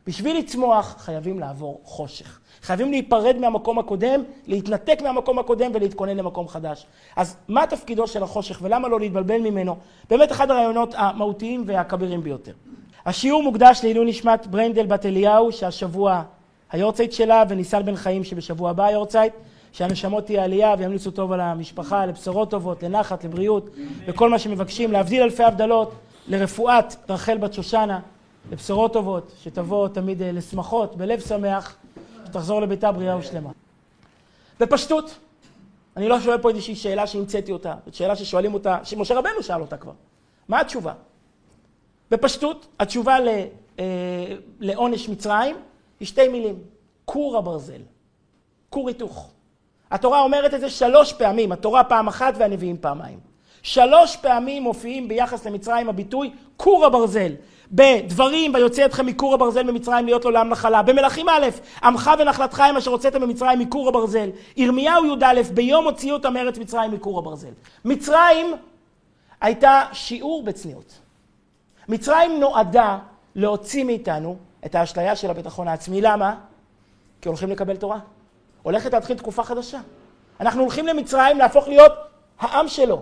בשביל 0.10 0.38
לצמוח 0.38 0.96
חייבים 1.00 1.40
לעבור 1.40 1.82
חושך. 1.84 2.40
חייבים 2.62 2.92
להיפרד 2.92 3.38
מהמקום 3.38 3.80
הקודם, 3.80 4.24
להתנתק 4.48 5.02
מהמקום 5.02 5.40
הקודם 5.40 5.72
ולהתכונן 5.74 6.18
למקום 6.18 6.48
חדש. 6.48 6.86
אז 7.16 7.36
מה 7.48 7.68
תפקידו 7.68 8.08
של 8.08 8.24
החושך 8.24 8.60
ולמה 8.62 8.88
לא 8.88 9.00
להתבלבל 9.00 9.42
ממנו? 9.42 9.76
באמת 10.10 10.32
אחד 10.32 10.52
הרעיונות 10.52 10.94
המהותיים 10.98 11.64
והכבירים 11.66 12.24
ביותר. 12.24 12.52
השיעור 13.06 13.44
מוקדש 13.44 13.80
לעילוי 13.84 14.06
נשמת 14.06 14.48
ברנדל 14.48 14.86
בת 14.86 15.06
אליהו, 15.06 15.52
שהשבוע 15.52 16.24
היורצייט 16.72 17.12
שלה, 17.12 17.44
וניסל 17.50 17.82
בן 17.82 17.96
חיים 17.96 18.24
שבשבוע 18.24 18.70
הבא 18.70 18.86
היורצייט. 18.86 19.34
שהנשמות 19.72 20.26
תהיה 20.26 20.44
עלייה 20.44 20.76
וימליצו 20.78 21.12
טוב 21.12 21.32
על 21.32 21.40
המשפחה, 21.40 22.06
לבשורות 22.06 22.52
טובות, 22.52 22.84
לנחת, 22.84 23.24
לבריאות, 23.24 23.70
וכל 24.08 24.30
מה 24.30 24.40
שמבקשים, 24.40 24.92
להבדיל 24.92 25.24
אלפי 25.24 25.44
הבדלות, 25.44 25.92
לרפואת 26.28 26.96
רחל 27.10 27.38
בת 27.38 27.54
שושנה, 27.54 28.00
לבשורות 28.52 28.94
טובות, 28.94 29.32
שתבוא 29.44 29.88
תמיד 29.88 30.22
אה, 30.22 30.32
לשמחות, 30.32 30.96
בלב 30.96 31.20
שמח, 31.20 31.76
שתחזור 32.26 32.62
לביתה 32.62 32.92
בריאה 32.92 33.18
ושלמה. 33.18 33.50
בפשטות, 34.60 35.18
אני 35.98 36.08
לא 36.08 36.20
שואל 36.20 36.38
פה 36.38 36.50
איזושהי 36.50 36.76
שאלה 36.76 37.08
שהמצאתי 37.08 37.52
אותה, 37.52 37.76
זאת 37.86 37.94
שאלה 37.94 38.16
ששואלים 38.16 38.54
אותה, 38.54 38.78
שמשה 38.84 39.16
רבנו 39.16 39.44
שאל 39.44 39.62
אותה 39.62 39.78
כבר. 39.78 39.92
מה 40.48 40.60
התשובה? 40.60 40.94
בפשטות, 42.12 42.68
התשובה 42.80 43.20
ל, 43.20 43.28
אה, 43.80 43.86
לעונש 44.60 45.10
מצרים 45.10 45.56
היא 46.00 46.08
שתי 46.08 46.28
מילים, 46.28 46.60
כור 47.06 47.38
הברזל, 47.38 47.82
כור 48.70 48.88
היתוך. 48.88 49.32
התורה 49.92 50.22
אומרת 50.22 50.54
את 50.54 50.60
זה 50.60 50.70
שלוש 50.70 51.14
פעמים, 51.14 51.52
התורה 51.52 51.84
פעם 51.84 52.08
אחת 52.08 52.34
והנביאים 52.38 52.78
פעמיים. 52.78 53.20
שלוש 53.62 54.16
פעמים 54.16 54.64
מופיעים 54.64 55.08
ביחס 55.08 55.46
למצרים 55.46 55.90
הביטוי 55.90 56.32
כור 56.58 56.86
הברזל. 56.86 57.32
בדברים, 57.72 58.54
ויוצא 58.54 58.86
אתכם 58.86 59.06
מכור 59.06 59.34
הברזל 59.34 59.72
ממצרים 59.72 60.06
להיות 60.06 60.26
לו 60.26 60.32
לעם 60.32 60.50
נחלה. 60.50 60.82
במלכים 60.82 61.30
א', 61.30 61.48
עמך 61.84 62.12
ונחלתך 62.20 62.60
הם 62.60 62.78
אשר 62.78 62.92
הוצאתם 62.92 63.22
ממצרים 63.22 63.60
מכור 63.60 63.90
הברזל. 63.90 64.30
ירמיהו 64.58 65.06
י"א, 65.06 65.42
ביום 65.54 65.86
הוציאו 65.86 66.16
אותם 66.16 66.34
מארץ 66.34 66.58
מצרים 66.58 66.92
מכור 66.92 67.20
הברזל. 67.20 67.52
מצרים 67.86 68.56
הייתה 69.42 69.84
שיעור 69.94 70.44
בצניעות. 70.44 71.00
מצרים 71.88 72.40
נועדה 72.40 72.98
להוציא 73.36 73.84
מאיתנו 73.84 74.38
את 74.66 74.76
האשליה 74.76 75.16
של 75.16 75.30
הביטחון 75.30 75.68
העצמי. 75.68 76.02
למה? 76.02 76.36
כי 77.22 77.30
הולכים 77.30 77.50
לקבל 77.50 77.76
תורה. 77.76 78.00
הולכת 78.64 78.94
להתחיל 78.94 79.18
תקופה 79.18 79.44
חדשה. 79.44 79.80
אנחנו 80.40 80.62
הולכים 80.62 80.88
למצרים 80.88 81.38
להפוך 81.38 81.68
להיות 81.68 81.92
העם 82.40 82.68
שלו. 82.68 83.02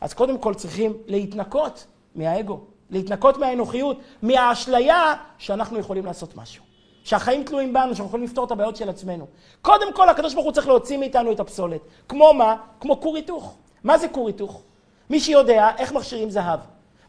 אז 0.00 0.14
קודם 0.14 0.38
כל 0.38 0.54
צריכים 0.54 0.92
להתנקות 1.06 1.86
מהאגו, 2.14 2.60
להתנקות 2.90 3.36
מהאנוכיות, 3.36 4.00
מהאשליה 4.22 5.14
שאנחנו 5.38 5.78
יכולים 5.78 6.06
לעשות 6.06 6.36
משהו. 6.36 6.64
שהחיים 7.04 7.44
תלויים 7.44 7.72
בנו, 7.72 7.86
שאנחנו 7.86 8.04
יכולים 8.04 8.26
לפתור 8.26 8.44
את 8.44 8.50
הבעיות 8.50 8.76
של 8.76 8.88
עצמנו. 8.88 9.26
קודם 9.62 9.92
כל, 9.92 10.08
הקדוש 10.08 10.34
ברוך 10.34 10.46
הוא 10.46 10.52
צריך 10.52 10.68
להוציא 10.68 10.96
מאיתנו 10.96 11.32
את 11.32 11.40
הפסולת. 11.40 11.80
כמו 12.08 12.34
מה? 12.34 12.56
כמו 12.80 13.00
כור 13.00 13.16
היתוך. 13.16 13.56
מה 13.84 13.98
זה 13.98 14.08
כור 14.08 14.26
היתוך? 14.26 14.62
מי 15.10 15.20
שיודע 15.20 15.70
איך 15.78 15.92
מכשירים 15.92 16.30
זהב. 16.30 16.60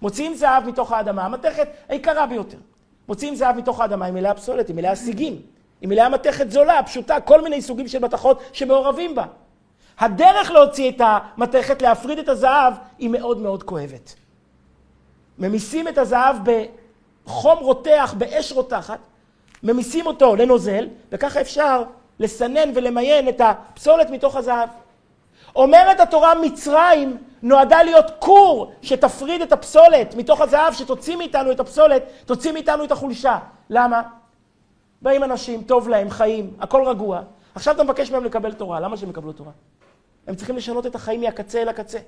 מוציאים 0.01 0.33
זהב 0.33 0.67
מתוך 0.67 0.91
האדמה, 0.91 1.25
המתכת 1.25 1.67
היקרה 1.89 2.25
ביותר. 2.25 2.57
מוציאים 3.07 3.35
זהב 3.35 3.57
מתוך 3.57 3.81
האדמה, 3.81 4.05
היא 4.05 4.13
מלאה 4.13 4.33
פסולת, 4.33 4.67
היא 4.67 4.75
מלאה 4.75 4.95
סיגים. 4.95 5.41
היא 5.81 5.89
מלאה 5.89 6.09
מתכת 6.09 6.51
זולה, 6.51 6.83
פשוטה, 6.83 7.19
כל 7.19 7.41
מיני 7.41 7.61
סוגים 7.61 7.87
של 7.87 7.99
מתכות 7.99 8.41
שמעורבים 8.53 9.15
בה. 9.15 9.25
הדרך 9.99 10.51
להוציא 10.51 10.91
את 10.91 11.01
המתכת, 11.03 11.81
להפריד 11.81 12.19
את 12.19 12.29
הזהב, 12.29 12.73
היא 12.97 13.09
מאוד 13.09 13.37
מאוד 13.37 13.63
כואבת. 13.63 14.15
ממיסים 15.39 15.87
את 15.87 15.97
הזהב 15.97 16.35
בחום 16.43 17.59
רותח, 17.59 18.13
באש 18.17 18.51
רותחת, 18.51 18.99
ממיסים 19.63 20.05
אותו 20.05 20.35
לנוזל, 20.35 20.87
וככה 21.11 21.41
אפשר 21.41 21.83
לסנן 22.19 22.71
ולמיין 22.75 23.29
את 23.29 23.41
הפסולת 23.41 24.09
מתוך 24.09 24.35
הזהב. 24.35 24.69
אומרת 25.55 25.99
התורה, 25.99 26.35
מצרים 26.35 27.17
נועדה 27.41 27.83
להיות 27.83 28.05
כור 28.19 28.71
שתפריד 28.81 29.41
את 29.41 29.51
הפסולת 29.51 30.15
מתוך 30.15 30.41
הזהב, 30.41 30.73
שתוציא 30.73 31.15
מאיתנו 31.15 31.51
את 31.51 31.59
הפסולת, 31.59 32.03
תוציא 32.25 32.51
מאיתנו 32.51 32.83
את 32.83 32.91
החולשה. 32.91 33.39
למה? 33.69 34.01
באים 35.01 35.23
אנשים, 35.23 35.63
טוב 35.63 35.89
להם, 35.89 36.09
חיים, 36.09 36.53
הכל 36.59 36.83
רגוע. 36.85 37.21
עכשיו 37.55 37.75
אתה 37.75 37.83
מבקש 37.83 38.11
מהם 38.11 38.23
לקבל 38.25 38.53
תורה, 38.53 38.79
למה 38.79 38.97
שהם 38.97 39.09
יקבלו 39.09 39.33
תורה? 39.33 39.51
הם 40.27 40.35
צריכים 40.35 40.57
לשנות 40.57 40.85
את 40.85 40.95
החיים 40.95 41.21
מהקצה 41.21 41.61
אל 41.61 41.69
הקצה. 41.69 41.99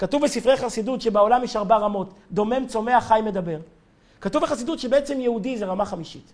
כתוב 0.00 0.22
בספרי 0.22 0.56
חסידות 0.56 1.00
שבעולם 1.00 1.44
יש 1.44 1.56
ארבע 1.56 1.76
רמות, 1.76 2.14
דומם, 2.32 2.66
צומח, 2.66 3.04
חי, 3.08 3.20
מדבר. 3.24 3.58
כתוב 4.20 4.42
בחסידות 4.42 4.78
שבעצם 4.78 5.20
יהודי 5.20 5.56
זה 5.56 5.66
רמה 5.66 5.84
חמישית. 5.84 6.32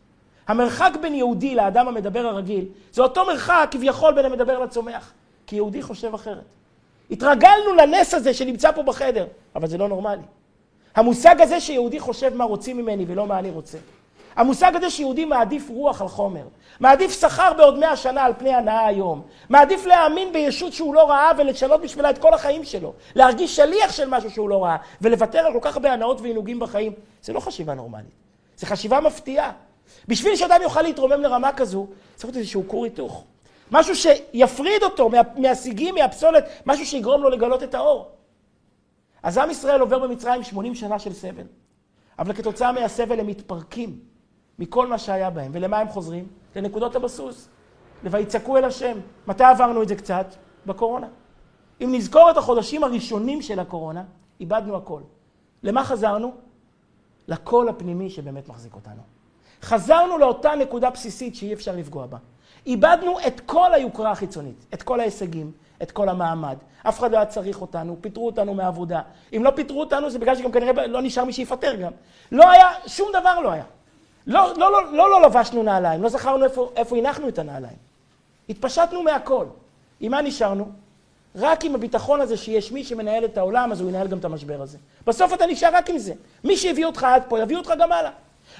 המרחק 0.49 0.93
בין 1.01 1.15
יהודי 1.15 1.55
לאדם 1.55 1.89
המדבר 1.89 2.27
הרגיל, 2.27 2.65
זה 2.93 3.03
אותו 3.03 3.27
מרחק 3.27 3.69
כביכול 3.71 4.15
בין 4.15 4.25
המדבר 4.25 4.59
לצומח. 4.59 5.13
כי 5.47 5.57
יהודי 5.57 5.83
חושב 5.83 6.15
אחרת. 6.15 6.45
התרגלנו 7.11 7.75
לנס 7.77 8.15
הזה 8.15 8.35
שנמצא 8.35 8.73
פה 8.73 8.83
בחדר, 8.83 9.27
אבל 9.55 9.67
זה 9.67 9.79
לא 9.79 9.89
נורמלי. 9.89 10.23
המושג 10.95 11.41
הזה 11.41 11.61
שיהודי 11.61 12.01
חושב 12.01 12.35
מה 12.35 12.45
רוצים 12.45 12.77
ממני 12.77 13.05
ולא 13.09 13.27
מה 13.27 13.39
אני 13.39 13.51
רוצה. 13.51 13.79
המושג 14.37 14.77
הזה 14.77 14.90
שיהודי 14.90 15.25
מעדיף 15.25 15.68
רוח 15.68 16.03
על 16.03 16.09
חומר, 16.09 16.44
מעדיף 16.81 17.20
שכר 17.20 17.53
בעוד 17.53 17.79
מאה 17.79 17.96
שנה 17.96 18.25
על 18.25 18.33
פני 18.38 18.55
הנאה 18.55 18.87
היום, 18.87 19.22
מעדיף 19.49 19.87
להאמין 19.87 20.33
בישות 20.33 20.72
שהוא 20.72 20.94
לא 20.94 21.11
ראה 21.11 21.31
ולשנות 21.38 21.81
בשבילה 21.81 22.11
את 22.11 22.18
כל 22.18 22.35
החיים 22.35 22.64
שלו, 22.64 22.92
להרגיש 23.14 23.57
שליח 23.57 23.92
של 23.92 24.09
משהו 24.09 24.31
שהוא 24.31 24.49
לא 24.49 24.64
ראה, 24.64 24.77
ולוותר 25.01 25.38
על 25.38 25.53
כל 25.53 25.59
כך 25.62 25.77
הרבה 25.77 25.92
הנאות 25.92 26.20
ועינוגים 26.20 26.59
בחיים, 26.59 26.92
זה 27.22 27.33
לא 27.33 27.40
חשיבה 27.40 27.75
נורמלית, 27.75 28.14
זה 28.57 28.66
חשיבה 28.66 29.01
מפתיעה. 29.01 29.53
בשביל 30.09 30.37
שאדם 30.37 30.62
יוכל 30.62 30.83
להתרומם 30.83 31.20
לרמה 31.20 31.53
כזו, 31.53 31.87
צריך 32.14 32.25
להיות 32.25 32.37
איזשהו 32.37 32.62
כור 32.66 32.85
היתוך. 32.85 33.25
משהו 33.70 33.94
שיפריד 33.96 34.83
אותו 34.83 35.09
מה, 35.09 35.20
מהסיגים, 35.37 35.94
מהפסולת, 35.94 36.44
משהו 36.66 36.87
שיגרום 36.87 37.22
לו 37.22 37.31
לגלות 37.31 37.62
את 37.62 37.75
האור. 37.75 38.11
אז 39.22 39.38
עם 39.38 39.51
ישראל 39.51 39.81
עובר 39.81 39.99
במצרים 39.99 40.42
80 40.42 40.75
שנה 40.75 40.99
של 40.99 41.12
סבל, 41.12 41.46
אבל 42.18 42.33
כתוצאה 42.33 42.72
מהסבל 42.72 43.20
הם 43.20 43.27
מתפרקים 43.27 43.99
מכל 44.59 44.87
מה 44.87 44.99
שהיה 44.99 45.31
בהם. 45.31 45.51
ולמה 45.55 45.79
הם 45.79 45.88
חוזרים? 45.88 46.29
לנקודות 46.57 46.97
הבסוס. 46.97 47.49
ל"ויצעקו 48.05 48.57
אל 48.57 48.64
השם". 48.64 48.99
מתי 49.27 49.45
עברנו 49.45 49.83
את 49.83 49.88
זה 49.88 49.95
קצת? 49.97 50.27
בקורונה. 50.66 51.07
אם 51.81 51.88
נזכור 51.92 52.31
את 52.31 52.37
החודשים 52.37 52.85
הראשונים 52.85 53.42
של 53.42 53.61
הקורונה, 53.61 54.05
איבדנו 54.40 54.77
הכל. 54.77 55.01
למה 55.62 55.85
חזרנו? 55.85 56.33
לקול 57.29 57.69
הפנימי 57.69 58.11
שבאמת 58.11 58.49
מחזיק 58.49 58.75
אותנו. 58.75 59.03
חזרנו 59.62 60.19
לאותה 60.19 60.55
נקודה 60.55 60.90
בסיסית 60.90 61.37
שאי 61.37 61.53
אפשר 61.53 61.77
לפגוע 61.77 62.07
בה. 62.07 62.19
איבדנו 62.66 63.16
את 63.27 63.40
כל 63.40 63.75
היוקרה 63.75 64.11
החיצונית, 64.11 64.66
את 64.75 64.83
כל 64.83 65.01
ההישגים, 65.01 65.53
את 65.83 65.90
כל 65.90 66.09
המעמד. 66.09 66.57
אף 66.83 66.99
אחד 66.99 67.11
לא 67.11 67.16
היה 67.16 67.27
צריך 67.27 67.61
אותנו, 67.61 67.97
פיטרו 68.01 68.27
אותנו 68.27 68.55
מהעבודה. 68.55 69.01
אם 69.37 69.45
לא 69.45 69.51
פיטרו 69.51 69.81
אותנו 69.81 70.11
זה 70.11 70.19
בגלל 70.19 70.37
שגם 70.37 70.53
כנראה 70.53 70.87
לא 70.87 71.03
נשאר 71.03 71.25
מי 71.25 71.33
שיפטר 71.33 71.75
גם. 71.75 71.92
לא 72.33 72.51
היה, 72.51 72.69
שום 72.87 73.09
דבר 73.21 73.40
לא 73.40 73.51
היה. 73.51 73.64
לא, 74.27 74.53
לא, 74.57 74.73
לא, 74.73 74.93
לא, 74.93 75.11
לא 75.11 75.23
לבשנו 75.23 75.62
נעליים, 75.62 76.03
לא 76.03 76.09
זכרנו 76.09 76.45
איפה, 76.45 76.71
איפה 76.77 76.97
הנחנו 76.97 77.29
את 77.29 77.39
הנעליים. 77.39 77.77
התפשטנו 78.49 79.03
מהכל. 79.03 79.47
עם 80.01 80.11
מה 80.11 80.23
נשארנו? 80.23 80.69
רק 81.37 81.65
עם 81.65 81.75
הביטחון 81.75 82.21
הזה 82.21 82.37
שיש 82.37 82.73
מי 82.73 82.85
שמנהל 82.85 83.25
את 83.25 83.39
העולם, 83.39 83.73
אז 83.73 83.81
הוא 83.81 83.89
ינהל 83.89 84.09
גם 84.09 84.19
את 84.19 84.25
המשבר 84.25 84.62
הזה. 84.62 84.79
בסוף 85.07 85.33
אתה 85.35 85.47
נשאר 85.47 85.69
רק 85.73 85.91
עם 85.91 85.99
זה. 85.99 86.15
מי 86.45 86.57
שהביא 86.57 86.85
אותך 86.85 87.05
עד 87.05 87.23
פה, 87.29 87.41
יביא 87.41 87.57
אותך 87.57 87.73
גם 87.79 87.93
הלאה. 87.93 88.11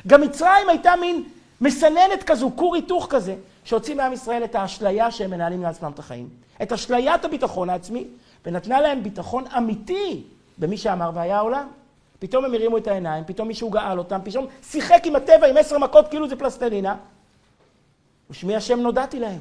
גם 0.07 0.21
מצרים 0.21 0.69
הייתה 0.69 0.93
מין 1.01 1.25
מסננת 1.61 2.23
כזו, 2.27 2.51
כור 2.57 2.75
היתוך 2.75 3.07
כזה, 3.11 3.35
שהוציא 3.65 3.95
מעם 3.95 4.13
ישראל 4.13 4.45
את 4.45 4.55
האשליה 4.55 5.11
שהם 5.11 5.31
מנהלים 5.31 5.63
לעצמם 5.63 5.91
את 5.95 5.99
החיים. 5.99 6.29
את 6.63 6.73
אשליית 6.73 7.25
הביטחון 7.25 7.71
העצמי, 7.71 8.05
ונתנה 8.47 8.81
להם 8.81 9.03
ביטחון 9.03 9.45
אמיתי 9.57 10.23
במי 10.59 10.77
שאמר 10.77 11.11
והיה 11.15 11.37
העולם. 11.37 11.69
פתאום 12.19 12.45
הם 12.45 12.55
הרימו 12.55 12.79
את 12.79 12.87
העיניים, 12.87 13.25
פתאום 13.27 13.49
מישהו 13.49 13.71
גאל 13.71 13.99
אותם, 13.99 14.21
פתאום 14.25 14.47
שיחק 14.71 15.03
עם 15.05 15.17
הטבע 15.17 15.47
עם 15.47 15.57
עשר 15.57 15.79
מכות 15.79 16.09
כאילו 16.09 16.29
זה 16.29 16.37
פלסטלינה. 16.37 16.97
ושמי 18.31 18.57
השם 18.57 18.81
נודעתי 18.81 19.21
להם. 19.21 19.39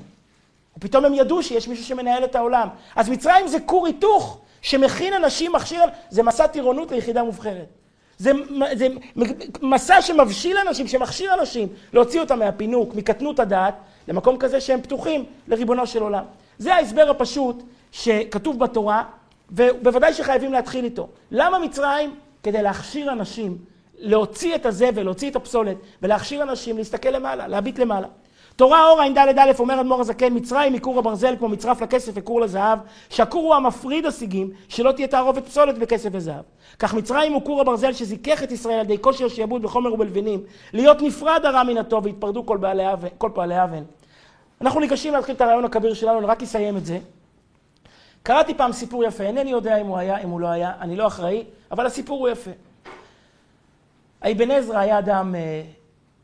ופתאום 0.78 1.06
הם 1.06 1.14
ידעו 1.14 1.44
שיש 1.44 1.68
מישהו 1.68 1.86
שמנהל 1.86 2.24
את 2.24 2.36
העולם. 2.36 2.68
אז 2.96 3.10
מצרים 3.10 3.48
זה 3.48 3.58
כור 3.66 3.88
היתוך 3.88 4.40
שמכין 4.62 5.14
אנשים, 5.14 5.54
מכשיר, 5.54 5.84
זה 6.10 6.24
מסע 6.24 6.48
טירונות 6.48 6.92
ליחידה 6.92 7.24
מובחרת. 7.24 7.68
זה, 8.18 8.32
זה 8.74 8.88
מסע 9.62 10.02
שמבשיל 10.02 10.58
אנשים, 10.58 10.88
שמכשיר 10.88 11.34
אנשים, 11.34 11.68
להוציא 11.94 12.20
אותם 12.20 12.40
מהפינוק, 12.40 12.96
מקטנות 12.96 13.40
הדעת, 13.40 13.76
למקום 14.08 14.38
כזה 14.38 14.62
שהם 14.62 14.82
פתוחים 14.82 15.26
לריבונו 15.48 15.88
של 15.88 16.02
עולם. 16.02 16.24
זה 16.58 16.76
ההסבר 16.76 17.10
הפשוט 17.10 17.64
שכתוב 17.92 18.60
בתורה, 18.60 19.04
ובוודאי 19.52 20.14
שחייבים 20.14 20.54
להתחיל 20.54 20.86
איתו. 20.86 21.08
למה 21.32 21.60
מצרים? 21.60 22.16
כדי 22.46 22.62
להכשיר 22.62 23.12
אנשים, 23.12 23.58
להוציא 23.98 24.56
את 24.56 24.66
הזבל, 24.66 25.04
להוציא 25.04 25.30
את 25.30 25.36
הפסולת, 25.36 25.78
ולהכשיר 26.02 26.44
אנשים 26.44 26.78
להסתכל 26.78 27.10
למעלה, 27.10 27.48
להביט 27.48 27.80
למעלה. 27.80 28.08
תורה 28.56 28.90
אור 28.90 29.02
ע"ד 29.02 29.18
אומר 29.60 29.82
אדמו"ר 29.82 30.02
הזקן, 30.02 30.34
מצרים 30.34 30.74
היא 30.74 30.82
כור 30.82 31.00
הברזל 31.00 31.36
כמו 31.40 31.50
מצרף 31.50 31.82
לכסף 31.82 32.12
וכור 32.16 32.42
לזהב, 32.42 32.80
שהכור 33.10 33.46
הוא 33.46 33.56
המפריד 33.56 34.06
השיגים, 34.06 34.52
שלא 34.70 34.92
תהיה 34.92 35.08
תערובת 35.08 35.46
פסולת 35.46 35.78
בכסף 35.78 36.10
וזהב. 36.12 36.44
כך 36.80 36.94
מצרים 36.94 37.34
הוא 37.34 37.46
כור 37.46 37.62
הברזל 37.62 37.94
שזיכך 37.94 38.44
את 38.44 38.52
ישראל 38.52 38.80
על 38.80 38.86
ידי 38.86 39.02
כושר 39.02 39.28
שיעבוד 39.28 39.62
בחומר 39.62 39.94
ובלבנים, 39.94 40.44
להיות 40.74 41.02
נפרד 41.02 41.46
הרע 41.46 41.64
מן 41.64 41.78
הטוב 41.78 42.06
והתפרדו 42.06 42.46
כל 43.18 43.30
פעלי 43.34 43.64
אבן. 43.64 43.84
אנחנו 44.62 44.80
ניגשים 44.80 45.14
להתחיל 45.14 45.36
את 45.36 45.42
הרעיון 45.42 45.66
הכביר 45.66 45.94
שלנו, 45.94 46.20
אני 46.20 46.28
רק 46.28 46.44
אסיים 46.44 46.78
את 46.78 46.86
זה. 46.86 47.00
קראתי 48.26 48.54
פעם 48.54 48.72
סיפור 48.72 49.04
יפה, 49.04 49.24
אינני 49.24 49.52
יודע 49.52 49.78
אם 49.82 49.88
הוא 49.88 49.98
היה, 49.98 50.18
אם 50.18 50.30
הוא 50.30 50.40
לא 50.40 50.48
היה, 50.48 50.74
אני 50.82 50.96
לא 50.96 51.08
אחראי, 51.08 51.44
אבל 51.72 51.86
הסיפור 51.86 52.20
הוא 52.20 52.30
יפה. 52.30 52.52
האבן 54.22 54.52
עזרא 54.52 54.78
היה 54.78 55.00
אדם 55.00 55.36
אה, 55.36 55.64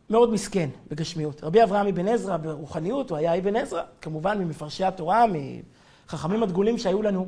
מאוד 0.09 0.33
מסכן 0.33 0.69
בגשמיות. 0.91 1.43
רבי 1.43 1.63
אברהם 1.63 1.87
אבן 1.87 2.07
עזרא 2.07 2.37
ברוחניות, 2.37 3.09
הוא 3.09 3.17
היה 3.17 3.37
אבן 3.37 3.55
עזרא, 3.55 3.81
כמובן 4.01 4.37
ממפרשי 4.37 4.83
התורה, 4.83 5.25
מחכמים 6.07 6.43
הדגולים 6.43 6.77
שהיו 6.77 7.01
לנו, 7.01 7.27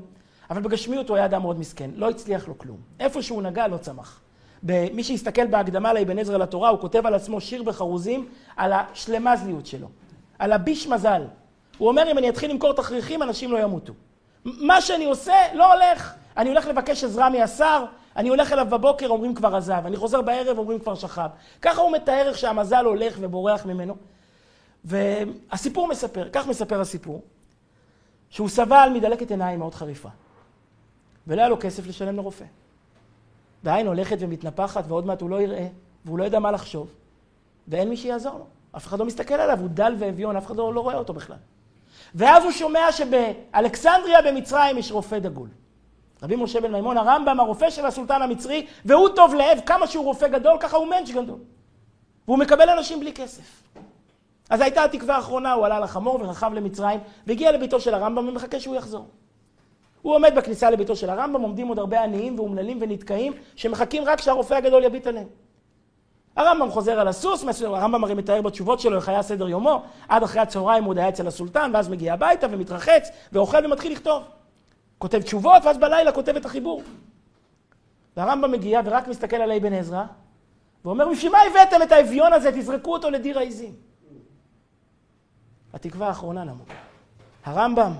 אבל 0.50 0.62
בגשמיות 0.62 1.10
הוא 1.10 1.18
היה 1.18 1.26
אדם 1.26 1.42
מאוד 1.42 1.60
מסכן, 1.60 1.90
לא 1.96 2.10
הצליח 2.10 2.48
לו 2.48 2.58
כלום. 2.58 2.78
איפה 3.00 3.22
שהוא 3.22 3.42
נגע 3.42 3.68
לא 3.68 3.78
צמח. 3.78 4.22
מי 4.64 5.04
שיסתכל 5.04 5.48
בהקדמה 5.48 5.94
לאבן 5.94 6.20
עזרא 6.20 6.38
לתורה, 6.38 6.70
הוא 6.70 6.80
כותב 6.80 7.06
על 7.06 7.14
עצמו 7.14 7.42
שיר 7.42 7.64
בחרוזים 7.64 8.28
על 8.56 8.74
השלמזליות 8.74 9.66
שלו, 9.66 9.88
על 10.40 10.52
הביש 10.52 10.88
מזל. 10.88 11.22
הוא 11.78 11.88
אומר, 11.88 12.12
אם 12.12 12.18
אני 12.18 12.30
אתחיל 12.30 12.52
למכור 12.52 12.74
תכריכים, 12.74 13.24
אנשים 13.24 13.52
לא 13.52 13.58
ימותו. 13.58 13.94
מה 14.46 14.82
שאני 14.82 15.06
עושה 15.06 15.34
לא 15.54 15.74
הולך. 15.74 16.14
אני 16.38 16.50
הולך 16.50 16.68
לבקש 16.68 17.04
עזרה 17.04 17.30
מהשר, 17.30 17.86
אני 18.16 18.30
הולך 18.30 18.52
אליו 18.52 18.68
בבוקר, 18.70 19.08
אומרים 19.08 19.36
כבר 19.36 19.56
עזב. 19.56 19.82
אני 19.86 19.98
חוזר 19.98 20.22
בערב, 20.22 20.58
אומרים 20.58 20.80
כבר 20.80 20.96
שכב. 20.96 21.30
ככה 21.62 21.82
הוא 21.82 21.92
מתאר 21.92 22.28
איך 22.28 22.38
שהמזל 22.38 22.86
הולך 22.86 23.18
ובורח 23.20 23.66
ממנו. 23.66 23.96
והסיפור 24.86 25.88
מספר, 25.88 26.30
כך 26.34 26.48
מספר 26.48 26.82
הסיפור, 26.82 27.22
שהוא 28.30 28.50
סבל 28.50 28.90
מדלקת 28.94 29.32
עיניים 29.32 29.60
מאוד 29.60 29.76
חריפה. 29.76 30.10
ולא 31.28 31.42
היה 31.42 31.50
לו 31.50 31.60
כסף 31.60 31.88
לשלם 31.88 32.16
לרופא. 32.16 32.46
והעין 33.64 33.88
הולכת 33.88 34.18
ומתנפחת, 34.20 34.84
ועוד 34.88 35.06
מעט 35.06 35.22
הוא 35.22 35.30
לא 35.30 35.42
יראה, 35.42 35.68
והוא 36.06 36.18
לא 36.18 36.24
יודע 36.24 36.40
מה 36.40 36.52
לחשוב, 36.52 36.94
ואין 37.68 37.90
מי 37.90 37.98
שיעזור 37.98 38.38
לו. 38.38 38.46
אף 38.78 38.88
אחד 38.88 39.00
לא 39.00 39.06
מסתכל 39.06 39.34
עליו, 39.34 39.60
הוא 39.60 39.70
דל 39.70 39.96
ואביון, 40.00 40.36
אף 40.36 40.46
אחד 40.46 40.56
לא, 40.56 40.74
לא 40.74 40.82
רואה 40.82 40.96
אותו 40.96 41.14
בכלל. 41.14 41.38
ואז 42.16 42.44
הוא 42.44 42.52
שומע 42.52 42.92
שבאלכסנדריה 42.92 44.22
במצרים 44.22 44.78
יש 44.78 44.92
רופא 44.92 45.20
דגול. 45.20 45.50
רבי 46.24 46.36
משה 46.36 46.62
בן 46.62 46.72
מימון, 46.72 46.98
הרמב"ם, 46.98 47.40
הרופא 47.40 47.70
של 47.70 47.86
הסולטן 47.86 48.22
המצרי, 48.22 48.66
והוא 48.86 49.10
טוב 49.10 49.34
לב, 49.34 49.60
כמה 49.66 49.88
שהוא 49.88 50.06
רופא 50.06 50.28
גדול, 50.28 50.58
ככה 50.60 50.78
הוא 50.78 50.88
מענץ' 50.88 51.10
גדול. 51.10 51.40
והוא 52.28 52.38
מקבל 52.38 52.70
אנשים 52.70 53.00
בלי 53.00 53.14
כסף. 53.14 53.64
אז 54.50 54.62
הייתה 54.62 54.84
התקווה 54.84 55.16
האחרונה, 55.16 55.54
הוא 55.54 55.66
עלה 55.66 55.80
לחמור 55.80 56.16
ורכב 56.22 56.54
למצרים, 56.54 57.00
והגיע 57.28 57.52
לביתו 57.52 57.80
של 57.80 57.94
הרמב"ם 57.94 58.28
ומחכה 58.28 58.60
שהוא 58.60 58.76
יחזור. 58.76 59.08
הוא 60.02 60.16
עומד 60.16 60.36
בכניסה 60.36 60.70
לביתו 60.70 60.96
של 60.96 61.10
הרמב"ם, 61.10 61.42
עומדים 61.42 61.68
עוד 61.68 61.80
הרבה 61.80 62.04
עניים 62.04 62.40
ואומללים 62.40 62.78
ונתקעים, 62.82 63.34
שמחכים 63.56 64.04
רק 64.06 64.22
שהרופא 64.22 64.54
הגדול 64.54 64.84
יביט 64.84 65.08
עליהם. 65.08 65.28
הרמב"ם 66.36 66.72
חוזר 66.72 67.00
על 67.00 67.08
הסוס, 67.08 67.62
הרמב"ם 67.62 68.04
הרי 68.04 68.14
מתאר 68.14 68.42
בתשובות 68.42 68.80
שלו 68.80 68.96
איך 68.96 69.10
היה 69.10 69.24
סדר 69.24 69.50
יומו, 69.50 69.84
עד 70.08 70.24
אחרי 70.24 70.42
הצהריים 70.42 70.84
הוא 70.84 70.92
עוד 70.92 70.98
היה 70.98 71.10
אצל 71.10 71.28
הסולטן, 71.28 71.72
ואז 71.74 71.90
מגיע 71.90 72.14
הביתה 72.14 72.48
ומתרחץ, 72.52 73.10
ואוכל 73.32 73.66
ומתחיל 73.66 73.92
לכתוב. 73.92 74.24
כותב 74.98 75.22
תשובות, 75.22 75.66
ואז 75.66 75.78
בלילה 75.78 76.12
כותב 76.12 76.36
את 76.36 76.46
החיבור. 76.46 76.84
והרמב"ם 78.18 78.52
מגיע 78.52 78.82
ורק 78.86 79.08
מסתכל 79.08 79.36
על 79.36 79.52
אבן 79.52 79.74
עזרא, 79.74 80.04
ואומר, 80.86 81.10
בשביל 81.10 81.32
מה 81.32 81.38
הבאתם 81.42 81.82
את 81.84 81.92
האביון 81.92 82.34
הזה? 82.34 82.52
תזרקו 82.52 82.94
אותו 82.94 83.10
לדיר 83.10 83.38
העיזים. 83.38 83.74
התקווה 85.74 86.08
האחרונה 86.08 86.44
נמות. 86.44 86.68
הרמב"ם, 87.46 87.94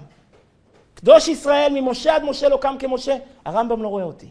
קדוש 0.94 1.28
ישראל 1.28 1.72
ממשה 1.74 2.16
עד 2.16 2.24
משה 2.24 2.50
לא 2.50 2.58
קם 2.58 2.76
כמשה, 2.80 3.18
הרמב"ם 3.46 3.84
לא 3.84 3.88
רואה 3.88 4.04
אותי. 4.04 4.30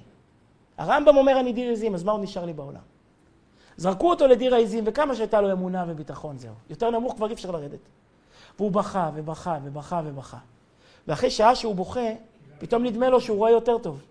הרמב"ם 0.79 1.17
אומר 1.17 1.41
אני 1.41 1.53
דיר 1.53 1.69
עיזים, 1.69 1.95
אז 1.95 2.05
מה 2.05 2.13
עוד 2.13 2.23
נשאר 2.23 2.45
לי 2.45 2.53
בעולם? 2.53 2.92
זרקו 3.77 4.11
אותו 4.11 4.27
לדיר 4.27 4.55
העיזים, 4.55 4.85
וכמה 4.87 5.17
שהייתה 5.17 5.41
לו 5.41 5.53
אמונה 5.53 5.85
וביטחון, 5.89 6.39
זהו. 6.39 6.55
יותר 6.71 6.91
נמוך 6.91 7.15
כבר 7.15 7.29
אי 7.29 7.33
אפשר 7.33 7.51
לרדת. 7.51 7.79
והוא 8.59 8.73
בכה 8.73 9.11
ובכה 9.15 9.59
ובכה 9.65 10.01
ובכה. 10.05 10.39
ואחרי 11.09 11.31
שעה 11.31 11.55
שהוא 11.55 11.75
בוכה, 11.75 12.11
פתאום 12.59 12.85
נדמה 12.85 13.09
לו 13.09 13.21
שהוא 13.21 13.37
רואה 13.37 13.51
יותר 13.51 13.79
טוב. 13.79 14.03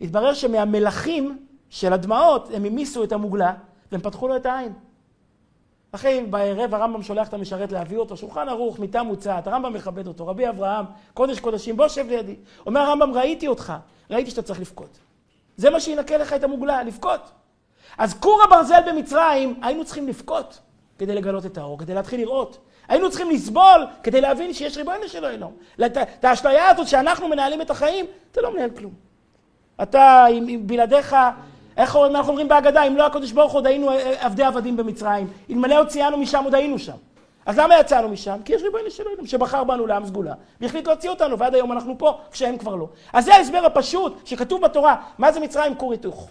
התברר 0.00 0.34
שמהמלכים 0.34 1.46
של 1.70 1.92
הדמעות 1.92 2.50
הם 2.54 2.64
המיסו 2.64 3.04
את 3.04 3.12
המוגלה 3.12 3.54
והם 3.92 4.00
פתחו 4.00 4.28
לו 4.28 4.36
את 4.36 4.46
העין. 4.46 4.72
אחרי 5.92 6.26
בערב 6.30 6.74
הרמב"ם 6.74 7.02
שולח 7.02 7.28
את 7.28 7.34
המשרת 7.34 7.72
להביא 7.72 7.98
אותו, 7.98 8.16
שולחן 8.16 8.48
ערוך, 8.48 8.78
מיטה 8.78 9.02
מוצעת, 9.02 9.46
הרמב"ם 9.46 9.72
מכבד 9.72 10.06
אותו, 10.06 10.26
רבי 10.26 10.48
אברהם, 10.48 10.84
קודש 11.14 11.40
קודשים, 11.40 11.76
בוא 11.76 11.88
שב 11.88 12.06
לידי. 12.08 12.36
אומר 12.66 12.80
הרמב"ם, 12.80 13.12
ראיתי 13.12 13.48
אותך, 13.48 13.72
ראיתי 14.10 14.30
שאתה 14.30 14.42
צריך 14.42 14.60
לבכות. 14.60 14.98
זה 15.56 15.70
מה 15.70 15.80
שינקה 15.80 16.16
לך 16.16 16.32
את 16.32 16.44
המוגלה, 16.44 16.82
לבכות. 16.82 17.30
אז 17.98 18.14
כור 18.14 18.42
הברזל 18.42 18.80
במצרים, 18.86 19.60
היינו 19.62 19.84
צריכים 19.84 20.08
לבכות 20.08 20.60
כדי 20.98 21.14
לגלות 21.14 21.46
את 21.46 21.58
האור, 21.58 21.78
כדי 21.78 21.94
להתחיל 21.94 22.20
לראות. 22.20 22.58
היינו 22.88 23.10
צריכים 23.10 23.30
לסבול 23.30 23.86
כדי 24.02 24.20
להבין 24.20 24.52
שיש 24.52 24.76
ריבונו 24.76 25.08
של 25.08 25.24
אלוהים. 25.24 25.56
את 25.84 26.24
האשליה 26.24 26.68
הזאת 26.68 26.88
שאנחנו 26.88 27.28
מנהלים 27.28 27.60
את 27.60 27.70
החיים, 27.70 28.06
אתה 28.32 28.40
לא 28.40 28.54
מנהל 28.54 28.70
כלום. 28.70 28.92
אתה, 29.82 30.24
עם 30.30 30.66
בלעדיך, 30.66 31.16
איך 31.76 31.96
אנחנו 31.96 32.30
אומרים 32.30 32.48
בהגדה, 32.48 32.82
אם 32.82 32.96
לא 32.96 33.06
הקדוש 33.06 33.32
ברוך 33.32 33.52
הוא 33.52 33.58
עוד 33.58 33.66
היינו 33.66 33.90
עבדי 34.18 34.44
עבדים 34.44 34.76
במצרים, 34.76 35.30
אלמלא 35.50 35.78
הוציאנו 35.78 36.16
משם 36.16 36.44
עוד 36.44 36.54
היינו 36.54 36.78
שם. 36.78 36.96
אז 37.46 37.58
למה 37.58 37.78
יצאנו 37.78 38.08
משם? 38.08 38.38
כי 38.44 38.54
יש 38.54 38.62
ריבונו 38.62 38.90
של 38.90 39.02
אלוהים 39.02 39.26
שבחר 39.26 39.64
בנו 39.64 39.86
לעם 39.86 40.06
סגולה, 40.06 40.34
והחליט 40.60 40.86
להוציא 40.86 41.10
אותנו, 41.10 41.38
ועד 41.38 41.54
היום 41.54 41.72
אנחנו 41.72 41.98
פה, 41.98 42.18
כשהם 42.30 42.58
כבר 42.58 42.74
לא. 42.74 42.88
אז 43.12 43.24
זה 43.24 43.34
ההסבר 43.34 43.66
הפשוט 43.66 44.26
שכתוב 44.26 44.60
בתורה, 44.60 44.96
מה 45.18 45.32
זה 45.32 45.40
מצרים 45.40 45.74
כור 45.74 45.92
היתוך? 45.92 46.28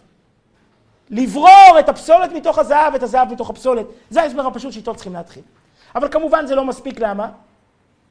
לברור 1.09 1.79
את 1.79 1.89
הפסולת 1.89 2.31
מתוך 2.31 2.57
הזהב 2.57 2.93
ואת 2.93 3.03
הזהב 3.03 3.33
מתוך 3.33 3.49
הפסולת. 3.49 3.85
זה 4.09 4.21
ההסבר 4.21 4.47
הפשוט 4.47 4.71
שאיתו 4.71 4.95
צריכים 4.95 5.13
להתחיל. 5.13 5.43
אבל 5.95 6.07
כמובן 6.11 6.47
זה 6.47 6.55
לא 6.55 6.65
מספיק, 6.65 6.99
למה? 6.99 7.31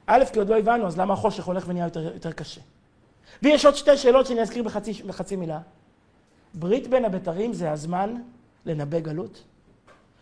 א', 0.07 0.25
כי 0.33 0.39
עוד 0.39 0.49
לא 0.49 0.59
הבנו, 0.59 0.87
אז 0.87 0.99
למה 0.99 1.15
החושך 1.15 1.45
הולך 1.45 1.65
ונהיה 1.67 1.85
יותר, 1.85 2.15
יותר 2.15 2.33
קשה? 2.33 2.61
ויש 3.43 3.65
עוד 3.65 3.75
שתי 3.75 3.97
שאלות 3.97 4.27
שאני 4.27 4.43
אזכיר 4.43 4.63
בחצי, 4.63 4.93
בחצי 4.93 5.37
מילה. 5.37 5.59
ברית 6.55 6.89
בין 6.89 7.05
הבתרים 7.05 7.53
זה 7.53 7.73
הזמן 7.73 8.15
לנבא 8.67 9.01
גלות? 9.01 9.43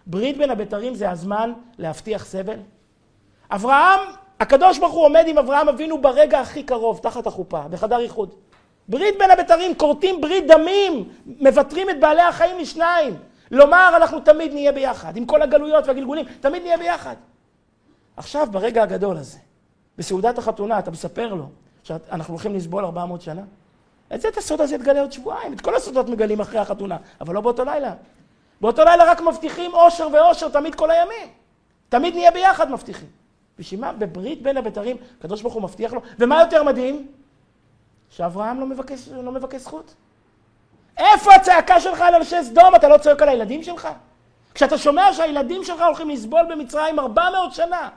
ברית 0.06 0.38
בין 0.38 0.50
הבתרים 0.50 0.94
זה 0.94 1.10
הזמן 1.10 1.52
להבטיח 1.78 2.24
סבל? 2.24 2.58
אברהם, 3.50 4.00
הקדוש 4.40 4.78
ברוך 4.78 4.92
הוא 4.92 5.04
עומד 5.04 5.24
עם 5.26 5.38
אברהם 5.38 5.68
אבינו 5.68 6.02
ברגע 6.02 6.40
הכי 6.40 6.62
קרוב, 6.62 6.98
תחת 6.98 7.26
החופה, 7.26 7.68
בחדר 7.68 8.00
איחוד. 8.00 8.34
ברית 8.88 9.14
בין 9.18 9.30
הבתרים, 9.30 9.74
כורתים 9.74 10.20
ברית 10.20 10.46
דמים, 10.46 11.08
מוותרים 11.26 11.90
את 11.90 12.00
בעלי 12.00 12.22
החיים 12.22 12.58
לשניים. 12.58 13.16
לומר, 13.50 13.92
אנחנו 13.96 14.20
תמיד 14.20 14.52
נהיה 14.52 14.72
ביחד, 14.72 15.16
עם 15.16 15.26
כל 15.26 15.42
הגלויות 15.42 15.86
והגלגולים, 15.86 16.26
תמיד 16.40 16.62
נהיה 16.62 16.78
ביחד. 16.78 17.16
עכשיו, 18.16 18.48
ברגע 18.50 18.82
הגדול 18.82 19.16
הזה, 19.16 19.38
בסעודת 19.98 20.38
החתונה, 20.38 20.78
אתה 20.78 20.90
מספר 20.90 21.34
לו 21.34 21.46
שאנחנו 21.82 22.34
הולכים 22.34 22.54
לסבול 22.54 22.84
400 22.84 23.22
שנה? 23.22 23.42
את 24.14 24.20
זה, 24.20 24.28
את 24.28 24.36
הסוד 24.36 24.60
הזה 24.60 24.78
תגלה 24.78 25.00
עוד 25.00 25.12
שבועיים. 25.12 25.52
את 25.52 25.60
כל 25.60 25.76
הסודות 25.76 26.08
מגלים 26.08 26.40
אחרי 26.40 26.58
החתונה, 26.58 26.96
אבל 27.20 27.34
לא 27.34 27.40
באותו 27.40 27.64
לילה. 27.64 27.94
באותו 28.60 28.84
לילה 28.84 29.04
רק 29.04 29.20
מבטיחים 29.20 29.74
אושר 29.74 30.08
ואושר 30.12 30.48
תמיד 30.48 30.74
כל 30.74 30.90
הימים. 30.90 31.28
תמיד 31.88 32.14
נהיה 32.14 32.30
ביחד 32.30 32.70
מבטיחים. 32.70 33.08
בשביל 33.58 33.80
מה? 33.80 33.92
בברית 33.92 34.42
בין 34.42 34.56
הבתרים, 34.56 34.96
הקדוש 35.18 35.42
ברוך 35.42 35.54
הוא 35.54 35.62
מבטיח 35.62 35.92
לו. 35.92 36.00
ומה 36.18 36.40
יותר 36.40 36.62
מדהים? 36.62 37.06
שאברהם 38.16 38.60
לא 38.60 38.66
מבקש, 38.66 39.08
לא 39.08 39.32
מבקש 39.32 39.60
זכות. 39.60 39.94
איפה 40.98 41.34
הצעקה 41.34 41.80
שלך 41.80 42.00
על 42.00 42.14
אנשי 42.14 42.42
סדום? 42.42 42.74
אתה 42.74 42.88
לא 42.88 42.98
צועק 42.98 43.22
על 43.22 43.28
הילדים 43.28 43.62
שלך? 43.62 43.88
כשאתה 44.54 44.78
שומע 44.78 45.12
שהילדים 45.12 45.64
שלך 45.64 45.80
הולכים 45.80 46.10
לסבול 46.10 46.42
במצרים 46.50 46.98
400 46.98 47.52
שנה, 47.52 47.88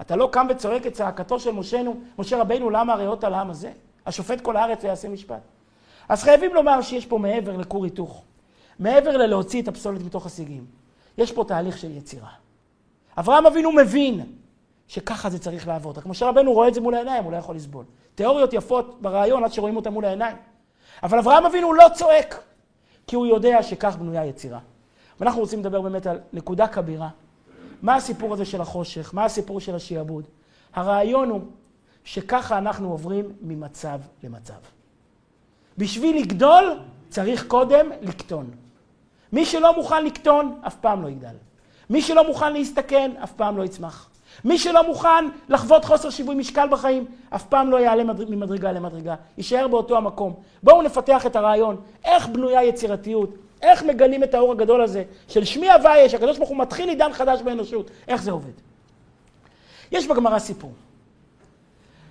אתה 0.00 0.16
לא 0.16 0.28
קם 0.32 0.46
וצועק 0.50 0.86
את 0.86 0.92
צעקתו 0.92 1.40
של 1.40 1.50
משנו, 1.50 2.00
משה 2.18 2.36
רבינו, 2.36 2.70
למה 2.70 2.92
הריאות 2.92 3.24
על 3.24 3.34
העם 3.34 3.50
הזה? 3.50 3.72
השופט 4.06 4.40
כל 4.40 4.56
הארץ 4.56 4.84
ויעשה 4.84 5.08
משפט. 5.08 5.40
אז 6.08 6.22
חייבים 6.22 6.54
לומר 6.54 6.82
שיש 6.82 7.06
פה 7.06 7.18
מעבר 7.18 7.56
לכור 7.56 7.84
היתוך, 7.84 8.22
מעבר 8.78 9.16
ללהוציא 9.16 9.62
את 9.62 9.68
הפסולת 9.68 10.02
מתוך 10.02 10.26
הסיגים, 10.26 10.64
יש 11.18 11.32
פה 11.32 11.44
תהליך 11.48 11.78
של 11.78 11.96
יצירה. 11.96 12.30
אברהם 13.18 13.46
אבינו 13.46 13.72
מבין 13.72 14.26
שככה 14.88 15.30
זה 15.30 15.38
צריך 15.38 15.68
לעבוד. 15.68 15.98
רק 15.98 16.06
משה 16.06 16.28
רבנו 16.28 16.52
רואה 16.52 16.68
את 16.68 16.74
זה 16.74 16.80
מול 16.80 16.94
העיניים, 16.94 17.24
הוא 17.24 17.32
לא 17.32 17.36
יכול 17.36 17.56
לסבול. 17.56 17.84
תיאוריות 18.14 18.52
יפות 18.52 19.02
ברעיון 19.02 19.44
עד 19.44 19.52
שרואים 19.52 19.76
אותן 19.76 19.92
מול 19.92 20.04
העיניים. 20.04 20.36
אבל 21.02 21.18
אברהם 21.18 21.46
אבינו 21.46 21.72
לא 21.72 21.86
צועק, 21.94 22.42
כי 23.06 23.16
הוא 23.16 23.26
יודע 23.26 23.62
שכך 23.62 23.96
בנויה 23.96 24.24
יצירה. 24.24 24.58
ואנחנו 25.20 25.40
רוצים 25.40 25.60
לדבר 25.60 25.80
באמת 25.80 26.06
על 26.06 26.20
נקודה 26.32 26.66
כבירה. 26.66 27.08
מה 27.82 27.96
הסיפור 27.96 28.34
הזה 28.34 28.44
של 28.44 28.60
החושך? 28.60 29.14
מה 29.14 29.24
הסיפור 29.24 29.60
של 29.60 29.74
השיעבוד? 29.74 30.24
הרעיון 30.74 31.30
הוא 31.30 31.40
שככה 32.04 32.58
אנחנו 32.58 32.90
עוברים 32.90 33.32
ממצב 33.42 34.00
למצב. 34.22 34.54
בשביל 35.78 36.18
לגדול 36.18 36.78
צריך 37.08 37.46
קודם 37.46 37.90
לקטון. 38.02 38.50
מי 39.32 39.44
שלא 39.44 39.76
מוכן 39.76 40.04
לקטון, 40.04 40.60
אף 40.66 40.76
פעם 40.76 41.02
לא 41.02 41.08
יגדל. 41.08 41.34
מי 41.90 42.02
שלא 42.02 42.26
מוכן 42.26 42.52
להסתכן, 42.52 43.10
אף 43.24 43.32
פעם 43.32 43.56
לא 43.56 43.62
יצמח. 43.62 44.08
מי 44.44 44.58
שלא 44.58 44.86
מוכן 44.86 45.24
לחוות 45.48 45.84
חוסר 45.84 46.10
שיווי 46.10 46.34
משקל 46.34 46.68
בחיים, 46.70 47.04
אף 47.30 47.44
פעם 47.44 47.70
לא 47.70 47.76
יעלה 47.76 48.04
ממדרגה 48.04 48.72
למדרגה, 48.72 49.14
יישאר 49.38 49.68
באותו 49.68 49.96
המקום. 49.96 50.34
בואו 50.62 50.82
נפתח 50.82 51.26
את 51.26 51.36
הרעיון, 51.36 51.76
איך 52.04 52.28
בנויה 52.28 52.64
יצירתיות, 52.64 53.30
איך 53.62 53.82
מגלים 53.82 54.24
את 54.24 54.34
האור 54.34 54.52
הגדול 54.52 54.82
הזה 54.82 55.04
של 55.28 55.44
שמי 55.44 55.70
הוויה, 55.70 56.08
שהקדוש 56.08 56.36
ברוך 56.36 56.48
הוא 56.48 56.58
מתחיל 56.58 56.88
עידן 56.88 57.12
חדש 57.12 57.42
באנושות, 57.42 57.90
איך 58.08 58.22
זה 58.22 58.30
עובד. 58.30 58.52
יש 59.92 60.06
בגמרא 60.06 60.38
סיפור. 60.38 60.72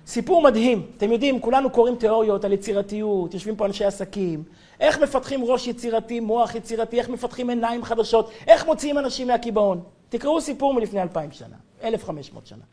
סיפור 0.06 0.42
מדהים. 0.42 0.86
אתם 0.96 1.12
יודעים, 1.12 1.40
כולנו 1.40 1.70
קוראים 1.70 1.96
תיאוריות 1.96 2.44
על 2.44 2.52
יצירתיות, 2.52 3.34
יושבים 3.34 3.56
פה 3.56 3.66
אנשי 3.66 3.84
עסקים, 3.84 4.42
איך 4.80 4.98
מפתחים 4.98 5.44
ראש 5.44 5.66
יצירתי, 5.66 6.20
מוח 6.20 6.54
יצירתי, 6.54 6.98
איך 6.98 7.08
מפתחים 7.08 7.50
עיניים 7.50 7.84
חדשות, 7.84 8.30
איך 8.46 8.66
מוציאים 8.66 8.98
אנשים 8.98 9.26
מהקיבעון. 9.26 9.80
תקראו 10.08 10.40
סיפור 10.40 10.74
מלפני 10.74 11.02
אלפיים 11.02 11.32
שנה, 11.32 11.56
אלף 11.82 12.04
חמש 12.04 12.32
מאות 12.32 12.46
שנה. 12.46 12.64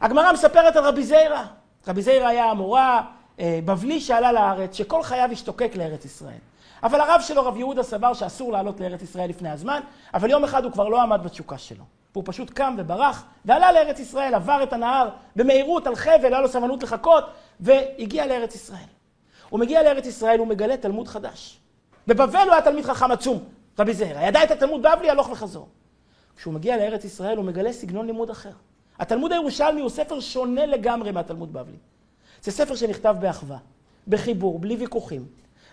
הגמרא 0.00 0.32
מספרת 0.32 0.76
על 0.76 0.84
רבי 0.84 1.04
זיירא. 1.04 1.44
רבי 1.88 2.02
זיירא 2.02 2.26
היה 2.26 2.44
המורה 2.44 3.02
אה, 3.40 3.60
בבלי 3.64 4.00
שעלה 4.00 4.32
לארץ, 4.32 4.76
שכל 4.76 5.02
חייו 5.02 5.28
השתוקק 5.32 5.72
לארץ 5.76 6.04
ישראל. 6.04 6.38
אבל 6.82 7.00
הרב 7.00 7.20
שלו, 7.20 7.46
רב 7.46 7.56
יהודה, 7.56 7.82
סבר 7.82 8.14
שאסור 8.14 8.52
לעלות 8.52 8.80
לארץ 8.80 9.02
ישראל 9.02 9.28
לפני 9.28 9.50
הזמן, 9.50 9.80
אבל 10.14 10.30
יום 10.30 10.44
אחד 10.44 10.64
הוא 10.64 10.72
כבר 10.72 10.88
לא 10.88 11.02
עמד 11.02 11.20
בתשוקה 11.24 11.58
שלו. 11.58 11.84
והוא 12.12 12.24
פשוט 12.26 12.50
קם 12.50 12.74
וברח, 12.78 13.24
ועלה 13.44 13.72
לארץ 13.72 13.98
ישראל, 13.98 14.34
עבר 14.34 14.62
את 14.62 14.72
הנהר 14.72 15.08
במהירות 15.36 15.86
על 15.86 15.96
חבל, 15.96 16.32
היה 16.32 16.40
לו 16.40 16.48
סבלנות 16.48 16.82
לחכות, 16.82 17.24
והגיע 17.60 18.26
לארץ 18.26 18.54
ישראל. 18.54 18.88
הוא 19.48 19.60
מגיע 19.60 19.82
לארץ 19.82 20.06
ישראל, 20.06 20.38
הוא 20.38 20.46
מגלה 20.46 20.76
תלמוד 20.76 21.08
חדש. 21.08 21.58
בבבל 22.06 22.44
הוא 22.44 22.52
היה 22.52 22.62
תלמיד 22.62 22.84
חכם 22.84 23.12
עצום, 23.12 23.44
רבי 23.78 23.94
זהרה, 23.94 24.22
ידע 24.22 24.44
את 24.44 24.50
התלמוד 24.50 24.82
בבלי 24.82 25.10
הלוך 25.10 25.28
וחזור. 25.30 25.68
כשהוא 26.36 26.54
מגיע 26.54 26.76
לארץ 26.76 27.04
ישראל, 27.04 27.36
הוא 27.36 27.44
מגלה 27.44 27.72
סגנון 27.72 28.06
לימוד 28.06 28.30
אחר. 28.30 28.50
התלמוד 28.98 29.32
הירושלמי 29.32 29.80
הוא 29.80 29.90
ספר 29.90 30.20
שונה 30.20 30.66
לגמרי 30.66 31.12
מהתלמוד 31.12 31.52
בבלי. 31.52 31.76
זה 32.42 32.52
ספר 32.52 32.74
שנכתב 32.74 33.16
באחווה, 33.20 33.58
בחיבור, 34.08 34.58
בלי 34.58 34.76
ויכוחים, 34.76 35.26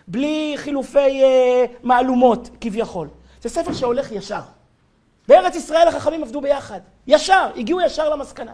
בלי 0.08 0.54
חילופי 0.56 1.22
אה, 1.22 1.64
מהלומות 1.82 2.48
כביכול. 2.60 3.08
זה 3.42 3.48
ספר 3.48 3.72
שהולך 3.72 4.12
ישר. 4.12 4.40
בארץ 5.28 5.54
ישראל 5.54 5.88
החכמים 5.88 6.22
עבדו 6.22 6.40
ביחד, 6.40 6.80
ישר, 7.06 7.50
הגיעו 7.56 7.80
ישר 7.80 8.08
למסקנה. 8.08 8.52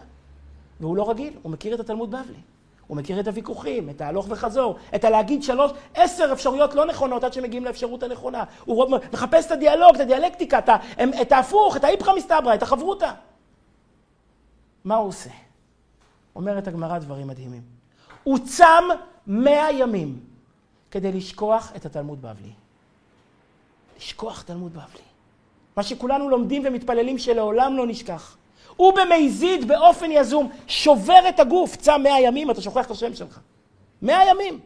והוא 0.79 0.97
לא 0.97 1.09
רגיל, 1.09 1.33
הוא 1.41 1.51
מכיר 1.51 1.75
את 1.75 1.79
התלמוד 1.79 2.11
בבלי. 2.11 2.39
הוא 2.91 2.97
מכיר 2.97 3.19
את 3.19 3.27
הוויכוחים, 3.27 3.89
את 3.89 4.01
ההלוך 4.01 4.25
וחזור, 4.29 4.75
את 4.95 5.03
הלהגיד 5.03 5.43
שלוש, 5.43 5.71
עשר 5.93 6.29
אפשרויות 6.33 6.75
לא 6.75 6.85
נכונות 6.85 7.23
עד 7.23 7.33
שמגיעים 7.33 7.65
לאפשרות 7.65 8.03
הנכונה. 8.03 8.43
הוא 8.65 8.97
מחפש 9.13 9.45
את 9.45 9.51
הדיאלוג, 9.51 9.95
את 9.95 10.01
הדיאלקטיקה, 10.01 10.59
את, 10.59 10.69
את 11.21 11.31
ההפוך, 11.31 11.75
את 11.75 11.83
האיפכא 11.83 12.11
מסתברא, 12.17 12.53
את 12.53 12.63
החברותא. 12.63 13.11
מה 14.83 14.95
הוא 14.95 15.07
עושה? 15.07 15.29
אומרת 16.35 16.67
הגמרא 16.67 16.99
דברים 16.99 17.27
מדהימים. 17.27 17.61
הוא 18.23 18.39
צם 18.39 18.83
מאה 19.27 19.71
ימים 19.71 20.19
כדי 20.91 21.11
לשכוח 21.11 21.71
את 21.75 21.85
התלמוד 21.85 22.21
בבלי. 22.21 22.53
לשכוח 23.97 24.41
תלמוד 24.41 24.71
בבלי. 24.71 25.05
מה 25.77 25.83
שכולנו 25.83 26.29
לומדים 26.29 26.63
ומתפללים 26.65 27.17
שלעולם 27.17 27.77
לא 27.77 27.87
נשכח. 27.87 28.37
הוא 28.81 28.93
במזיד 28.93 29.67
באופן 29.67 30.11
יזום 30.11 30.49
שובר 30.67 31.29
את 31.29 31.39
הגוף, 31.39 31.75
צם 31.75 32.01
מאה 32.03 32.21
ימים, 32.21 32.51
אתה 32.51 32.61
שוכח 32.61 32.85
את 32.85 32.91
השם 32.91 33.13
שלך. 33.15 33.39
מאה 34.01 34.29
ימים. 34.29 34.59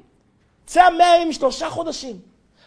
צם 0.66 0.94
מאה 0.98 1.16
ימים, 1.16 1.34
שלושה 1.34 1.70
חודשים. 1.70 2.20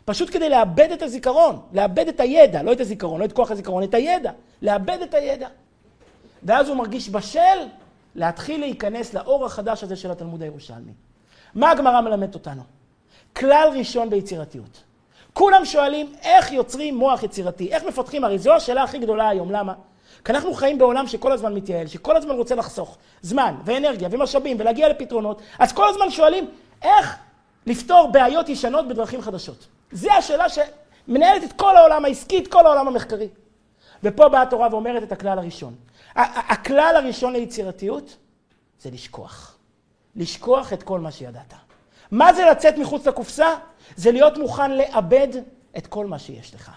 פשוט 0.05 0.31
כדי 0.33 0.49
לאבד 0.49 0.93
את 0.93 1.03
הזיכרון, 1.03 1.61
לאבד 1.73 2.09
את 2.09 2.21
הידע, 2.21 2.63
לא 2.63 2.73
את 2.73 2.81
הזיכרון, 2.81 3.21
לא 3.21 3.25
את 3.25 3.33
כוח 3.33 3.51
הזיכרון, 3.51 3.83
את 3.83 3.95
הידע. 3.95 4.33
לאבד 4.63 4.99
את 5.03 5.15
הידע. 5.15 5.49
ואז 6.43 6.69
הוא 6.69 6.77
מרגיש 6.77 7.11
בשל 7.11 7.59
להתחיל 8.15 8.61
להיכנס 8.61 9.15
לאור 9.15 9.45
החדש 9.45 9.85
הזה 9.85 9.97
של 9.97 10.11
התלמוד 10.11 10.43
הירושלמי. 10.43 10.93
מה 11.55 11.71
הגמרא 11.71 12.01
מלמדת 12.01 12.35
אותנו? 12.35 12.63
כלל 13.37 13.69
ראשון 13.79 14.11
ביצירתיות. 14.11 14.83
כולם 15.33 15.65
שואלים 15.65 16.13
איך 16.23 16.53
יוצרים 16.53 16.97
מוח 16.97 17.23
יצירתי, 17.23 17.73
איך 17.73 17.85
מפתחים, 17.85 18.25
הרי 18.25 18.39
זו 18.39 18.55
השאלה 18.55 18.83
הכי 18.83 18.99
גדולה 18.99 19.29
היום, 19.29 19.51
למה? 19.51 19.75
כי 20.29 20.33
אנחנו 20.33 20.55
חיים 20.55 20.79
בעולם 20.79 21.07
שכל 21.07 21.33
הזמן 21.33 21.55
מתייעל, 21.55 21.87
שכל 21.87 22.17
הזמן 22.17 22.35
רוצה 22.35 22.55
לחסוך 22.55 22.99
זמן 23.23 23.55
ואנרגיה 23.64 24.09
ומשאבים 24.12 24.57
ולהגיע 24.61 24.88
לפתרונות, 24.88 25.43
אז 25.59 25.73
כל 25.73 25.88
הזמן 25.88 26.11
שואלים 26.11 26.51
איך 26.83 27.17
לפתור 27.67 28.11
בעיות 28.12 28.49
ישנות 28.49 28.88
בדרכים 28.88 29.23
חדשות. 29.23 29.67
זו 29.93 30.11
השאלה 30.12 30.45
שמנהלת 30.49 31.45
את 31.45 31.53
כל 31.53 31.77
העולם 31.77 32.05
העסקי, 32.05 32.38
את 32.38 32.49
כל 32.49 32.67
העולם 32.67 32.88
המחקרי. 32.88 33.29
ופה 34.03 34.29
באה 34.29 34.43
התורה 34.43 34.69
ואומרת 34.71 35.03
את 35.03 35.12
הכלל 35.12 35.38
הראשון. 35.38 35.75
הכלל 36.14 36.95
הראשון 36.97 37.33
ליצירתיות 37.33 38.17
זה 38.81 38.91
לשכוח. 38.91 39.57
לשכוח 40.17 40.73
את 40.73 40.83
כל 40.83 41.01
מה 41.01 41.12
שידעת. 41.12 41.55
מה 42.11 42.33
זה 42.33 42.45
לצאת 42.51 42.79
מחוץ 42.79 43.07
לקופסה? 43.07 43.55
זה 43.97 44.12
להיות 44.12 44.38
מוכן 44.38 44.71
לאבד 44.71 45.29
את 45.79 45.87
כל 45.87 46.07
מה 46.07 46.19
שיש 46.19 46.55
לך. 46.55 46.71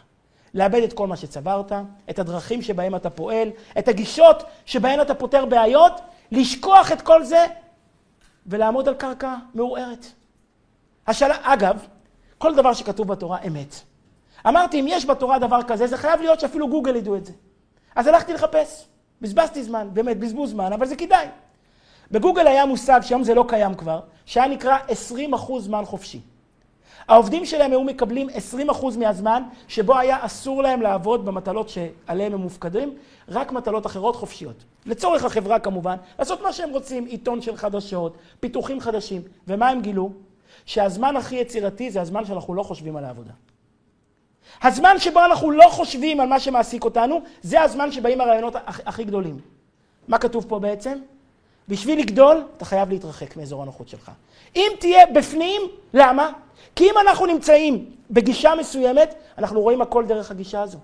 לאבד 0.53 0.83
את 0.83 0.93
כל 0.93 1.07
מה 1.07 1.17
שצברת, 1.17 1.71
את 2.09 2.19
הדרכים 2.19 2.61
שבהם 2.61 2.95
אתה 2.95 3.09
פועל, 3.09 3.49
את 3.79 3.87
הגישות 3.87 4.43
שבהן 4.65 5.01
אתה 5.01 5.15
פותר 5.15 5.45
בעיות, 5.45 6.01
לשכוח 6.31 6.91
את 6.91 7.01
כל 7.01 7.23
זה 7.23 7.45
ולעמוד 8.45 8.87
על 8.87 8.93
קרקע 8.93 9.35
מעורערת. 9.53 10.05
השאלה, 11.07 11.35
אגב, 11.41 11.85
כל 12.37 12.55
דבר 12.55 12.73
שכתוב 12.73 13.07
בתורה 13.07 13.37
אמת. 13.47 13.75
אמרתי, 14.47 14.79
אם 14.79 14.85
יש 14.89 15.05
בתורה 15.05 15.39
דבר 15.39 15.63
כזה, 15.63 15.87
זה 15.87 15.97
חייב 15.97 16.21
להיות 16.21 16.39
שאפילו 16.39 16.69
גוגל 16.69 16.95
ידעו 16.95 17.15
את 17.15 17.25
זה. 17.25 17.33
אז 17.95 18.07
הלכתי 18.07 18.33
לחפש, 18.33 18.87
בזבזתי 19.21 19.63
זמן, 19.63 19.87
באמת 19.93 20.19
בזבוז 20.19 20.51
זמן, 20.51 20.73
אבל 20.73 20.85
זה 20.85 20.95
כדאי. 20.95 21.27
בגוגל 22.11 22.47
היה 22.47 22.65
מושג, 22.65 22.99
שהיום 23.03 23.23
זה 23.23 23.33
לא 23.33 23.45
קיים 23.47 23.75
כבר, 23.75 23.99
שהיה 24.25 24.47
נקרא 24.47 24.77
20% 25.31 25.59
זמן 25.59 25.85
חופשי. 25.85 26.21
העובדים 27.11 27.45
שלהם 27.45 27.71
היו 27.71 27.83
מקבלים 27.83 28.27
20% 28.69 28.97
מהזמן 28.99 29.43
שבו 29.67 29.97
היה 29.97 30.25
אסור 30.25 30.63
להם 30.63 30.81
לעבוד 30.81 31.25
במטלות 31.25 31.69
שעליהם 31.69 32.33
הם 32.33 32.39
מופקדים, 32.39 32.95
רק 33.29 33.51
מטלות 33.51 33.85
אחרות 33.85 34.15
חופשיות. 34.15 34.63
לצורך 34.85 35.25
החברה 35.25 35.59
כמובן, 35.59 35.95
לעשות 36.19 36.41
מה 36.41 36.53
שהם 36.53 36.69
רוצים, 36.69 37.05
עיתון 37.05 37.41
של 37.41 37.55
חדשות, 37.55 38.17
פיתוחים 38.39 38.79
חדשים. 38.79 39.21
ומה 39.47 39.69
הם 39.69 39.81
גילו? 39.81 40.11
שהזמן 40.65 41.17
הכי 41.17 41.35
יצירתי 41.35 41.91
זה 41.91 42.01
הזמן 42.01 42.25
שאנחנו 42.25 42.53
לא 42.53 42.63
חושבים 42.63 42.95
על 42.95 43.05
העבודה. 43.05 43.31
הזמן 44.61 44.99
שבו 44.99 45.25
אנחנו 45.25 45.51
לא 45.51 45.67
חושבים 45.69 46.19
על 46.19 46.27
מה 46.27 46.39
שמעסיק 46.39 46.83
אותנו, 46.83 47.21
זה 47.41 47.61
הזמן 47.61 47.91
שבאים 47.91 48.21
הרעיונות 48.21 48.55
הכי 48.65 49.03
גדולים. 49.03 49.39
מה 50.07 50.17
כתוב 50.17 50.45
פה 50.47 50.59
בעצם? 50.59 50.99
בשביל 51.71 51.99
לגדול, 51.99 52.43
אתה 52.57 52.65
חייב 52.65 52.89
להתרחק 52.89 53.37
מאזור 53.37 53.61
הנוחות 53.61 53.89
שלך. 53.89 54.11
אם 54.55 54.71
תהיה 54.79 55.05
בפנים, 55.05 55.61
למה? 55.93 56.31
כי 56.75 56.83
אם 56.89 56.93
אנחנו 57.01 57.25
נמצאים 57.25 57.85
בגישה 58.09 58.55
מסוימת, 58.55 59.15
אנחנו 59.37 59.61
רואים 59.61 59.81
הכל 59.81 60.05
דרך 60.05 60.31
הגישה 60.31 60.61
הזו. 60.61 60.77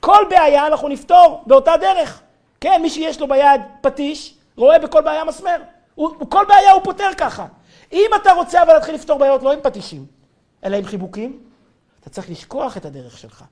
כל 0.00 0.24
בעיה 0.30 0.66
אנחנו 0.66 0.88
נפתור 0.88 1.42
באותה 1.46 1.76
דרך. 1.80 2.20
כן, 2.60 2.82
מי 2.82 2.90
שיש 2.90 3.20
לו 3.20 3.28
ביד 3.28 3.60
פטיש, 3.80 4.34
רואה 4.56 4.78
בכל 4.78 5.02
בעיה 5.02 5.24
מסמר. 5.24 5.56
הוא, 5.94 6.10
כל 6.28 6.44
בעיה 6.48 6.72
הוא 6.72 6.82
פותר 6.84 7.08
ככה. 7.18 7.46
אם 7.92 8.10
אתה 8.22 8.32
רוצה 8.32 8.62
אבל 8.62 8.72
להתחיל 8.72 8.94
לפתור 8.94 9.18
בעיות 9.18 9.42
לא 9.42 9.52
עם 9.52 9.58
פטישים, 9.62 10.06
אלא 10.64 10.76
עם 10.76 10.84
חיבוקים, 10.84 11.40
אתה 12.00 12.10
צריך 12.10 12.30
לשכוח 12.30 12.76
את 12.76 12.84
הדרך 12.84 13.18
שלך. 13.18 13.44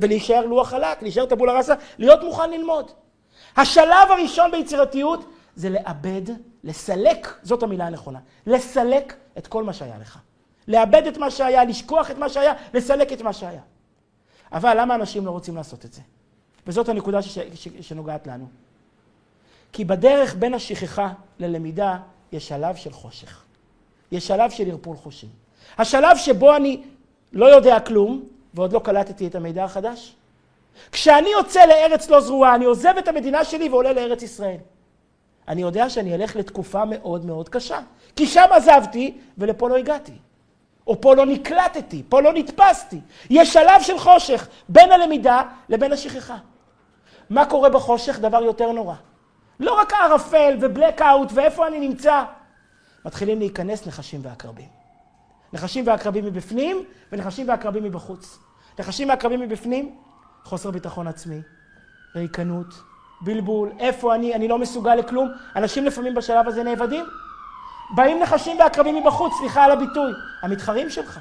ולהישאר 0.00 0.46
לוח 0.46 0.68
חלק, 0.68 1.02
להישאר 1.02 1.26
טבולה 1.26 1.52
ראסה, 1.52 1.74
להיות 1.98 2.22
מוכן 2.22 2.50
ללמוד. 2.50 2.90
השלב 3.56 4.10
הראשון 4.10 4.50
ביצירתיות 4.50 5.24
זה 5.56 5.70
לאבד, 5.70 6.22
לסלק, 6.64 7.34
זאת 7.42 7.62
המילה 7.62 7.86
הנכונה, 7.86 8.18
לסלק 8.46 9.16
את 9.38 9.46
כל 9.46 9.64
מה 9.64 9.72
שהיה 9.72 9.98
לך. 9.98 10.18
לאבד 10.68 11.06
את 11.06 11.18
מה 11.18 11.30
שהיה, 11.30 11.64
לשכוח 11.64 12.10
את 12.10 12.18
מה 12.18 12.28
שהיה, 12.28 12.52
לסלק 12.74 13.12
את 13.12 13.22
מה 13.22 13.32
שהיה. 13.32 13.60
אבל 14.52 14.80
למה 14.80 14.94
אנשים 14.94 15.26
לא 15.26 15.30
רוצים 15.30 15.56
לעשות 15.56 15.84
את 15.84 15.92
זה? 15.92 16.00
וזאת 16.66 16.88
הנקודה 16.88 17.22
ש- 17.22 17.38
ש- 17.54 17.68
שנוגעת 17.80 18.26
לנו. 18.26 18.46
כי 19.72 19.84
בדרך 19.84 20.34
בין 20.34 20.54
השכחה 20.54 21.12
ללמידה 21.38 21.98
יש 22.32 22.48
שלב 22.48 22.76
של 22.76 22.92
חושך. 22.92 23.42
יש 24.12 24.26
שלב 24.26 24.50
של 24.50 24.70
ערפול 24.70 24.96
חושים. 24.96 25.28
השלב 25.78 26.16
שבו 26.16 26.56
אני 26.56 26.82
לא 27.32 27.46
יודע 27.46 27.80
כלום, 27.80 28.24
ועוד 28.54 28.72
לא 28.72 28.78
קלטתי 28.78 29.26
את 29.26 29.34
המידע 29.34 29.64
החדש. 29.64 30.14
כשאני 30.92 31.28
יוצא 31.28 31.66
לארץ 31.66 32.10
לא 32.10 32.20
זרועה, 32.20 32.54
אני 32.54 32.64
עוזב 32.64 32.94
את 32.98 33.08
המדינה 33.08 33.44
שלי 33.44 33.68
ועולה 33.68 33.92
לארץ 33.92 34.22
ישראל. 34.22 34.56
אני 35.48 35.62
יודע 35.62 35.90
שאני 35.90 36.14
אלך 36.14 36.36
לתקופה 36.36 36.84
מאוד 36.84 37.24
מאוד 37.24 37.48
קשה. 37.48 37.80
כי 38.16 38.26
שם 38.26 38.46
עזבתי 38.50 39.18
ולפה 39.38 39.68
לא 39.68 39.76
הגעתי. 39.76 40.12
או 40.86 41.00
פה 41.00 41.14
לא 41.14 41.26
נקלטתי, 41.26 42.02
פה 42.08 42.20
לא 42.20 42.32
נתפסתי. 42.32 43.00
יש 43.30 43.52
שלב 43.52 43.82
של 43.82 43.98
חושך 43.98 44.48
בין 44.68 44.92
הלמידה 44.92 45.42
לבין 45.68 45.92
השכחה. 45.92 46.36
מה 47.30 47.46
קורה 47.46 47.70
בחושך? 47.70 48.18
דבר 48.18 48.42
יותר 48.42 48.72
נורא. 48.72 48.94
לא 49.60 49.80
רק 49.80 49.92
ערפל 49.92 50.56
ובלקאוט 50.60 51.28
ואיפה 51.34 51.66
אני 51.66 51.88
נמצא. 51.88 52.24
מתחילים 53.04 53.38
להיכנס 53.38 53.86
נחשים 53.86 54.20
ועקרבים. 54.22 54.68
נחשים 55.52 55.86
ועקרבים 55.86 56.24
מבפנים 56.24 56.84
ונחשים 57.12 57.48
ועקרבים 57.48 57.84
מבחוץ. 57.84 58.38
נחשים 58.78 59.08
ועקרבים 59.08 59.40
מבפנים, 59.40 59.96
חוסר 60.44 60.70
ביטחון 60.70 61.06
עצמי, 61.06 61.40
ריקנות, 62.14 62.66
בלבול, 63.24 63.72
איפה 63.78 64.14
אני, 64.14 64.34
אני 64.34 64.48
לא 64.48 64.58
מסוגל 64.58 64.94
לכלום. 64.94 65.28
אנשים 65.56 65.84
לפעמים 65.84 66.14
בשלב 66.14 66.48
הזה 66.48 66.62
נאבדים. 66.62 67.04
באים 67.94 68.22
נחשים 68.22 68.58
ועקרבים 68.58 68.96
מבחוץ, 68.96 69.32
סליחה 69.38 69.64
על 69.64 69.70
הביטוי, 69.70 70.12
המתחרים 70.42 70.90
שלך. 70.90 71.20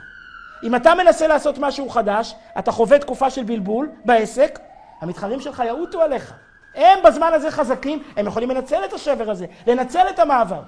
אם 0.63 0.75
אתה 0.75 0.95
מנסה 0.95 1.27
לעשות 1.27 1.57
משהו 1.57 1.89
חדש, 1.89 2.35
אתה 2.59 2.71
חווה 2.71 2.99
תקופה 2.99 3.29
של 3.29 3.43
בלבול 3.43 3.89
בעסק, 4.05 4.59
המתחרים 5.01 5.41
שלך 5.41 5.63
יעוטו 5.65 6.01
עליך. 6.01 6.33
הם 6.75 6.99
בזמן 7.05 7.31
הזה 7.33 7.51
חזקים, 7.51 8.03
הם 8.17 8.27
יכולים 8.27 8.49
לנצל 8.49 8.85
את 8.85 8.93
השבר 8.93 9.29
הזה, 9.29 9.45
לנצל 9.67 10.05
את 10.09 10.19
המעבר. 10.19 10.61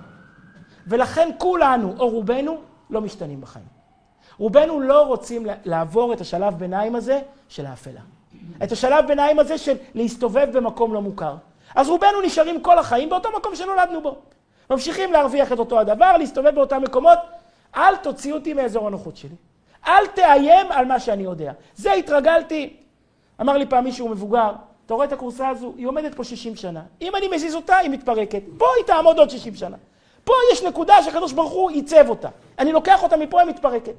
ולכן 0.88 1.30
כולנו, 1.38 1.95
או 2.00 2.10
רובנו, 2.10 2.58
לא 2.89 3.02
משתנים 3.02 3.41
בחיים. 3.41 3.65
רובנו 4.38 4.80
לא 4.80 5.02
רוצים 5.02 5.48
לעבור 5.65 6.13
את 6.13 6.21
השלב 6.21 6.54
ביניים 6.58 6.95
הזה 6.95 7.19
של 7.50 7.65
האפלה. 7.65 8.02
את 8.63 8.71
השלב 8.71 9.08
ביניים 9.08 9.39
הזה 9.39 9.58
של 9.58 9.75
להסתובב 9.93 10.47
במקום 10.58 10.93
לא 10.93 11.01
מוכר. 11.01 11.36
אז 11.75 11.89
רובנו 11.89 12.21
נשארים 12.21 12.62
כל 12.62 12.79
החיים 12.79 13.10
באותו 13.10 13.29
מקום 13.38 13.55
שנולדנו 13.55 14.01
בו. 14.01 14.15
ממשיכים 14.69 15.13
להרוויח 15.13 15.51
את 15.51 15.60
אותו 15.60 15.79
הדבר, 15.79 16.17
להסתובב 16.17 16.55
באותם 16.55 16.81
מקומות. 16.81 17.17
אל 17.75 17.95
תוציא 17.95 18.34
אותי 18.34 18.53
מאזור 18.53 18.88
הנוחות 18.88 19.17
שלי. 19.17 19.36
אל 19.88 20.08
תאיים 20.08 20.67
על 20.69 20.86
מה 20.86 20.99
שאני 20.99 21.23
יודע. 21.23 21.51
זה 21.75 21.93
התרגלתי. 21.93 22.73
אמר 23.41 23.58
לי 23.58 23.65
פעם 23.65 23.84
מישהו 23.84 24.10
מבוגר, 24.10 24.51
אתה 24.86 24.93
רואה 24.93 25.05
את 25.05 25.13
הכורסה 25.13 25.49
הזו? 25.49 25.73
היא 25.77 25.88
עומדת 25.88 26.15
פה 26.15 26.23
60 26.23 26.55
שנה. 26.55 26.81
אם 27.01 27.15
אני 27.15 27.27
מזיז 27.27 27.55
אותה, 27.55 27.77
היא 27.77 27.89
מתפרקת. 27.89 28.41
פה 28.58 28.65
היא 28.77 28.86
תעמוד 28.86 29.19
עוד 29.19 29.29
60 29.29 29.55
שנה. 29.55 29.77
פה 30.23 30.34
יש 30.53 30.63
נקודה 30.63 31.03
שהקדוש 31.03 31.34
ברוך 31.34 31.51
הוא 31.51 31.71
ייצב 31.71 32.10
אותה. 32.10 32.29
אני 32.60 32.71
לוקח 32.71 33.03
אותה 33.03 33.17
מפה, 33.17 33.41
היא 33.41 33.49
מתפרקת. 33.49 33.93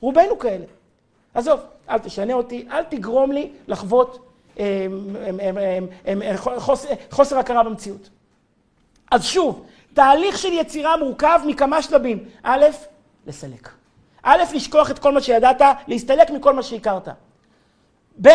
רובנו 0.00 0.38
כאלה. 0.38 0.64
עזוב, 1.34 1.60
אל 1.90 1.98
תשנה 1.98 2.32
אותי, 2.32 2.66
אל 2.70 2.82
תגרום 2.84 3.32
לי 3.32 3.50
לחוות 3.68 4.28
אה, 4.58 4.86
אה, 6.06 6.36
חוסר 7.10 7.38
הכרה 7.38 7.62
במציאות. 7.62 8.08
אז 9.10 9.24
שוב, 9.24 9.66
תהליך 9.94 10.38
של 10.38 10.52
יצירה 10.52 10.96
מורכב 10.96 11.40
מכמה 11.46 11.82
שלבים. 11.82 12.24
א', 12.42 12.64
לסלק. 13.26 13.68
א', 14.22 14.42
לשכוח 14.54 14.90
את 14.90 14.98
כל 14.98 15.12
מה 15.12 15.20
שידעת, 15.20 15.62
להסתלק 15.86 16.30
מכל 16.30 16.54
מה 16.54 16.62
שהכרת. 16.62 17.08
ב', 18.22 18.28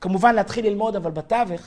כמובן 0.00 0.34
להתחיל 0.34 0.66
ללמוד, 0.66 0.96
אבל 0.96 1.10
בתווך, 1.10 1.60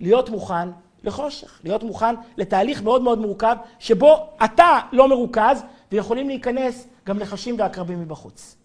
להיות 0.00 0.30
מוכן 0.30 0.68
לחושך, 1.04 1.60
להיות 1.64 1.82
מוכן 1.82 2.14
לתהליך 2.36 2.82
מאוד 2.82 3.02
מאוד 3.02 3.18
מורכב, 3.18 3.56
שבו 3.78 4.28
אתה 4.44 4.78
לא 4.92 5.08
מרוכז, 5.08 5.62
ויכולים 5.92 6.28
להיכנס 6.28 6.86
גם 7.06 7.18
נחשים 7.18 7.58
ועקרבים 7.58 8.00
מבחוץ. 8.00 8.56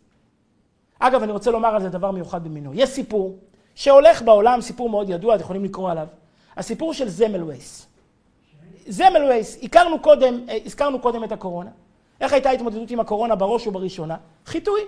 אגב, 1.00 1.24
אני 1.24 1.32
רוצה 1.32 1.52
לומר 1.52 1.76
על 1.76 1.82
זה 1.82 1.90
דבר 1.90 2.12
מיוחד 2.12 2.44
במינו. 2.44 2.72
יש 2.74 2.90
סיפור 2.90 3.38
שהולך 3.76 4.22
בעולם, 4.22 4.62
סיפור 4.62 4.90
מאוד 4.90 5.10
ידוע, 5.10 5.36
אתם 5.36 5.44
יכולים 5.44 5.64
לקרוא 5.64 5.92
עליו. 5.92 6.08
הסיפור 6.58 6.94
של 6.94 7.10
זמל 7.10 7.44
וייס. 7.44 7.88
זמל 8.88 9.24
וייס, 9.30 9.58
הכרנו 9.64 10.00
קודם, 10.00 10.40
אה, 10.50 10.58
הזכרנו 10.66 11.00
קודם 11.00 11.24
את 11.24 11.32
הקורונה. 11.32 11.70
איך 12.22 12.34
הייתה 12.34 12.50
התמודדות 12.50 12.92
עם 12.92 13.00
הקורונה 13.00 13.36
בראש 13.36 13.68
ובראשונה? 13.68 14.18
חיטוי. 14.46 14.82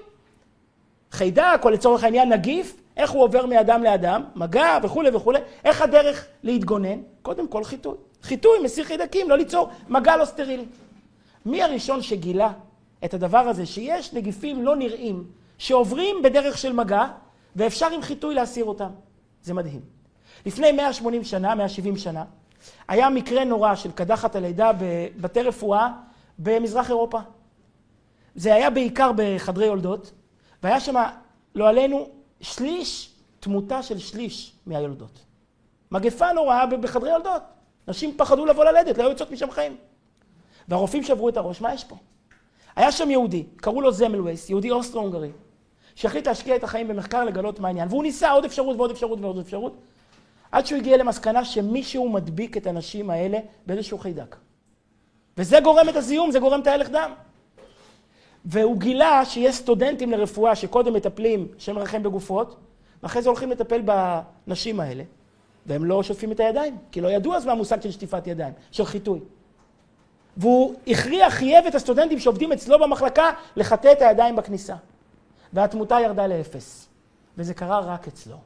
חיידק, 1.11 1.61
או 1.63 1.69
לצורך 1.69 2.03
העניין 2.03 2.33
נגיף, 2.33 2.81
איך 2.97 3.11
הוא 3.11 3.23
עובר 3.23 3.45
מאדם 3.45 3.83
לאדם, 3.83 4.23
מגע 4.35 4.77
וכולי 4.83 5.09
וכולי, 5.15 5.39
איך 5.65 5.81
הדרך 5.81 6.25
להתגונן? 6.43 6.99
קודם 7.21 7.47
כל 7.47 7.63
חיטוי. 7.63 7.95
חיטוי 8.23 8.59
מסיר 8.63 8.85
חיידקים, 8.85 9.29
לא 9.29 9.37
ליצור 9.37 9.69
מגע 9.89 10.17
לא 10.17 10.25
סטרילי. 10.25 10.65
מי 11.45 11.63
הראשון 11.63 12.01
שגילה 12.01 12.51
את 13.05 13.13
הדבר 13.13 13.37
הזה, 13.37 13.65
שיש 13.65 14.13
נגיפים 14.13 14.63
לא 14.63 14.75
נראים, 14.75 15.23
שעוברים 15.59 16.21
בדרך 16.23 16.57
של 16.57 16.73
מגע, 16.73 17.05
ואפשר 17.55 17.87
עם 17.91 18.01
חיטוי 18.01 18.35
להסיר 18.35 18.65
אותם? 18.65 18.89
זה 19.43 19.53
מדהים. 19.53 19.81
לפני 20.45 20.71
180 20.71 21.23
שנה, 21.23 21.55
170 21.55 21.97
שנה, 21.97 22.23
היה 22.87 23.09
מקרה 23.09 23.45
נורא 23.45 23.75
של 23.75 23.91
קדחת 23.91 24.35
הלידה 24.35 24.71
בבתי 24.79 25.41
רפואה 25.41 25.89
במזרח 26.39 26.89
אירופה. 26.89 27.19
זה 28.35 28.53
היה 28.53 28.69
בעיקר 28.69 29.11
בחדרי 29.15 29.65
יולדות, 29.65 30.11
והיה 30.63 30.79
שם, 30.79 30.95
לא 31.55 31.69
עלינו, 31.69 32.09
שליש, 32.41 33.13
תמותה 33.39 33.83
של 33.83 33.97
שליש 33.97 34.55
מהיולדות. 34.65 35.19
מגפה 35.91 36.31
נוראה 36.31 36.65
בחדרי 36.65 37.09
יולדות. 37.09 37.41
נשים 37.87 38.17
פחדו 38.17 38.45
לבוא 38.45 38.65
ללדת, 38.65 38.97
לא 38.97 39.03
היו 39.03 39.09
יוצאות 39.09 39.31
משם 39.31 39.51
חיים. 39.51 39.77
והרופאים 40.67 41.03
שברו 41.03 41.29
את 41.29 41.37
הראש, 41.37 41.61
מה 41.61 41.73
יש 41.73 41.83
פה? 41.83 41.95
היה 42.75 42.91
שם 42.91 43.11
יהודי, 43.11 43.43
קראו 43.55 43.81
לו 43.81 43.91
זמלווייס, 43.91 44.49
יהודי 44.49 44.71
אוסטרו-הונגרי, 44.71 45.31
שהחליט 45.99 46.27
להשקיע 46.27 46.55
את 46.55 46.63
החיים 46.63 46.87
במחקר 46.87 47.23
לגלות 47.23 47.59
מה 47.59 47.67
העניין. 47.67 47.87
והוא 47.89 48.03
ניסה 48.03 48.31
עוד 48.31 48.45
אפשרות 48.45 48.77
ועוד 48.77 48.91
אפשרות 48.91 49.19
ועוד 49.21 49.37
אפשרות, 49.37 49.77
עד 50.51 50.65
שהוא 50.65 50.79
הגיע 50.79 50.97
למסקנה 50.97 51.45
שמישהו 51.45 52.09
מדביק 52.09 52.57
את 52.57 52.67
הנשים 52.67 53.09
האלה 53.09 53.39
באיזשהו 53.65 53.97
חיידק. 53.97 54.35
וזה 55.37 55.59
גורם 55.59 55.89
את 55.89 55.95
הזיהום, 55.95 56.31
זה 56.31 56.39
גורם 56.39 56.61
את 56.61 56.67
ההלך 56.67 56.89
דם. 56.89 57.11
והוא 58.45 58.77
גילה 58.77 59.25
שיש 59.25 59.55
סטודנטים 59.55 60.11
לרפואה 60.11 60.55
שקודם 60.55 60.93
מטפלים, 60.93 61.47
שם 61.57 61.75
מרחם 61.75 62.03
בגופות, 62.03 62.57
ואחרי 63.03 63.21
זה 63.21 63.29
הולכים 63.29 63.51
לטפל 63.51 63.81
בנשים 63.85 64.79
האלה, 64.79 65.03
והם 65.65 65.85
לא 65.85 66.03
שוטפים 66.03 66.31
את 66.31 66.39
הידיים, 66.39 66.77
כי 66.91 67.01
לא 67.01 67.07
ידעו 67.07 67.35
אז 67.35 67.45
מה 67.45 67.51
המושג 67.51 67.81
של 67.81 67.91
שטיפת 67.91 68.27
ידיים, 68.27 68.53
של 68.71 68.85
חיטוי. 68.85 69.19
והוא 70.37 70.75
הכריח, 70.87 71.33
חייב 71.33 71.65
את 71.65 71.75
הסטודנטים 71.75 72.19
שעובדים 72.19 72.51
אצלו 72.51 72.79
במחלקה 72.79 73.31
לחטא 73.55 73.91
את 73.91 74.01
הידיים 74.01 74.35
בכניסה. 74.35 74.75
והתמותה 75.53 75.97
ירדה 76.03 76.27
לאפס. 76.27 76.87
וזה 77.37 77.53
קרה 77.53 77.79
רק 77.79 78.07
אצלו. 78.07 78.37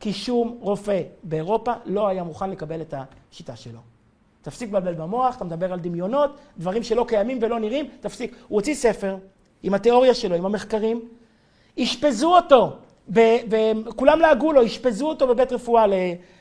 כי 0.00 0.12
שום 0.12 0.58
רופא 0.60 1.02
באירופה 1.22 1.72
לא 1.84 2.08
היה 2.08 2.22
מוכן 2.22 2.50
לקבל 2.50 2.80
את 2.80 2.94
השיטה 2.96 3.56
שלו. 3.56 3.78
תפסיק 4.42 4.68
לבלבל 4.68 4.94
במוח, 4.94 5.36
אתה 5.36 5.44
מדבר 5.44 5.72
על 5.72 5.80
דמיונות, 5.80 6.36
דברים 6.58 6.82
שלא 6.82 7.04
קיימים 7.08 7.38
ולא 7.42 7.60
נראים, 7.60 7.88
תפסיק. 8.00 8.36
הוא 8.48 8.58
הוציא 8.58 8.74
ספר 8.74 9.16
עם 9.62 9.74
התיאוריה 9.74 10.14
שלו, 10.14 10.34
עם 10.34 10.46
המחקרים, 10.46 11.00
אשפזו 11.80 12.36
אותו, 12.36 12.72
וכולם 13.08 14.20
לעגו 14.20 14.52
לו, 14.52 14.66
אשפזו 14.66 15.08
אותו 15.08 15.26
בבית 15.26 15.52
רפואה 15.52 15.86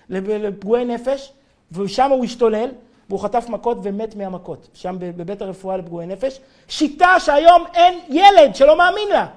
לפגועי 0.09 0.85
נפש, 0.85 1.33
ושם 1.71 2.11
הוא 2.11 2.25
השתולל, 2.25 2.69
והוא 3.09 3.19
חטף 3.19 3.45
מכות 3.49 3.77
ומת 3.83 4.15
מהמכות, 4.15 4.67
שם 4.73 4.95
בבית 4.99 5.41
הרפואה 5.41 5.77
לפגועי 5.77 6.07
נפש. 6.07 6.39
שיטה 6.67 7.19
שהיום 7.19 7.63
אין 7.73 7.99
ילד 8.09 8.55
שלא 8.55 8.77
מאמין 8.77 9.09
לה. 9.09 9.27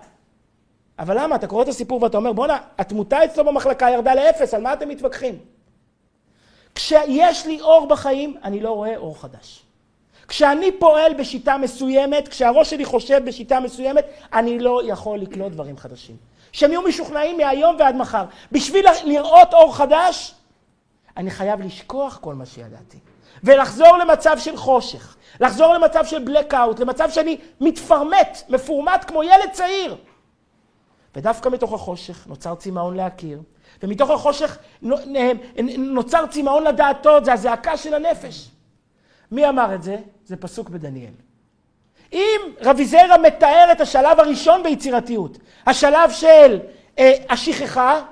אבל 0.98 1.20
למה? 1.20 1.36
אתה 1.36 1.46
קורא 1.46 1.62
את 1.62 1.68
הסיפור 1.68 2.02
ואתה 2.02 2.16
אומר, 2.16 2.32
בואנה, 2.32 2.58
התמותה 2.78 3.24
אצלו 3.24 3.44
במחלקה 3.44 3.90
ירדה 3.90 4.14
לאפס, 4.14 4.54
על 4.54 4.62
מה 4.62 4.72
אתם 4.72 4.88
מתווכחים? 4.88 5.38
כשיש 6.74 7.46
לי 7.46 7.60
אור 7.60 7.86
בחיים, 7.88 8.36
אני 8.44 8.60
לא 8.60 8.70
רואה 8.70 8.96
אור 8.96 9.20
חדש. 9.20 9.62
כשאני 10.28 10.72
פועל 10.78 11.14
בשיטה 11.14 11.56
מסוימת, 11.56 12.28
כשהראש 12.28 12.70
שלי 12.70 12.84
חושב 12.84 13.22
בשיטה 13.24 13.60
מסוימת, 13.60 14.06
אני 14.32 14.58
לא 14.58 14.80
יכול 14.84 15.18
לקלוט 15.18 15.52
דברים 15.52 15.76
חדשים. 15.76 16.16
שהם 16.52 16.70
יהיו 16.70 16.82
משוכנעים 16.82 17.36
מהיום 17.36 17.76
ועד 17.78 17.96
מחר. 17.96 18.24
בשביל 18.52 18.86
לראות 19.04 19.54
אור 19.54 19.76
חדש, 19.76 20.34
אני 21.16 21.30
חייב 21.30 21.60
לשכוח 21.60 22.18
כל 22.20 22.34
מה 22.34 22.46
שידעתי. 22.46 22.98
ולחזור 23.44 23.96
למצב 23.96 24.38
של 24.38 24.56
חושך, 24.56 25.16
לחזור 25.40 25.74
למצב 25.74 26.04
של 26.04 26.24
blackout, 26.24 26.80
למצב 26.80 27.10
שאני 27.10 27.36
מתפרמט, 27.60 28.38
מפורמט 28.48 29.04
כמו 29.08 29.22
ילד 29.22 29.50
צעיר. 29.52 29.96
ודווקא 31.16 31.48
מתוך 31.48 31.72
החושך 31.72 32.26
נוצר 32.26 32.54
צמאון 32.54 32.96
להכיר, 32.96 33.42
ומתוך 33.82 34.10
החושך 34.10 34.58
נוצר 35.78 36.26
צמאון 36.26 36.64
לדעתות, 36.64 37.24
זה 37.24 37.32
הזעקה 37.32 37.76
של 37.76 37.94
הנפש. 37.94 38.48
מי 39.32 39.48
אמר 39.48 39.74
את 39.74 39.82
זה? 39.82 39.96
זה 40.24 40.36
פסוק 40.36 40.68
בדניאל. 40.68 41.12
אם 42.12 42.40
רבי 42.60 42.84
זרע 42.84 43.16
מתאר 43.22 43.68
את 43.72 43.80
השלב 43.80 44.20
הראשון 44.20 44.62
ביצירתיות, 44.62 45.38
השלב 45.66 46.10
של 46.10 46.60
אה, 46.98 47.12
השכחה, 47.30 48.02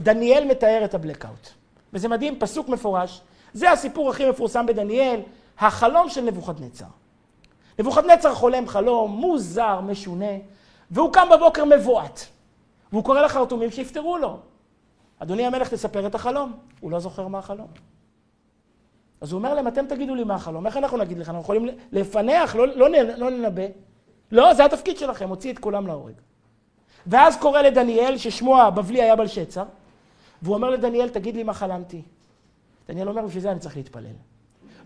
דניאל 0.00 0.44
מתאר 0.44 0.84
את 0.84 0.94
הבלקאוט. 0.94 1.48
וזה 1.92 2.08
מדהים, 2.08 2.38
פסוק 2.38 2.68
מפורש. 2.68 3.20
זה 3.52 3.70
הסיפור 3.70 4.10
הכי 4.10 4.30
מפורסם 4.30 4.66
בדניאל, 4.66 5.20
החלום 5.58 6.08
של 6.08 6.20
נבוכדנצר. 6.20 6.84
נבוכדנצר 7.78 8.34
חולם 8.34 8.68
חלום 8.68 9.10
מוזר, 9.10 9.80
משונה, 9.80 10.32
והוא 10.90 11.12
קם 11.12 11.28
בבוקר 11.32 11.64
מבועת. 11.64 12.26
והוא 12.92 13.04
קורא 13.04 13.20
לחרטומים 13.20 13.70
שיפתרו 13.70 14.18
לו. 14.18 14.38
אדוני 15.18 15.46
המלך, 15.46 15.68
תספר 15.68 16.06
את 16.06 16.14
החלום. 16.14 16.52
הוא 16.80 16.90
לא 16.90 17.00
זוכר 17.00 17.28
מה 17.28 17.38
החלום. 17.38 17.66
אז 19.20 19.32
הוא 19.32 19.38
אומר 19.38 19.54
להם, 19.54 19.68
אתם 19.68 19.86
תגידו 19.86 20.14
לי 20.14 20.24
מה 20.24 20.34
החלום, 20.34 20.66
איך 20.66 20.76
אנחנו 20.76 20.96
נגיד 20.96 21.18
לך? 21.18 21.28
אנחנו 21.28 21.42
יכולים 21.42 21.68
לפענח, 21.92 22.54
לא, 22.54 22.66
לא, 22.66 22.88
לא 23.16 23.30
לנבא. 23.30 23.62
לא, 24.32 24.54
זה 24.54 24.64
התפקיד 24.64 24.98
שלכם, 24.98 25.28
הוציא 25.28 25.52
את 25.52 25.58
כולם 25.58 25.86
להורג. 25.86 26.14
ואז 27.06 27.36
קורא 27.36 27.62
לדניאל, 27.62 28.18
ששמו 28.18 28.60
הבבלי 28.60 29.02
היה 29.02 29.16
בלשצר, 29.16 29.64
והוא 30.42 30.54
אומר 30.54 30.70
לדניאל, 30.70 31.08
תגיד 31.08 31.36
לי 31.36 31.42
מה 31.42 31.54
חלמתי. 31.54 32.02
דניאל 32.88 33.08
אומר, 33.08 33.22
בשביל 33.22 33.42
זה 33.42 33.50
אני 33.50 33.60
צריך 33.60 33.76
להתפלל. 33.76 34.04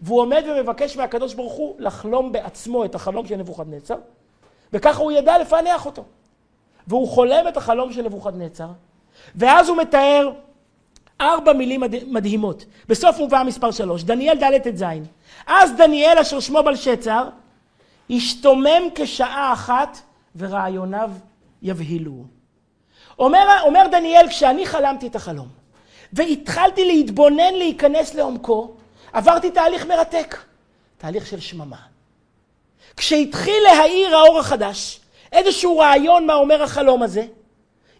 והוא 0.02 0.20
עומד 0.20 0.44
ומבקש 0.46 0.96
מהקדוש 0.96 1.34
ברוך 1.34 1.52
הוא 1.52 1.76
לחלום 1.78 2.32
בעצמו 2.32 2.84
את 2.84 2.94
החלום 2.94 3.26
של 3.26 3.36
נבוכדנצר, 3.36 3.96
וככה 4.72 5.02
הוא 5.02 5.12
ידע 5.12 5.38
לפענח 5.38 5.86
אותו. 5.86 6.04
והוא 6.86 7.08
חולם 7.08 7.48
את 7.48 7.56
החלום 7.56 7.92
של 7.92 8.02
נבוכדנצר, 8.02 8.68
ואז 9.34 9.68
הוא 9.68 9.76
מתאר 9.76 10.32
ארבע 11.20 11.52
מילים 11.52 11.82
מדהימות. 12.06 12.64
בסוף 12.88 13.18
מובא 13.18 13.42
מספר 13.46 13.70
שלוש, 13.70 14.02
דניאל 14.02 14.38
ד' 14.38 14.58
ט"ז. 14.58 14.84
אז 15.46 15.72
דניאל 15.76 16.18
אשר 16.18 16.40
שמו 16.40 16.62
בלשצר, 16.62 17.28
השתומם 18.10 18.82
כשעה 18.94 19.52
אחת 19.52 19.98
ורעיוניו 20.36 21.10
יבהילו. 21.62 22.24
אומר, 23.18 23.46
אומר 23.62 23.86
דניאל, 23.90 24.28
כשאני 24.28 24.66
חלמתי 24.66 25.06
את 25.06 25.16
החלום, 25.16 25.48
והתחלתי 26.12 26.84
להתבונן 26.84 27.54
להיכנס 27.54 28.14
לעומקו, 28.14 28.74
עברתי 29.12 29.50
תהליך 29.50 29.86
מרתק, 29.86 30.36
תהליך 30.98 31.26
של 31.26 31.40
שממה. 31.40 31.76
כשהתחיל 32.96 33.62
להאיר 33.62 34.16
האור 34.16 34.38
החדש, 34.38 35.00
איזשהו 35.32 35.78
רעיון 35.78 36.26
מה 36.26 36.34
אומר 36.34 36.62
החלום 36.62 37.02
הזה, 37.02 37.26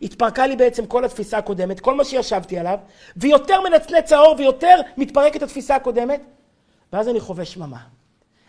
התפרקה 0.02 0.46
לי 0.46 0.56
בעצם 0.56 0.86
כל 0.86 1.04
התפיסה 1.04 1.38
הקודמת, 1.38 1.80
כל 1.80 1.94
מה 1.94 2.04
שישבתי 2.04 2.58
עליו, 2.58 2.78
ויותר 3.16 3.60
מנצנץ 3.60 4.12
האור 4.12 4.34
ויותר 4.38 4.80
מתפרקת 4.96 5.42
התפיסה 5.42 5.76
הקודמת, 5.76 6.20
ואז 6.92 7.08
אני 7.08 7.20
חווה 7.20 7.44
שממה. 7.44 7.78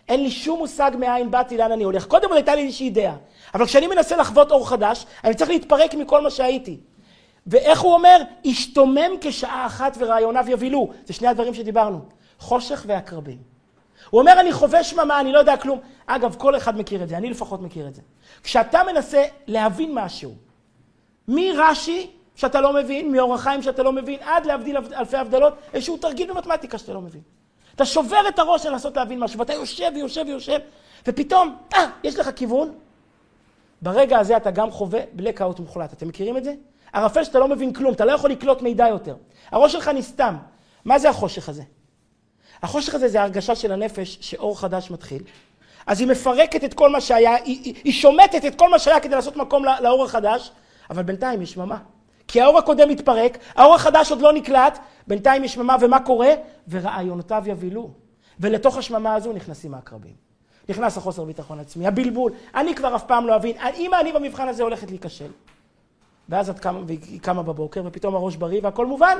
אין 0.09 0.23
לי 0.23 0.31
שום 0.31 0.59
מושג 0.59 0.91
מאין 0.99 1.31
באתי, 1.31 1.57
לאן 1.57 1.71
אני 1.71 1.83
הולך. 1.83 2.05
קודם 2.05 2.29
כל 2.29 2.35
הייתה 2.35 2.55
לי 2.55 2.65
איזושהי 2.65 2.85
אידאה, 2.85 3.15
אבל 3.53 3.65
כשאני 3.65 3.87
מנסה 3.87 4.17
לחוות 4.17 4.51
אור 4.51 4.69
חדש, 4.69 5.05
אני 5.23 5.33
צריך 5.33 5.49
להתפרק 5.49 5.93
מכל 5.93 6.21
מה 6.21 6.29
שהייתי. 6.29 6.77
ואיך 7.47 7.81
הוא 7.81 7.93
אומר? 7.93 8.21
השתומם 8.45 9.11
כשעה 9.21 9.65
אחת 9.65 9.97
ורעיוניו 9.99 10.45
יבילו. 10.47 10.89
זה 11.05 11.13
שני 11.13 11.27
הדברים 11.27 11.53
שדיברנו. 11.53 11.99
חושך 12.39 12.83
ועקרבים. 12.87 13.52
הוא 14.13 14.21
אומר, 14.21 14.39
אני 14.39 14.53
חווה 14.53 14.83
שממה, 14.83 15.19
אני 15.19 15.31
לא 15.31 15.39
יודע 15.39 15.57
כלום. 15.57 15.79
אגב, 16.05 16.35
כל 16.39 16.57
אחד 16.57 16.77
מכיר 16.77 17.03
את 17.03 17.09
זה, 17.09 17.17
אני 17.17 17.29
לפחות 17.29 17.61
מכיר 17.61 17.87
את 17.87 17.95
זה. 17.95 18.01
כשאתה 18.43 18.81
מנסה 18.93 19.23
להבין 19.47 19.91
משהו, 19.93 20.35
מרש"י, 21.27 22.09
שאתה 22.35 22.61
לא 22.61 22.73
מבין, 22.73 23.11
מאור 23.11 23.33
החיים 23.33 23.61
שאתה 23.61 23.83
לא 23.83 23.91
מבין, 23.91 24.19
עד 24.21 24.45
להבדיל 24.45 24.77
אלפי 24.77 25.17
הבדלות, 25.17 25.53
איזשהו 25.73 25.97
תרגיל 25.97 26.33
במתמטיקה 26.33 26.77
שאתה 26.77 26.93
לא 26.93 27.01
מבין. 27.01 27.21
אתה 27.75 27.85
שובר 27.85 28.17
את 28.27 28.39
הראש 28.39 28.65
לנסות 28.65 28.95
להבין 28.95 29.19
משהו, 29.19 29.39
ואתה 29.39 29.53
יושב 29.53 29.91
ויושב 29.95 30.23
ויושב, 30.27 30.59
ופתאום, 31.07 31.55
אה, 31.73 31.85
יש 32.03 32.19
לך 32.19 32.29
כיוון. 32.35 32.73
ברגע 33.81 34.19
הזה 34.19 34.37
אתה 34.37 34.51
גם 34.51 34.71
חווה 34.71 34.99
בלקאוט 35.13 35.59
מוחלט. 35.59 35.93
אתם 35.93 36.07
מכירים 36.07 36.37
את 36.37 36.43
זה? 36.43 36.53
ערפל 36.93 37.23
שאתה 37.23 37.39
לא 37.39 37.47
מבין 37.47 37.73
כלום, 37.73 37.93
אתה 37.93 38.05
לא 38.05 38.11
יכול 38.11 38.31
לקלוט 38.31 38.61
מידע 38.61 38.87
יותר. 38.87 39.15
הראש 39.51 39.71
שלך 39.71 39.87
נסתם. 39.87 40.35
מה 40.85 40.99
זה 40.99 41.09
החושך 41.09 41.49
הזה? 41.49 41.63
החושך 42.63 42.95
הזה 42.95 43.07
זה 43.07 43.21
הרגשה 43.21 43.55
של 43.55 43.71
הנפש 43.71 44.17
שאור 44.21 44.59
חדש 44.59 44.91
מתחיל. 44.91 45.23
אז 45.87 45.99
היא 45.99 46.07
מפרקת 46.07 46.63
את 46.63 46.73
כל 46.73 46.89
מה 46.89 47.01
שהיה, 47.01 47.35
היא, 47.35 47.59
היא, 47.63 47.75
היא 47.83 47.93
שומטת 47.93 48.45
את 48.45 48.55
כל 48.55 48.69
מה 48.69 48.79
שהיה 48.79 48.99
כדי 48.99 49.15
לעשות 49.15 49.35
מקום 49.35 49.65
לאור 49.81 50.03
החדש, 50.03 50.51
אבל 50.89 51.03
בינתיים 51.03 51.41
יש 51.41 51.51
שממה. 51.51 51.77
כי 52.27 52.41
האור 52.41 52.57
הקודם 52.57 52.89
מתפרק, 52.89 53.37
האור 53.55 53.75
החדש 53.75 54.11
עוד 54.11 54.21
לא 54.21 54.33
נקלט, 54.33 54.79
בינתיים 55.07 55.43
יש 55.43 55.53
שממה, 55.53 55.75
ומה 55.81 55.99
קורה? 55.99 56.29
ורעיונותיו 56.69 57.43
יבילו. 57.45 57.89
ולתוך 58.39 58.77
השממה 58.77 59.15
הזו 59.15 59.33
נכנסים 59.33 59.73
העקרבים. 59.73 60.13
נכנס 60.69 60.97
החוסר 60.97 61.23
ביטחון 61.23 61.59
עצמי, 61.59 61.87
הבלבול, 61.87 62.31
אני 62.55 62.75
כבר 62.75 62.95
אף 62.95 63.03
פעם 63.03 63.27
לא 63.27 63.35
אבין, 63.35 63.57
אמא 63.77 63.95
אני 64.01 64.11
במבחן 64.11 64.47
הזה 64.47 64.63
הולכת 64.63 64.89
להיכשל. 64.89 65.31
ואז 66.29 66.49
את 66.49 66.59
קמה, 66.59 66.79
והיא 66.87 67.21
קמה 67.21 67.43
בבוקר, 67.43 67.81
ופתאום 67.85 68.15
הראש 68.15 68.35
בריא 68.35 68.59
והכל 68.63 68.85
מובן. 68.85 69.17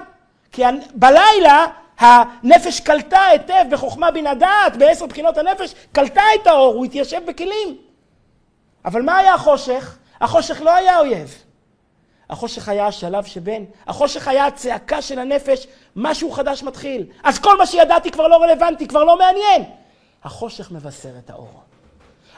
כי 0.54 0.64
בלילה 0.95 1.66
הנפש 1.99 2.80
קלטה 2.80 3.22
היטב 3.22 3.66
בחוכמה 3.72 4.12
בין 4.12 4.28
הדעת, 4.28 4.78
בעשר 4.78 5.06
בחינות 5.06 5.38
הנפש, 5.38 5.74
קלטה 5.91 6.22
את 6.41 6.47
האור, 6.47 6.74
הוא 6.74 6.86
התיישב 6.86 7.22
בכלים. 7.28 7.78
אבל 8.86 9.01
מה 9.01 9.18
היה 9.18 9.34
החושך? 9.34 9.97
החושך 10.22 10.62
לא 10.62 10.76
היה 10.76 10.99
אויב. 10.99 11.43
החושך 12.30 12.70
היה 12.70 12.88
השלב 12.88 13.24
שבין, 13.24 13.66
החושך 13.88 14.28
היה 14.28 14.45
הצעקה 14.45 15.01
של 15.01 15.20
הנפש, 15.20 15.68
משהו 15.95 16.32
חדש 16.32 16.64
מתחיל. 16.64 17.06
אז 17.24 17.39
כל 17.39 17.58
מה 17.58 17.66
שידעתי 17.66 18.12
כבר 18.12 18.28
לא 18.28 18.43
רלוונטי, 18.43 18.88
כבר 18.88 19.04
לא 19.04 19.18
מעניין. 19.18 19.64
החושך 20.24 20.72
מבשר 20.72 21.18
את 21.26 21.30
האור. 21.30 21.62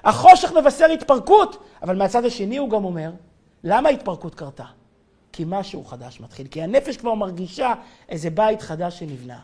החושך 0.04 0.52
מבשר 0.52 0.86
התפרקות, 0.86 1.64
אבל 1.82 1.96
מהצד 1.96 2.26
השני 2.26 2.58
הוא 2.58 2.70
גם 2.70 2.86
אומר, 2.86 3.10
למה 3.64 3.90
ההתפרקות 3.90 4.36
קרתה? 4.36 4.64
כי 5.36 5.44
משהו 5.48 5.84
חדש 5.84 6.20
מתחיל. 6.20 6.48
כי 6.48 6.62
הנפש 6.62 6.98
כבר 6.98 7.14
מרגישה 7.14 7.74
איזה 8.10 8.30
בית 8.30 8.62
חדש 8.62 9.00
שנבנה. 9.00 9.40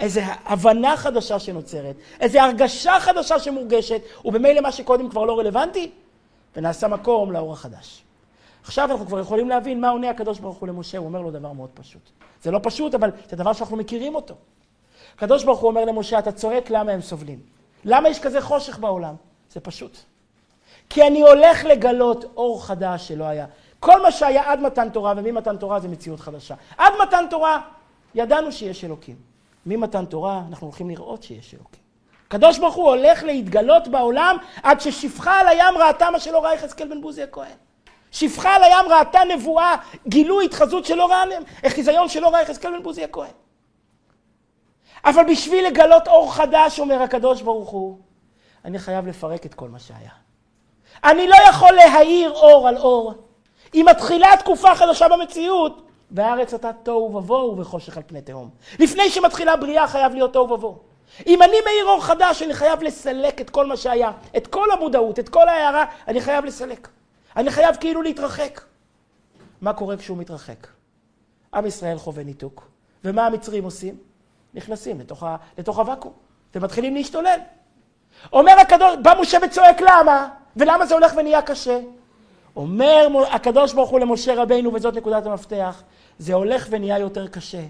איזו 0.00 0.20
הבנה 0.44 0.96
חדשה 0.96 1.38
שנוצרת, 1.38 1.96
איזו 2.20 2.38
הרגשה 2.38 3.00
חדשה 3.00 3.38
שמורגשת, 3.38 4.02
ובמילא 4.24 4.60
מה 4.60 4.72
שקודם 4.72 5.08
כבר 5.08 5.24
לא 5.24 5.38
רלוונטי, 5.38 5.90
ונעשה 6.56 6.88
מקום 6.88 7.32
לאור 7.32 7.52
החדש. 7.52 8.02
עכשיו 8.64 8.90
אנחנו 8.90 9.06
כבר 9.06 9.20
יכולים 9.20 9.48
להבין 9.48 9.80
מה 9.80 9.88
עונה 9.88 10.10
הקדוש 10.10 10.38
ברוך 10.38 10.56
הוא 10.56 10.68
למשה, 10.68 10.98
הוא 10.98 11.06
אומר 11.06 11.20
לו 11.20 11.30
דבר 11.30 11.52
מאוד 11.52 11.70
פשוט. 11.74 12.10
זה 12.42 12.50
לא 12.50 12.60
פשוט, 12.62 12.94
אבל 12.94 13.10
זה 13.30 13.36
דבר 13.36 13.52
שאנחנו 13.52 13.76
מכירים 13.76 14.14
אותו. 14.14 14.34
הקדוש 15.16 15.44
ברוך 15.44 15.60
הוא 15.60 15.70
אומר 15.70 15.84
למשה, 15.84 16.18
אתה 16.18 16.32
צועק 16.32 16.70
למה 16.70 16.92
הם 16.92 17.00
סובלים. 17.00 17.40
למה 17.84 18.08
יש 18.08 18.18
כזה 18.18 18.40
חושך 18.40 18.78
בעולם? 18.78 19.14
זה 19.52 19.60
פשוט. 19.60 19.98
כי 20.90 21.06
אני 21.06 21.20
הולך 21.20 21.64
לגלות 21.64 22.24
אור 22.36 22.64
חדש 22.64 23.08
שלא 23.08 23.24
היה. 23.24 23.46
כל 23.80 24.02
מה 24.02 24.10
שהיה 24.10 24.52
עד 24.52 24.60
מתן 24.60 24.90
תורה, 24.90 25.14
וממתן 25.16 25.56
תורה 25.56 25.80
זה 25.80 25.88
מציאות 25.88 26.20
חדשה. 26.20 26.54
עד 26.78 26.92
מתן 27.02 27.24
תורה 27.30 27.60
ידענו 28.14 28.52
שיש 28.52 28.84
אלוקים. 28.84 29.16
ממתן 29.66 30.04
תורה 30.04 30.42
אנחנו 30.48 30.66
הולכים 30.66 30.90
לראות 30.90 31.22
שיש 31.22 31.54
אלוקים. 31.54 31.80
הקדוש 32.26 32.58
ברוך 32.58 32.74
הוא 32.74 32.88
הולך 32.88 33.22
להתגלות 33.22 33.88
בעולם 33.88 34.36
עד 34.62 34.80
ששפחה 34.80 35.40
על 35.40 35.48
הים 35.48 35.78
ראתה 35.78 36.10
מה 36.10 36.20
שלא 36.20 36.44
ראה 36.44 36.54
יחזקאל 36.54 36.88
בן 36.88 37.00
בוזי 37.00 37.22
הכהן. 37.22 37.56
שפחה 38.10 38.56
על 38.56 38.62
הים 38.62 38.86
ראתה 38.88 39.20
נבואה, 39.34 39.76
גילוי 40.08 40.44
התחזות 40.44 40.84
שלא 40.84 41.06
ראה, 41.10 41.22
חיזיון 41.68 42.08
שלא 42.08 42.28
ראה 42.28 42.42
יחזקאל 42.42 42.70
בן 42.70 42.82
בוזי 42.82 43.04
הכהן. 43.04 43.30
אבל 45.04 45.22
בשביל 45.30 45.66
לגלות 45.66 46.08
אור 46.08 46.34
חדש, 46.34 46.80
אומר 46.80 47.02
הקדוש 47.02 47.42
ברוך 47.42 47.70
הוא, 47.70 47.98
אני 48.64 48.78
חייב 48.78 49.06
לפרק 49.06 49.46
את 49.46 49.54
כל 49.54 49.68
מה 49.68 49.78
שהיה. 49.78 50.10
אני 51.04 51.28
לא 51.28 51.36
יכול 51.50 51.72
להאיר 51.72 52.30
אור 52.30 52.68
על 52.68 52.76
אור. 52.76 53.27
אם 53.74 53.86
מתחילה 53.90 54.28
תקופה 54.38 54.74
חדשה 54.74 55.08
במציאות, 55.08 55.82
והארץ 56.10 56.54
אתה 56.54 56.70
תוהו 56.72 57.14
ובוהו 57.14 57.58
וחושך 57.58 57.96
על 57.96 58.02
פני 58.06 58.20
תהום. 58.20 58.50
לפני 58.78 59.10
שמתחילה 59.10 59.56
בריאה 59.56 59.88
חייב 59.88 60.12
להיות 60.12 60.32
תוהו 60.32 60.50
ובוהו. 60.50 60.78
אם 61.26 61.42
אני 61.42 61.56
מאיר 61.64 61.84
אור 61.84 62.04
חדש, 62.04 62.42
אני 62.42 62.54
חייב 62.54 62.82
לסלק 62.82 63.40
את 63.40 63.50
כל 63.50 63.66
מה 63.66 63.76
שהיה, 63.76 64.10
את 64.36 64.46
כל 64.46 64.70
המודעות, 64.70 65.18
את 65.18 65.28
כל 65.28 65.48
ההערה, 65.48 65.84
אני 66.08 66.20
חייב 66.20 66.44
לסלק. 66.44 66.88
אני 67.36 67.50
חייב 67.50 67.76
כאילו 67.80 68.02
להתרחק. 68.02 68.60
מה 69.60 69.72
קורה 69.72 69.96
כשהוא 69.96 70.18
מתרחק? 70.18 70.66
עם 71.54 71.66
ישראל 71.66 71.98
חווה 71.98 72.24
ניתוק. 72.24 72.68
ומה 73.04 73.26
המצרים 73.26 73.64
עושים? 73.64 73.96
נכנסים 74.54 75.00
לתוך, 75.00 75.22
ה, 75.22 75.36
לתוך 75.58 75.78
הוואקום, 75.78 76.12
ומתחילים 76.54 76.94
להשתולל. 76.94 77.38
אומר 78.32 78.52
הקדוש, 78.60 78.96
בא 79.02 79.14
משה 79.20 79.38
וצועק 79.42 79.80
למה? 79.80 80.28
ולמה 80.56 80.86
זה 80.86 80.94
הולך 80.94 81.12
ונהיה 81.16 81.42
קשה? 81.42 81.80
אומר 82.58 83.08
הקדוש 83.30 83.72
ברוך 83.72 83.90
הוא 83.90 84.00
למשה 84.00 84.42
רבינו, 84.42 84.74
וזאת 84.74 84.94
נקודת 84.94 85.26
המפתח, 85.26 85.82
זה 86.18 86.34
הולך 86.34 86.66
ונהיה 86.70 86.98
יותר 86.98 87.28
קשה, 87.28 87.62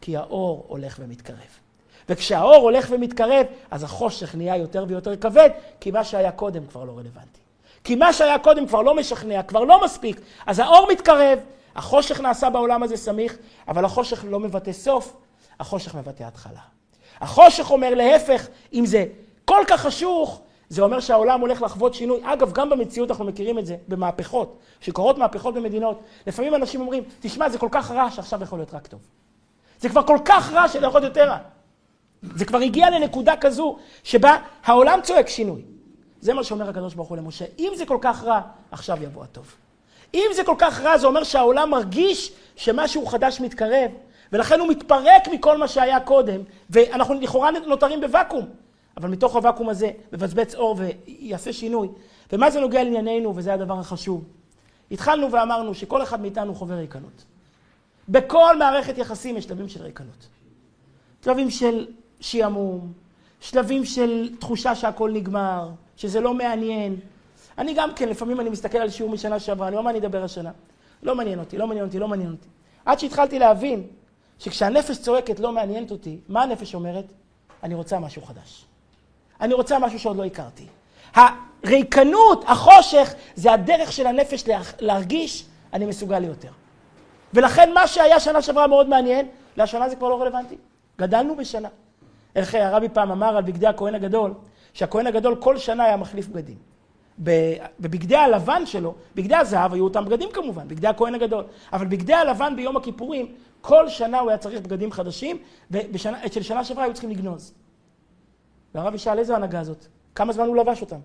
כי 0.00 0.16
האור 0.16 0.64
הולך 0.68 0.96
ומתקרב. 1.00 1.58
וכשהאור 2.08 2.56
הולך 2.56 2.86
ומתקרב, 2.90 3.46
אז 3.70 3.82
החושך 3.82 4.34
נהיה 4.34 4.56
יותר 4.56 4.84
ויותר 4.88 5.16
כבד, 5.16 5.50
כי 5.80 5.90
מה 5.90 6.04
שהיה 6.04 6.32
קודם 6.32 6.66
כבר 6.66 6.84
לא 6.84 6.92
רלוונטי. 6.92 7.40
כי 7.84 7.94
מה 7.94 8.12
שהיה 8.12 8.38
קודם 8.38 8.66
כבר 8.66 8.82
לא 8.82 8.94
משכנע, 8.94 9.42
כבר 9.42 9.64
לא 9.64 9.84
מספיק. 9.84 10.20
אז 10.46 10.58
האור 10.58 10.88
מתקרב, 10.92 11.38
החושך 11.76 12.20
נעשה 12.20 12.50
בעולם 12.50 12.82
הזה 12.82 12.96
סמיך, 12.96 13.36
אבל 13.68 13.84
החושך 13.84 14.24
לא 14.28 14.40
מבטא 14.40 14.72
סוף, 14.72 15.16
החושך 15.60 15.94
מבטא 15.94 16.22
התחלה. 16.22 16.60
החושך 17.20 17.70
אומר 17.70 17.94
להפך, 17.94 18.46
אם 18.72 18.86
זה 18.86 19.04
כל 19.44 19.64
כך 19.66 19.80
חשוך, 19.80 20.40
זה 20.74 20.82
אומר 20.82 21.00
שהעולם 21.00 21.40
הולך 21.40 21.62
לחוות 21.62 21.94
שינוי. 21.94 22.20
אגב, 22.22 22.52
גם 22.52 22.70
במציאות 22.70 23.10
אנחנו 23.10 23.24
מכירים 23.24 23.58
את 23.58 23.66
זה, 23.66 23.76
במהפכות. 23.88 24.58
שקורות 24.80 25.18
מהפכות 25.18 25.54
במדינות, 25.54 26.00
לפעמים 26.26 26.54
אנשים 26.54 26.80
אומרים, 26.80 27.02
תשמע, 27.20 27.48
זה 27.48 27.58
כל 27.58 27.68
כך 27.70 27.90
רע 27.90 28.10
שעכשיו 28.10 28.42
יכול 28.42 28.58
להיות 28.58 28.74
רק 28.74 28.86
טוב. 28.86 29.00
זה 29.80 29.88
כבר 29.88 30.02
כל 30.02 30.18
כך 30.24 30.52
רע 30.52 30.68
שלא 30.68 30.86
יכול 30.86 31.00
להיות 31.00 31.16
יותר 31.16 31.30
רע. 31.30 31.38
זה 32.22 32.44
כבר 32.44 32.58
הגיע 32.58 32.90
לנקודה 32.90 33.36
כזו 33.36 33.76
שבה 34.04 34.36
העולם 34.64 35.00
צועק 35.02 35.28
שינוי. 35.28 35.62
זה 36.20 36.34
מה 36.34 36.44
שאומר 36.44 36.68
הקדוש 36.68 36.94
ברוך 36.94 37.08
הוא 37.08 37.16
למשה. 37.16 37.44
אם 37.58 37.72
זה 37.76 37.86
כל 37.86 37.98
כך 38.00 38.24
רע, 38.24 38.40
עכשיו 38.70 39.02
יבוא 39.02 39.24
הטוב. 39.24 39.54
אם 40.14 40.30
זה 40.34 40.44
כל 40.44 40.56
כך 40.58 40.80
רע, 40.80 40.98
זה 40.98 41.06
אומר 41.06 41.24
שהעולם 41.24 41.70
מרגיש 41.70 42.32
שמשהו 42.56 43.06
חדש 43.06 43.40
מתקרב, 43.40 43.90
ולכן 44.32 44.60
הוא 44.60 44.68
מתפרק 44.68 45.28
מכל 45.32 45.58
מה 45.58 45.68
שהיה 45.68 46.00
קודם, 46.00 46.40
ואנחנו 46.70 47.14
לכאורה 47.14 47.50
נותרים 47.66 48.00
בוואקום. 48.00 48.46
אבל 48.96 49.08
מתוך 49.08 49.36
הוואקום 49.36 49.68
הזה 49.68 49.90
מבצבץ 50.12 50.54
אור 50.54 50.76
ויעשה 50.78 51.52
שינוי. 51.52 51.88
ומה 52.32 52.50
זה 52.50 52.60
נוגע 52.60 52.84
לענייננו, 52.84 53.36
וזה 53.36 53.54
הדבר 53.54 53.78
החשוב. 53.78 54.24
התחלנו 54.90 55.32
ואמרנו 55.32 55.74
שכל 55.74 56.02
אחד 56.02 56.20
מאיתנו 56.20 56.54
חווה 56.54 56.76
ריקנות. 56.76 57.24
בכל 58.08 58.58
מערכת 58.58 58.98
יחסים 58.98 59.36
יש 59.36 59.44
שלבים 59.44 59.68
של 59.68 59.82
ריקנות. 59.82 60.28
שלבים 61.24 61.50
של 61.50 61.86
שעמום, 62.20 62.92
שלבים 63.40 63.84
של 63.84 64.34
תחושה 64.38 64.74
שהכל 64.74 65.10
נגמר, 65.12 65.70
שזה 65.96 66.20
לא 66.20 66.34
מעניין. 66.34 66.96
אני 67.58 67.74
גם 67.74 67.94
כן, 67.94 68.08
לפעמים 68.08 68.40
אני 68.40 68.50
מסתכל 68.50 68.78
על 68.78 68.90
שיעור 68.90 69.12
משנה 69.12 69.40
שעברה, 69.40 69.68
אני 69.68 69.76
אומר, 69.76 69.84
מה 69.84 69.90
אני 69.90 69.98
אדבר 69.98 70.24
השנה? 70.24 70.50
לא 71.02 71.14
מעניין 71.14 71.38
אותי, 71.38 71.58
לא 71.58 71.66
מעניין 71.66 71.86
אותי, 71.86 71.98
לא 71.98 72.08
מעניין 72.08 72.30
אותי. 72.30 72.48
עד 72.84 72.98
שהתחלתי 72.98 73.38
להבין 73.38 73.86
שכשהנפש 74.38 74.98
צועקת 74.98 75.40
לא 75.40 75.52
מעניינת 75.52 75.90
אותי, 75.90 76.18
מה 76.28 76.42
הנפש 76.42 76.74
אומרת? 76.74 77.04
אני 77.62 77.74
רוצה 77.74 77.98
משהו 77.98 78.22
חדש. 78.22 78.64
אני 79.40 79.54
רוצה 79.54 79.78
משהו 79.78 79.98
שעוד 79.98 80.16
לא 80.16 80.24
הכרתי. 80.24 80.66
הריקנות, 81.14 82.44
החושך, 82.48 83.14
זה 83.34 83.52
הדרך 83.52 83.92
של 83.92 84.06
הנפש 84.06 84.44
להרגיש, 84.80 85.46
אני 85.72 85.86
מסוגל 85.86 86.18
ליותר. 86.18 86.50
ולכן 87.34 87.72
מה 87.74 87.86
שהיה 87.86 88.20
שנה 88.20 88.42
שעברה 88.42 88.66
מאוד 88.66 88.88
מעניין, 88.88 89.28
והשנה 89.56 89.88
זה 89.88 89.96
כבר 89.96 90.08
לא 90.08 90.22
רלוונטי. 90.22 90.56
גדלנו 90.98 91.36
בשנה. 91.36 91.68
איך 92.36 92.54
הרבי 92.54 92.88
פעם 92.88 93.10
אמר 93.10 93.36
על 93.36 93.42
בגדי 93.42 93.66
הכהן 93.66 93.94
הגדול, 93.94 94.34
שהכהן 94.72 95.06
הגדול 95.06 95.36
כל 95.36 95.58
שנה 95.58 95.84
היה 95.84 95.96
מחליף 95.96 96.28
בגדים. 96.28 96.56
בבגדי 97.18 98.16
הלבן 98.16 98.66
שלו, 98.66 98.94
בגדי 99.14 99.34
הזהב 99.34 99.74
היו 99.74 99.84
אותם 99.84 100.04
בגדים 100.04 100.28
כמובן, 100.32 100.68
בגדי 100.68 100.86
הכהן 100.86 101.14
הגדול, 101.14 101.44
אבל 101.72 101.86
בגדי 101.86 102.14
הלבן 102.14 102.56
ביום 102.56 102.76
הכיפורים, 102.76 103.32
כל 103.60 103.88
שנה 103.88 104.20
הוא 104.20 104.30
היה 104.30 104.38
צריך 104.38 104.60
בגדים 104.60 104.92
חדשים, 104.92 105.38
ואצל 105.70 106.42
שנה 106.42 106.64
שעברה 106.64 106.84
היו 106.84 106.92
צריכים 106.92 107.10
לגנוז. 107.10 107.54
והרב 108.74 108.94
ישאל, 108.94 109.18
איזה 109.18 109.36
הנהגה 109.36 109.64
זאת? 109.64 109.86
כמה 110.14 110.32
זמן 110.32 110.46
הוא 110.46 110.56
לבש 110.56 110.80
אותם? 110.80 110.98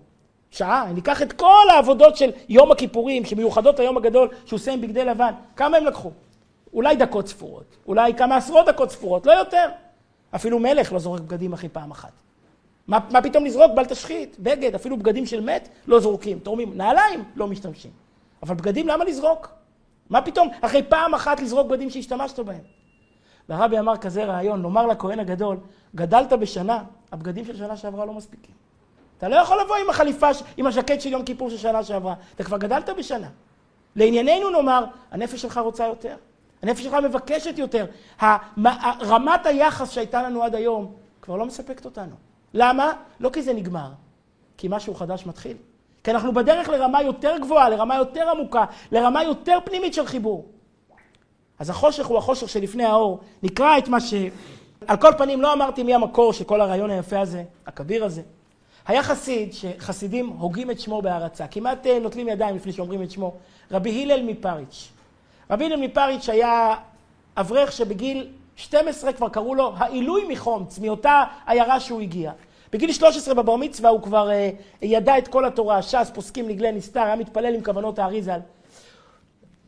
שעה, 0.50 0.90
אני 0.90 1.00
אקח 1.00 1.22
את 1.22 1.32
כל 1.32 1.66
העבודות 1.70 2.16
של 2.16 2.30
יום 2.48 2.72
הכיפורים, 2.72 3.24
שמיוחדות 3.24 3.80
היום 3.80 3.96
הגדול, 3.96 4.28
שהוא 4.46 4.56
עושה 4.56 4.72
עם 4.72 4.80
בגדי 4.80 5.04
לבן, 5.04 5.32
כמה 5.56 5.76
הם 5.76 5.84
לקחו? 5.84 6.10
אולי 6.72 6.96
דקות 6.96 7.28
ספורות, 7.28 7.76
אולי 7.86 8.14
כמה 8.14 8.36
עשרות 8.36 8.66
דקות 8.66 8.90
ספורות, 8.90 9.26
לא 9.26 9.32
יותר. 9.32 9.68
אפילו 10.34 10.58
מלך 10.58 10.92
לא 10.92 10.98
זורק 10.98 11.20
בגדים 11.20 11.52
אחרי 11.52 11.68
פעם 11.68 11.90
אחת. 11.90 12.12
מה, 12.86 12.98
מה 13.10 13.22
פתאום 13.22 13.44
לזרוק? 13.44 13.72
בל 13.76 13.84
תשחית, 13.84 14.36
בגד, 14.38 14.74
אפילו 14.74 14.96
בגדים 14.96 15.26
של 15.26 15.40
מת 15.40 15.68
לא 15.86 16.00
זורקים, 16.00 16.38
תורמים. 16.38 16.72
נעליים 16.76 17.24
לא 17.36 17.46
משתמשים. 17.46 17.90
אבל 18.42 18.54
בגדים 18.54 18.88
למה 18.88 19.04
לזרוק? 19.04 19.48
מה 20.10 20.22
פתאום 20.22 20.48
אחרי 20.60 20.82
פעם 20.82 21.14
אחת 21.14 21.40
לזרוק 21.40 21.66
בגדים 21.66 21.90
שהשתמשת 21.90 22.38
בהם? 22.38 22.62
והרבי 23.48 23.78
אמר 23.78 23.96
כזה 23.96 24.24
רעיון, 24.24 24.62
לומר 24.62 24.86
לכהן 24.86 25.20
הגדול, 25.20 25.56
גדלת 25.94 26.32
בשנה, 26.32 26.82
הבגדים 27.12 27.44
של 27.44 27.56
שנה 27.56 27.76
שעברה 27.76 28.04
לא 28.04 28.12
מספיקים. 28.12 28.54
אתה 29.18 29.28
לא 29.28 29.36
יכול 29.36 29.60
לבוא 29.60 29.76
עם 29.76 29.90
החליפה, 29.90 30.28
עם 30.56 30.66
הז'קט 30.66 31.00
של 31.00 31.12
יום 31.12 31.24
כיפור 31.24 31.50
של 31.50 31.56
שנה 31.56 31.84
שעברה, 31.84 32.14
אתה 32.34 32.44
כבר 32.44 32.58
גדלת 32.58 32.88
בשנה. 32.98 33.28
לענייננו 33.96 34.50
נאמר, 34.50 34.84
הנפש 35.10 35.42
שלך 35.42 35.58
רוצה 35.58 35.86
יותר. 35.86 36.16
הנפש 36.62 36.82
שלך 36.82 36.94
מבקשת 36.94 37.58
יותר. 37.58 37.86
רמת 39.00 39.46
היחס 39.46 39.90
שהייתה 39.90 40.22
לנו 40.22 40.44
עד 40.44 40.54
היום 40.54 40.94
כבר 41.22 41.36
לא 41.36 41.46
מספקת 41.46 41.84
אותנו. 41.84 42.14
למה? 42.54 42.92
לא 43.20 43.30
כי 43.30 43.42
זה 43.42 43.52
נגמר, 43.52 43.90
כי 44.56 44.66
משהו 44.70 44.94
חדש 44.94 45.26
מתחיל. 45.26 45.56
כי 46.04 46.10
אנחנו 46.10 46.34
בדרך 46.34 46.68
לרמה 46.68 47.02
יותר 47.02 47.38
גבוהה, 47.38 47.68
לרמה 47.68 47.96
יותר 47.96 48.30
עמוקה, 48.30 48.64
לרמה 48.92 49.24
יותר 49.24 49.58
פנימית 49.64 49.94
של 49.94 50.06
חיבור. 50.06 50.46
אז 51.58 51.70
החושך 51.70 52.06
הוא 52.06 52.18
החושך 52.18 52.48
שלפני 52.48 52.84
האור. 52.84 53.20
נקרא 53.42 53.78
את 53.78 53.88
מה 53.88 54.00
ש... 54.00 54.14
על 54.86 54.96
כל 54.96 55.10
פנים, 55.18 55.42
לא 55.42 55.52
אמרתי 55.52 55.82
מי 55.82 55.94
המקור 55.94 56.32
של 56.32 56.44
כל 56.44 56.60
הרעיון 56.60 56.90
היפה 56.90 57.20
הזה, 57.20 57.44
הכביר 57.66 58.04
הזה. 58.04 58.22
היה 58.86 59.02
חסיד 59.02 59.52
שחסידים 59.52 60.26
הוגים 60.26 60.70
את 60.70 60.80
שמו 60.80 61.02
בהערצה, 61.02 61.46
כמעט 61.46 61.86
אה, 61.86 61.98
נוטלים 61.98 62.28
ידיים 62.28 62.56
לפני 62.56 62.72
שאומרים 62.72 63.02
את 63.02 63.10
שמו, 63.10 63.34
רבי 63.70 64.02
הלל 64.02 64.22
מפריץ'. 64.22 64.88
רבי 65.50 65.64
הלל 65.64 65.86
מפריץ' 65.86 66.28
היה 66.28 66.74
אברך 67.36 67.72
שבגיל 67.72 68.28
12 68.56 69.12
כבר 69.12 69.28
קראו 69.28 69.54
לו 69.54 69.72
העילוי 69.76 70.24
מחומץ, 70.28 70.78
מאותה 70.78 71.24
עיירה 71.46 71.80
שהוא 71.80 72.00
הגיע. 72.00 72.32
בגיל 72.72 72.92
13 72.92 73.34
בבר 73.34 73.56
מצווה 73.56 73.90
הוא 73.90 74.02
כבר 74.02 74.28
uh, 74.28 74.56
ידע 74.82 75.18
את 75.18 75.28
כל 75.28 75.44
התורה, 75.44 75.82
ש"ס, 75.82 76.10
פוסקים, 76.14 76.48
נגלה, 76.48 76.72
נסתר, 76.72 77.00
היה 77.00 77.16
מתפלל 77.16 77.54
עם 77.54 77.64
כוונות 77.64 77.98
האריזל. 77.98 78.40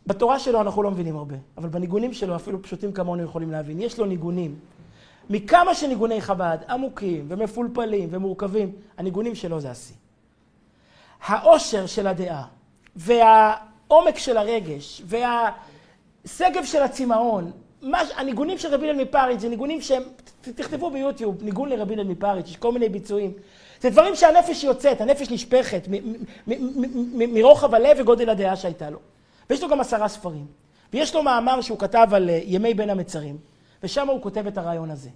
בתורה 0.06 0.38
שלו 0.38 0.60
אנחנו 0.60 0.82
לא 0.82 0.90
מבינים 0.90 1.16
הרבה, 1.16 1.36
אבל 1.58 1.68
בניגונים 1.68 2.12
שלו, 2.12 2.36
אפילו 2.36 2.62
פשוטים 2.62 2.92
כמונו 2.92 3.22
יכולים 3.22 3.50
להבין. 3.50 3.80
יש 3.80 3.98
לו 3.98 4.06
ניגונים. 4.06 4.54
מכמה 5.30 5.74
שניגוני 5.74 6.20
חב"ד 6.20 6.58
עמוקים 6.68 7.26
ומפולפלים 7.28 8.08
ומורכבים, 8.12 8.72
הניגונים 8.98 9.34
שלו 9.34 9.60
זה 9.60 9.70
השיא. 9.70 9.94
העושר 11.26 11.86
של 11.86 12.06
הדעה, 12.06 12.44
והעומק 12.96 14.18
של 14.18 14.36
הרגש, 14.36 15.02
וה... 15.04 15.50
שגב 16.26 16.64
של 16.64 16.82
הצמאון, 16.82 17.50
מש, 17.82 18.08
הניגונים 18.16 18.58
של 18.58 18.74
רבי 18.74 18.86
אילן 18.86 19.00
מפריץ' 19.00 19.40
זה 19.40 19.48
ניגונים 19.48 19.80
שהם, 19.80 20.02
תכתבו 20.40 20.90
ביוטיוב, 20.90 21.42
ניגון 21.42 21.68
לרבי 21.68 21.94
אילן 21.94 22.08
מפריץ', 22.08 22.48
יש 22.48 22.56
כל 22.56 22.72
מיני 22.72 22.88
ביצועים. 22.88 23.32
זה 23.80 23.90
דברים 23.90 24.14
שהנפש 24.14 24.64
יוצאת, 24.64 25.00
הנפש 25.00 25.30
נשפכת 25.30 25.82
מרוחב 27.14 27.74
הלב 27.74 27.96
וגודל 28.00 28.30
הדעה 28.30 28.56
שהייתה 28.56 28.90
לו. 28.90 28.98
ויש 29.50 29.62
לו 29.62 29.68
גם 29.68 29.80
עשרה 29.80 30.08
ספרים. 30.08 30.46
ויש 30.92 31.14
לו 31.14 31.22
מאמר 31.22 31.60
שהוא 31.60 31.78
כתב 31.78 32.08
על 32.12 32.30
אה, 32.30 32.40
ימי 32.44 32.74
בין 32.74 32.90
המצרים, 32.90 33.36
ושם 33.82 34.08
הוא 34.08 34.22
כותב 34.22 34.46
את 34.46 34.58
הרעיון 34.58 34.90
הזה. 34.90 35.10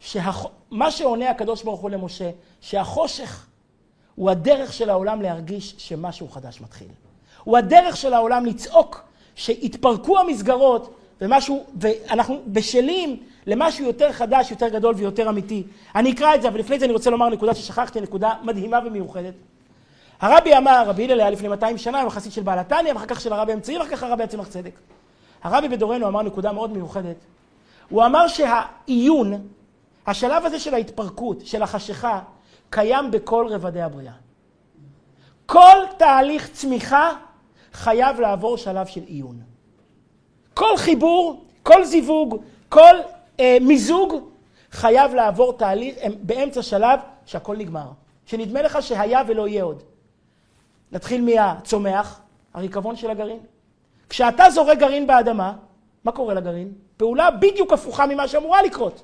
שמה 0.00 0.90
שעונה 0.90 1.30
הקדוש 1.30 1.62
ברוך 1.62 1.80
הוא 1.80 1.90
למשה, 1.90 2.30
שהחושך 2.60 3.46
הוא 4.14 4.30
הדרך 4.30 4.72
של 4.72 4.90
העולם 4.90 5.22
להרגיש 5.22 5.74
שמשהו 5.78 6.28
חדש 6.28 6.60
מתחיל. 6.60 6.88
הוא 7.44 7.58
הדרך 7.58 7.96
של 7.96 8.14
העולם 8.14 8.46
לצעוק 8.46 9.02
שהתפרקו 9.34 10.18
המסגרות 10.18 10.94
ומשהו, 11.20 11.64
ואנחנו 11.80 12.40
בשלים 12.46 13.22
למשהו 13.46 13.84
יותר 13.84 14.12
חדש, 14.12 14.50
יותר 14.50 14.68
גדול 14.68 14.94
ויותר 14.94 15.28
אמיתי. 15.28 15.62
אני 15.94 16.12
אקרא 16.12 16.34
את 16.34 16.42
זה, 16.42 16.48
אבל 16.48 16.58
לפני 16.58 16.78
זה 16.78 16.84
אני 16.84 16.92
רוצה 16.92 17.10
לומר 17.10 17.28
נקודה 17.28 17.54
ששכחתי, 17.54 18.00
נקודה 18.00 18.34
מדהימה 18.42 18.78
ומיוחדת. 18.86 19.34
הרבי 20.20 20.56
אמר, 20.56 20.82
רבי 20.86 21.04
הלל 21.04 21.20
היה 21.20 21.30
לפני 21.30 21.48
200 21.48 21.78
שנה, 21.78 22.02
הוא 22.02 22.10
חסיד 22.10 22.32
של 22.32 22.42
בעל 22.42 22.58
התניא, 22.58 22.92
ואחר 22.92 23.06
כך 23.06 23.20
של 23.20 23.32
הרבי 23.32 23.52
האמצעי, 23.52 23.78
ואחר 23.78 23.90
כך 23.90 24.02
הרבי 24.02 24.22
הצמח 24.22 24.48
צדק. 24.48 24.72
הרבי 25.42 25.68
בדורנו 25.68 26.08
אמר 26.08 26.22
נקודה 26.22 26.52
מאוד 26.52 26.72
מיוחדת. 26.72 27.16
הוא 27.90 28.04
אמר 28.04 28.28
שהעיון, 28.28 29.48
השלב 30.06 30.46
הזה 30.46 30.58
של 30.58 30.74
ההתפרקות, 30.74 31.46
של 31.46 31.62
החשיכה, 31.62 32.20
קיים 32.70 33.10
בכל 33.10 33.46
רבדי 33.50 33.82
הבריאה. 33.82 34.12
כל 35.46 35.76
תהליך 35.96 36.50
צמיחה 36.52 37.10
חייב 37.72 38.20
לעבור 38.20 38.56
שלב 38.56 38.86
של 38.86 39.02
עיון. 39.06 39.40
כל 40.54 40.76
חיבור, 40.76 41.44
כל 41.62 41.84
זיווג, 41.84 42.36
כל 42.68 42.94
אה, 43.40 43.56
מיזוג 43.60 44.14
חייב 44.70 45.14
לעבור 45.14 45.52
תהליך 45.52 45.96
באמצע 46.22 46.62
שלב 46.62 47.00
שהכל 47.26 47.56
נגמר. 47.56 47.90
שנדמה 48.26 48.62
לך 48.62 48.82
שהיה 48.82 49.22
ולא 49.28 49.48
יהיה 49.48 49.62
עוד. 49.62 49.82
נתחיל 50.92 51.24
מהצומח, 51.24 52.20
הריקבון 52.54 52.96
של 52.96 53.10
הגרעין. 53.10 53.40
כשאתה 54.08 54.50
זורק 54.50 54.78
גרעין 54.78 55.06
באדמה, 55.06 55.56
מה 56.04 56.12
קורה 56.12 56.34
לגרעין? 56.34 56.72
פעולה 57.00 57.30
בדיוק 57.30 57.72
הפוכה 57.72 58.06
ממה 58.06 58.28
שאמורה 58.28 58.62
לקרות. 58.62 59.02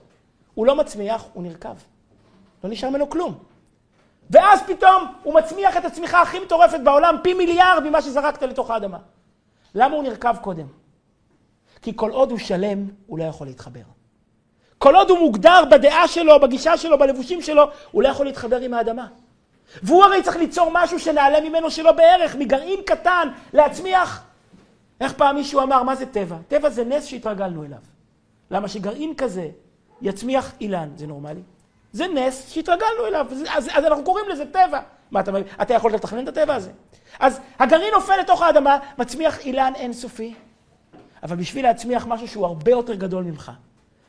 הוא 0.55 0.66
לא 0.66 0.76
מצמיח, 0.76 1.24
הוא 1.32 1.42
נרקב. 1.42 1.74
לא 2.64 2.70
נשאר 2.70 2.90
ממנו 2.90 3.11
כלום. 3.11 3.34
ואז 4.30 4.62
פתאום 4.66 5.12
הוא 5.22 5.34
מצמיח 5.34 5.76
את 5.76 5.84
הצמיחה 5.84 6.22
הכי 6.22 6.38
מטורפת 6.38 6.80
בעולם, 6.84 7.16
פי 7.22 7.34
מיליארד 7.34 7.88
ממה 7.88 8.03
שזרקת 8.03 8.42
לתוך 8.42 8.70
האדמה. 8.70 8.99
למה 9.74 9.94
הוא 9.94 10.03
נרקב 10.03 10.36
קודם? 10.36 10.66
כי 11.82 11.92
כל 11.97 12.11
עוד 12.11 12.30
הוא 12.30 12.38
שלם, 12.38 12.88
הוא 13.07 13.18
לא 13.18 13.24
יכול 13.24 13.47
להתחבר. 13.47 13.80
כל 14.78 14.97
עוד 14.97 15.11
הוא 15.11 15.18
מוגדר 15.18 15.64
בדעה 15.70 16.09
שלו, 16.09 16.40
בגישה 16.40 16.76
שלו, 16.76 16.99
בלבושים 16.99 17.42
שלו, 17.42 17.64
הוא 17.90 18.03
לא 18.03 18.09
יכול 18.09 18.26
להתחבר 18.26 18.61
עם 18.61 18.74
האדמה. 18.74 19.07
והוא 19.82 20.05
הרי 20.05 20.22
צריך 20.22 20.36
ליצור 20.36 20.70
משהו 20.74 20.99
שנעלה 20.99 21.40
ממנו 21.40 21.70
שלא 21.70 21.92
בערך, 21.92 22.36
מגרעין 22.36 22.80
קטן, 22.86 23.28
להצמיח. 23.53 24.26
איך 25.01 25.12
פעם 25.12 25.36
מישהו 25.36 25.61
אמר, 25.61 25.82
מה 25.82 25.97
זה 25.97 26.07
טבע? 26.07 26.36
טבע 26.49 26.70
זה 26.70 26.84
נס 26.84 27.05
שהתרגלנו 27.05 27.64
אליו. 27.64 27.78
למה 28.51 28.68
שגרעין 28.68 29.14
כזה 29.14 29.49
יצמיח 30.03 30.53
אילן, 30.61 30.88
זה 30.97 31.07
נורמלי? 31.07 31.42
זה 31.92 32.07
נס 32.09 32.51
שהתרגלנו 32.51 33.07
אליו, 33.07 33.26
אז, 33.30 33.42
אז, 33.49 33.68
אז 33.72 33.84
אנחנו 33.84 34.05
קוראים 34.05 34.28
לזה 34.28 34.44
טבע. 34.47 34.80
מה, 35.11 35.20
אתה, 35.20 35.30
אתה 35.62 35.74
יכול 35.74 35.92
לתכנן 35.92 36.22
את 36.22 36.28
הטבע 36.28 36.55
הזה? 36.55 36.70
אז 37.20 37.40
הגרעין 37.59 37.94
נופל 37.94 38.16
לתוך 38.20 38.42
האדמה, 38.42 38.78
מצמיח 38.99 39.38
אילן 39.38 39.72
אינסופי, 39.76 40.34
אבל 41.22 41.36
בשביל 41.36 41.64
להצמיח 41.64 42.07
משהו 42.07 42.28
שהוא 42.28 42.47
הרבה 42.47 42.70
יותר 42.70 42.94
גדול 42.94 43.24
ממך, 43.24 43.53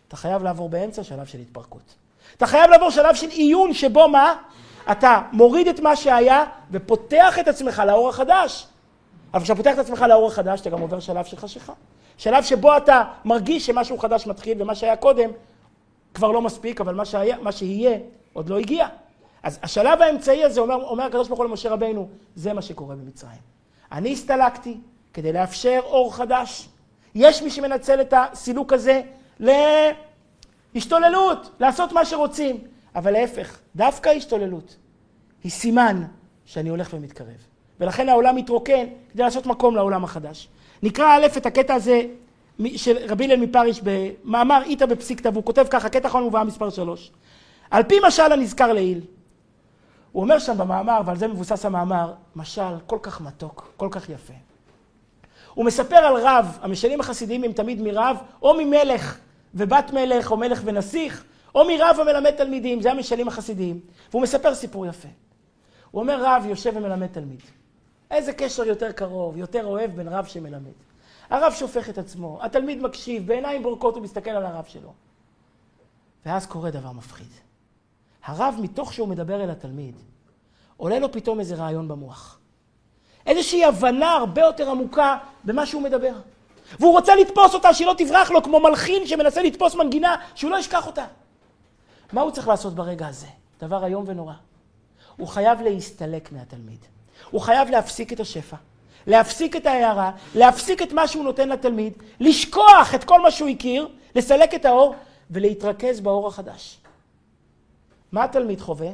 אתה 0.07 0.17
חייב 0.17 0.43
לעבור 0.43 0.69
באמצע 0.69 1.03
שלב 1.03 1.25
של 1.25 1.39
התפרקות. 1.39 1.95
אתה 2.37 2.47
חייב 2.47 2.71
לעבור 2.71 2.91
שלב 2.91 3.15
של 3.15 3.29
עיון 3.29 3.73
שבו 3.73 4.09
מה? 4.09 4.35
אתה 4.91 5.21
מוריד 5.31 5.67
את 5.67 5.79
מה 5.79 5.95
שהיה 5.95 6.45
ופותח 6.71 7.39
את 7.39 7.47
עצמך 7.47 7.83
לאור 7.87 8.09
החדש. 8.09 8.67
אבל 9.33 9.43
כשאתה 9.43 9.57
פותח 9.57 9.73
את 9.73 9.79
עצמך 9.79 10.05
לאור 10.09 10.27
החדש, 10.27 10.61
אתה 10.61 10.69
גם 10.69 10.81
עובר 10.81 10.99
שלב 10.99 11.25
של 11.25 11.37
חשיכה. 11.37 11.73
שלב 12.17 12.43
שבו 12.43 12.77
אתה 12.77 13.03
מרגיש 13.25 13.65
שמשהו 13.65 13.97
חדש 13.97 14.27
מתחיל 14.27 14.61
ומה 14.61 14.75
שהיה 14.75 14.95
קודם 14.95 15.29
כבר 16.13 16.31
לא 16.31 16.41
מספיק, 16.41 16.81
אבל 16.81 16.95
מה, 16.95 17.05
שהיה, 17.05 17.37
מה 17.41 17.51
שיהיה 17.51 17.97
עוד 18.33 18.49
לא 18.49 18.59
הגיע. 18.59 18.87
אז 19.43 19.59
השלב 19.63 20.01
האמצעי 20.01 20.43
הזה, 20.43 20.61
אומר, 20.61 20.75
אומר 20.75 21.03
הקדוש 21.03 21.27
ברוך 21.27 21.39
הוא 21.39 21.47
למשה 21.47 21.69
רבינו, 21.69 22.09
זה 22.35 22.53
מה 22.53 22.61
שקורה 22.61 22.95
במצרים. 22.95 23.39
אני 23.91 24.13
הסתלקתי 24.13 24.77
כדי 25.13 25.33
לאפשר 25.33 25.79
אור 25.83 26.15
חדש. 26.15 26.69
יש 27.15 27.41
מי 27.41 27.49
שמנצל 27.49 28.01
את 28.01 28.13
הסילוק 28.17 28.73
הזה 28.73 29.01
להשתוללות, 30.73 31.49
לעשות 31.59 31.91
מה 31.91 32.05
שרוצים. 32.05 32.57
אבל 32.97 33.11
להפך, 33.11 33.59
דווקא 33.75 34.09
ההשתוללות 34.09 34.75
היא 35.43 35.51
סימן 35.51 36.03
שאני 36.45 36.69
הולך 36.69 36.93
ומתקרב. 36.93 37.47
ולכן 37.79 38.09
העולם 38.09 38.35
מתרוקן 38.35 38.85
כדי 39.13 39.23
לעשות 39.23 39.45
מקום 39.45 39.75
לעולם 39.75 40.03
החדש. 40.03 40.47
נקרא 40.83 41.17
א' 41.17 41.25
את 41.37 41.45
הקטע 41.45 41.73
הזה 41.73 42.03
של 42.75 42.97
רבי 43.09 43.25
הלל 43.25 43.39
מפריש 43.39 43.81
במאמר 43.83 44.61
איתא 44.63 44.85
בפסיקתא, 44.85 45.29
והוא 45.33 45.43
כותב 45.43 45.65
ככה, 45.69 45.89
קטע 45.89 46.07
אחרון 46.07 46.23
מובאה 46.23 46.43
מספר 46.43 46.69
שלוש. 46.69 47.11
על 47.71 47.83
פי 47.83 47.95
משל 48.07 48.31
הנזכר 48.31 48.73
לעיל. 48.73 49.01
הוא 50.11 50.23
אומר 50.23 50.39
שם 50.39 50.57
במאמר, 50.57 51.01
ועל 51.05 51.17
זה 51.17 51.27
מבוסס 51.27 51.65
המאמר, 51.65 52.13
משל 52.35 52.79
כל 52.85 52.97
כך 53.01 53.21
מתוק, 53.21 53.73
כל 53.77 53.87
כך 53.91 54.09
יפה. 54.09 54.33
הוא 55.53 55.65
מספר 55.65 55.95
על 55.95 56.15
רב, 56.17 56.57
המשלים 56.61 56.99
החסידיים 56.99 57.43
הם 57.43 57.51
תמיד 57.51 57.81
מרב, 57.81 58.17
או 58.41 58.53
ממלך 58.57 59.17
ובת 59.53 59.93
מלך, 59.93 60.31
או 60.31 60.37
מלך 60.37 60.61
ונסיך, 60.65 61.23
או 61.55 61.67
מרב 61.67 61.97
המלמד 62.01 62.31
תלמידים, 62.31 62.81
זה 62.81 62.91
המשלים 62.91 63.27
החסידיים. 63.27 63.79
והוא 64.11 64.21
מספר 64.21 64.55
סיפור 64.55 64.85
יפה. 64.85 65.07
הוא 65.91 66.01
אומר, 66.01 66.23
רב 66.25 66.45
יושב 66.49 66.71
ומלמד 66.75 67.07
תלמיד. 67.07 67.41
איזה 68.11 68.33
קשר 68.33 68.63
יותר 68.63 68.91
קרוב, 68.91 69.37
יותר 69.37 69.65
אוהב 69.65 69.95
בין 69.95 70.07
רב 70.07 70.25
שמלמד. 70.25 70.71
הרב 71.29 71.53
שופך 71.53 71.89
את 71.89 71.97
עצמו, 71.97 72.39
התלמיד 72.41 72.81
מקשיב, 72.81 73.27
בעיניים 73.27 73.63
בורקות 73.63 73.95
הוא 73.95 74.03
מסתכל 74.03 74.29
על 74.29 74.45
הרב 74.45 74.65
שלו. 74.67 74.93
ואז 76.25 76.45
קורה 76.45 76.71
דבר 76.71 76.91
מפחיד. 76.91 77.27
הרב, 78.23 78.55
מתוך 78.61 78.93
שהוא 78.93 79.07
מדבר 79.07 79.43
אל 79.43 79.49
התלמיד, 79.49 79.95
עולה 80.77 80.99
לו 80.99 81.11
פתאום 81.11 81.39
איזה 81.39 81.55
רעיון 81.55 81.87
במוח. 81.87 82.39
איזושהי 83.25 83.65
הבנה 83.65 84.11
הרבה 84.11 84.41
יותר 84.41 84.69
עמוקה 84.69 85.17
במה 85.43 85.65
שהוא 85.65 85.81
מדבר. 85.81 86.13
והוא 86.79 86.91
רוצה 86.91 87.15
לתפוס 87.15 87.53
אותה, 87.53 87.73
שהיא 87.73 87.87
לא 87.87 87.95
תברח 87.97 88.31
לו, 88.31 88.43
כמו 88.43 88.59
מלחין 88.59 89.07
שמנסה 89.07 89.41
לתפוס 89.41 89.75
מנגינה, 89.75 90.15
שהוא 90.35 90.51
לא 90.51 90.57
ישכח 90.57 90.87
אותה. 90.87 91.05
מה 92.13 92.21
הוא 92.21 92.31
צריך 92.31 92.47
לעשות 92.47 92.75
ברגע 92.75 93.07
הזה? 93.07 93.27
דבר 93.59 93.85
איום 93.85 94.03
ונורא. 94.07 94.33
הוא 95.17 95.27
חייב 95.27 95.61
להסתלק 95.61 96.31
מהתלמיד. 96.31 96.79
הוא 97.31 97.41
חייב 97.41 97.69
להפסיק 97.69 98.13
את 98.13 98.19
השפע, 98.19 98.55
להפסיק 99.07 99.55
את 99.55 99.65
ההערה, 99.65 100.11
להפסיק 100.35 100.81
את 100.81 100.93
מה 100.93 101.07
שהוא 101.07 101.23
נותן 101.23 101.49
לתלמיד, 101.49 101.93
לשכוח 102.19 102.95
את 102.95 103.03
כל 103.03 103.21
מה 103.21 103.31
שהוא 103.31 103.49
הכיר, 103.49 103.87
לסלק 104.15 104.53
את 104.53 104.65
האור 104.65 104.95
ולהתרכז 105.31 105.99
באור 105.99 106.27
החדש. 106.27 106.77
מה 108.11 108.23
התלמיד 108.23 108.61
חווה? 108.61 108.89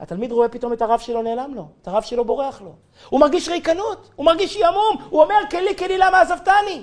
התלמיד 0.00 0.32
רואה 0.32 0.48
פתאום 0.48 0.72
את 0.72 0.82
הרב 0.82 1.00
שלו 1.00 1.22
נעלם 1.22 1.54
לו, 1.54 1.68
את 1.82 1.88
הרב 1.88 2.02
שלו 2.02 2.24
בורח 2.24 2.60
לו. 2.60 2.74
הוא 3.08 3.20
מרגיש 3.20 3.48
ריקנות, 3.48 4.10
הוא 4.16 4.26
מרגיש 4.26 4.54
שעמום, 4.54 4.96
הוא 5.10 5.22
אומר, 5.22 5.34
כלי, 5.50 5.76
כלי, 5.78 5.98
למה 5.98 6.20
עזבתני? 6.20 6.82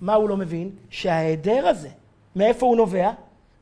מה 0.00 0.14
הוא 0.14 0.28
לא 0.28 0.36
מבין? 0.36 0.70
שההיעדר 0.90 1.68
הזה, 1.68 1.88
מאיפה 2.36 2.66
הוא 2.66 2.76
נובע? 2.76 3.10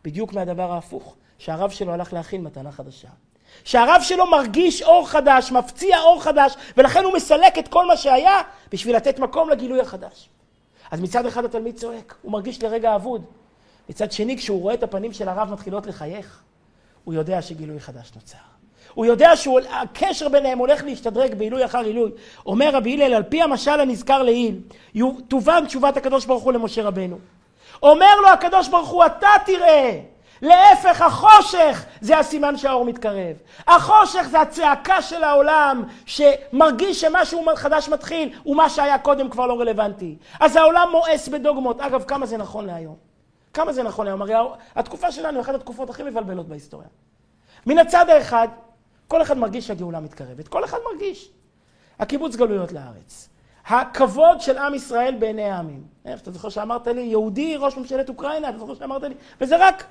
בדיוק 0.05 0.33
מהדבר 0.33 0.73
ההפוך, 0.73 1.15
שהרב 1.39 1.71
שלו 1.71 1.93
הלך 1.93 2.13
להכין 2.13 2.45
מתנה 2.45 2.73
חדשה. 2.73 3.09
שהרב 3.65 4.03
שלו 4.03 4.27
מרגיש 4.27 4.83
אור 4.83 5.09
חדש, 5.09 5.53
מפציע 5.53 6.01
אור 6.01 6.23
חדש, 6.23 6.55
ולכן 6.77 7.05
הוא 7.05 7.13
מסלק 7.13 7.59
את 7.59 7.69
כל 7.69 7.87
מה 7.87 7.97
שהיה 7.97 8.41
בשביל 8.73 8.97
לתת 8.97 9.19
מקום 9.19 9.51
לגילוי 9.51 9.81
החדש. 9.81 10.29
אז 10.91 11.01
מצד 11.01 11.27
אחד 11.27 11.45
התלמיד 11.45 11.77
צועק, 11.77 12.15
הוא 12.23 12.33
מרגיש 12.33 12.63
לרגע 12.63 12.95
אבוד. 12.95 13.25
מצד 13.89 14.13
שני, 14.13 14.37
כשהוא 14.37 14.63
רואה 14.63 14.75
את 14.75 14.83
הפנים 14.83 15.13
של 15.13 15.29
הרב 15.29 15.53
מתחילות 15.53 15.87
לחייך, 15.87 16.41
הוא 17.05 17.15
יודע 17.15 17.43
שגילוי 17.43 17.81
חדש 17.81 18.13
נוצר. 18.17 18.39
הוא 18.95 19.07
יודע 19.07 19.37
שהקשר 19.37 20.29
ביניהם 20.29 20.59
הולך 20.59 20.85
להשתדרג 20.85 21.35
בעילוי 21.35 21.65
אחר 21.65 21.79
עילוי. 21.79 22.11
אומר 22.47 22.71
רבי 22.73 22.95
הלל, 22.95 23.15
על 23.15 23.23
פי 23.23 23.43
המשל 23.43 23.81
הנזכר 23.81 24.23
לעיל, 24.23 24.61
תובן 25.29 25.67
תשובת 25.67 25.97
הקדוש 25.97 26.27
ברוך 26.27 26.43
הוא 26.43 26.53
למשה 26.53 26.83
רבנו. 26.83 27.19
אומר 27.83 28.21
לו 28.23 28.29
הקדוש 28.29 28.69
ברוך 28.69 28.89
הוא, 28.89 29.07
אתה 29.07 29.29
תראה. 29.47 30.01
להפך, 30.43 31.03
החושך 31.03 31.84
זה 32.01 32.18
הסימן 32.18 32.57
שהאור 32.57 32.84
מתקרב. 32.84 33.37
החושך 33.66 34.26
זה 34.30 34.41
הצעקה 34.41 35.03
של 35.03 35.24
העולם 35.24 35.84
שמרגיש 36.07 37.01
שמשהו 37.01 37.45
חדש 37.57 37.89
מתחיל 37.89 38.32
ומה 38.47 38.70
שהיה 38.70 38.99
קודם 38.99 39.30
כבר 39.30 39.47
לא 39.47 39.61
רלוונטי. 39.61 40.16
אז 40.41 40.57
העולם 40.57 40.89
מואס 40.91 41.28
בדוגמות. 41.28 41.80
אגב, 41.80 42.05
כמה 42.05 42.26
זה 42.26 42.37
נכון 42.37 42.66
להיום? 42.66 42.97
כמה 43.55 43.72
זה 43.72 43.82
נכון 43.82 44.07
להיום? 44.07 44.22
הרי 44.22 44.34
התקופה 44.76 45.12
שלנו 45.12 45.37
היא 45.37 45.41
אחת 45.41 45.55
התקופות 45.55 45.91
הכי 45.91 46.03
מבלבלות 46.03 46.49
בהיסטוריה. 46.49 46.89
מן 47.66 47.78
הצד 47.78 48.11
האחד, 48.11 48.49
כל 49.09 49.22
אחד 49.22 49.39
מרגיש 49.39 49.66
שהגאולה 49.66 50.01
מתקרבת. 50.01 50.49
כל 50.49 50.64
אחד 50.64 50.78
מרגיש. 50.93 51.30
הקיבוץ 51.99 52.37
גלויות 52.37 52.72
לארץ. 52.72 53.28
הכבוד 53.66 54.41
של 54.41 54.59
עם 54.59 54.74
ישראל 54.74 55.14
בעיני 55.18 55.51
העמים. 55.51 55.84
איך, 56.05 56.20
אתה 56.20 56.30
זוכר 56.30 56.49
שאמרת 56.49 56.87
לי, 56.87 57.01
יהודי 57.01 57.57
ראש 57.57 57.76
ממשלת 57.76 58.09
אוקראינה, 58.09 58.49
אתה 58.49 58.59
זוכר 58.59 58.74
שאמרת 58.74 59.03
לי? 59.03 59.14
וזה 59.41 59.57
רק 59.61 59.84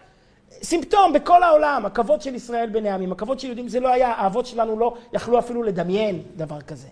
סימפטום 0.63 1.13
בכל 1.13 1.43
העולם, 1.43 1.85
הכבוד 1.85 2.21
של 2.21 2.35
ישראל 2.35 2.69
בעיני 2.69 2.89
העמים, 2.89 3.11
הכבוד 3.11 3.39
של 3.39 3.47
יהודים, 3.47 3.67
זה 3.67 3.79
לא 3.79 3.89
היה, 3.89 4.11
האבות 4.11 4.45
שלנו 4.45 4.79
לא 4.79 4.97
יכלו 5.13 5.39
אפילו 5.39 5.63
לדמיין 5.63 6.23
דבר 6.35 6.61
כזה. 6.61 6.87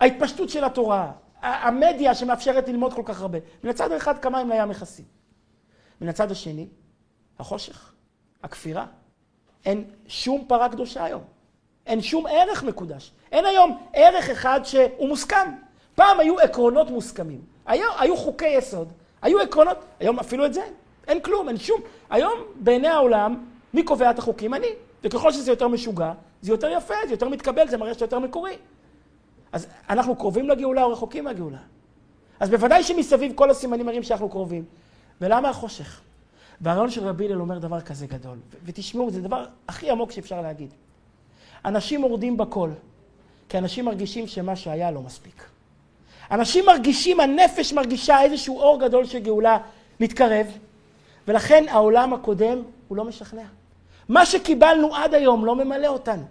ההתפשטות 0.00 0.50
של 0.50 0.64
התורה, 0.64 1.12
המדיה 1.42 2.14
שמאפשרת 2.14 2.68
ללמוד 2.68 2.94
כל 2.94 3.02
כך 3.04 3.20
הרבה. 3.20 3.38
מן 3.64 3.70
הצד 3.70 3.92
האחד 3.92 4.18
כמים 4.18 4.50
לים 4.50 4.68
מכסים. 4.68 5.04
מן 6.00 6.08
הצד 6.08 6.30
השני, 6.30 6.66
החושך, 7.38 7.92
הכפירה. 8.42 8.86
אין 9.64 9.84
שום 10.08 10.44
פרה 10.48 10.68
קדושה 10.68 11.04
היום. 11.04 11.22
אין 11.86 12.02
שום 12.02 12.26
ערך 12.26 12.62
מקודש. 12.62 13.12
אין 13.32 13.46
היום 13.46 13.78
ערך 13.92 14.30
אחד 14.30 14.60
שהוא 14.64 15.08
מוסכם. 15.08 15.52
פעם 15.94 16.20
היו 16.20 16.40
עקרונות 16.40 16.90
מוסכמים. 16.90 17.40
היו, 17.66 17.86
היו 17.98 18.16
חוקי 18.16 18.48
יסוד, 18.48 18.92
היו 19.22 19.40
עקרונות, 19.40 19.84
היום 20.00 20.18
אפילו 20.18 20.46
את 20.46 20.54
זה 20.54 20.62
אין 20.62 20.72
כלום, 21.22 21.48
אין 21.48 21.58
שום. 21.58 21.80
היום 22.10 22.32
בעיני 22.60 22.88
העולם, 22.88 23.44
מי 23.74 23.82
קובע 23.82 24.10
את 24.10 24.18
החוקים? 24.18 24.54
אני. 24.54 24.66
וככל 25.04 25.32
שזה 25.32 25.52
יותר 25.52 25.68
משוגע, 25.68 26.12
זה 26.42 26.52
יותר 26.52 26.68
יפה, 26.70 26.94
זה 27.06 27.12
יותר 27.12 27.28
מתקבל, 27.28 27.68
זה 27.68 27.76
מראה 27.76 27.94
שזה 27.94 28.04
יותר 28.04 28.18
מקורי. 28.18 28.56
אז 29.52 29.66
אנחנו 29.90 30.16
קרובים 30.16 30.48
לגאולה 30.48 30.82
או 30.82 30.92
רחוקים 30.92 31.24
מהגאולה? 31.24 31.58
אז 32.40 32.50
בוודאי 32.50 32.82
שמסביב 32.82 33.32
כל 33.34 33.50
הסימנים 33.50 33.86
מראים 33.86 34.02
שאנחנו 34.02 34.28
קרובים. 34.28 34.64
ולמה 35.20 35.48
החושך? 35.48 36.00
והרעיון 36.60 36.90
של 36.90 37.06
רבי 37.06 37.24
הלל 37.24 37.40
אומר 37.40 37.58
דבר 37.58 37.80
כזה 37.80 38.06
גדול, 38.06 38.38
ותשמעו, 38.64 39.10
זה 39.10 39.22
דבר 39.22 39.44
הכי 39.68 39.90
עמוק 39.90 40.10
שאפשר 40.10 40.40
להגיד. 40.40 40.74
אנשים 41.64 42.00
מורדים 42.00 42.36
בקול, 42.36 42.70
כי 43.48 43.58
אנשים 43.58 43.84
מרגישים 43.84 44.26
שמה 44.26 44.56
שהיה 44.56 44.90
לא 44.90 45.02
מספיק. 45.02 45.44
אנשים 46.30 46.66
מרגישים, 46.66 47.20
הנפש 47.20 47.72
מרגישה 47.72 48.22
איזשהו 48.22 48.60
אור 48.60 48.80
גדול 48.80 49.04
של 49.04 49.18
גאולה 49.18 49.58
מתקרב, 50.00 50.46
ולכן 51.28 51.64
העולם 51.68 52.14
הקודם 52.14 52.62
הוא 52.88 52.96
לא 52.96 53.04
משכנע. 53.04 53.44
מה 54.08 54.26
שקיבלנו 54.26 54.94
עד 54.94 55.14
היום 55.14 55.44
לא 55.44 55.56
ממלא 55.56 55.86
אותנו. 55.86 56.22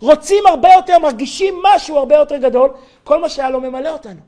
רוצים 0.00 0.46
הרבה 0.46 0.68
יותר, 0.76 0.98
מרגישים 0.98 1.54
משהו 1.74 1.98
הרבה 1.98 2.14
יותר 2.14 2.36
גדול, 2.36 2.70
כל 3.04 3.20
מה 3.20 3.28
שהיה 3.28 3.50
לא 3.50 3.60
ממלא 3.60 3.88
אותנו. 3.88 4.20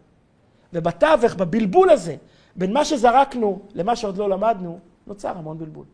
ובתווך, 0.72 1.35
בבלבול 1.35 1.91
הזה, 1.91 2.16
בין 2.57 2.72
מה 2.72 2.85
שזרקנו 2.85 3.61
למה 3.75 3.97
שעוד 3.97 4.16
לא 4.16 4.29
למדנו, 4.29 4.79
נוצר 5.07 5.29
המון 5.29 5.59
בלבול. 5.59 5.85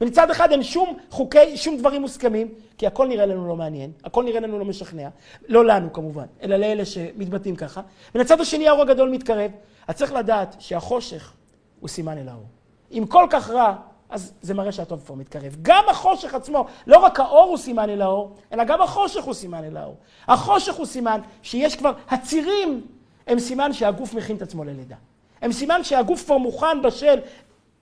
מצד 0.00 0.30
אחד 0.30 0.52
אין 0.52 0.62
שום 0.62 0.96
חוקי, 1.10 1.56
שום 1.56 1.76
דברים 1.76 2.00
מוסכמים, 2.00 2.48
כי 2.78 2.86
הכל 2.86 3.08
נראה 3.08 3.26
לנו 3.26 3.48
לא 3.48 3.56
מעניין, 3.56 3.92
הכל 4.04 4.24
נראה 4.24 4.40
לנו 4.40 4.58
לא 4.58 4.64
משכנע, 4.64 5.08
לא 5.48 5.64
לנו 5.64 5.92
כמובן, 5.92 6.26
אלא 6.42 6.56
לאלה 6.56 6.84
שמתבטאים 6.84 7.56
ככה. 7.56 7.80
ומצד 8.14 8.40
השני 8.40 8.68
האור 8.68 8.82
הגדול 8.82 9.10
מתקרב. 9.10 9.50
אז 9.86 9.94
צריך 9.94 10.12
לדעת 10.12 10.56
שהחושך 10.58 11.32
הוא 11.80 11.88
סימן 11.88 12.18
אל 12.18 12.28
האור. 12.28 12.46
אם 12.92 13.04
כל 13.08 13.26
כך 13.30 13.50
רע, 13.50 13.74
אז 14.10 14.32
זה 14.42 14.54
מראה 14.54 14.72
שהטוב 14.72 15.02
כבר 15.06 15.14
מתקרב. 15.14 15.56
גם 15.62 15.84
החושך 15.90 16.34
עצמו, 16.34 16.66
לא 16.86 16.98
רק 16.98 17.20
האור 17.20 17.48
הוא 17.48 17.56
סימן 17.56 17.90
אל 17.90 18.02
האור, 18.02 18.36
אלא 18.52 18.64
גם 18.64 18.82
החושך 18.82 19.24
הוא 19.24 19.34
סימן 19.34 19.64
אל 19.64 19.76
האור. 19.76 19.96
החושך 20.28 20.74
הוא 20.74 20.86
סימן 20.86 21.20
שיש 21.42 21.76
כבר, 21.76 21.92
הצירים 22.08 22.86
הם 23.26 23.38
סימן 23.38 23.72
שהגוף 23.72 24.14
מכין 24.14 24.36
את 24.36 24.42
עצמו 24.42 24.64
ללידה. 24.64 24.96
הם 25.42 25.52
סימן 25.52 25.84
שהגוף 25.84 26.24
כבר 26.24 26.38
מוכן, 26.38 26.82
בשל, 26.82 27.18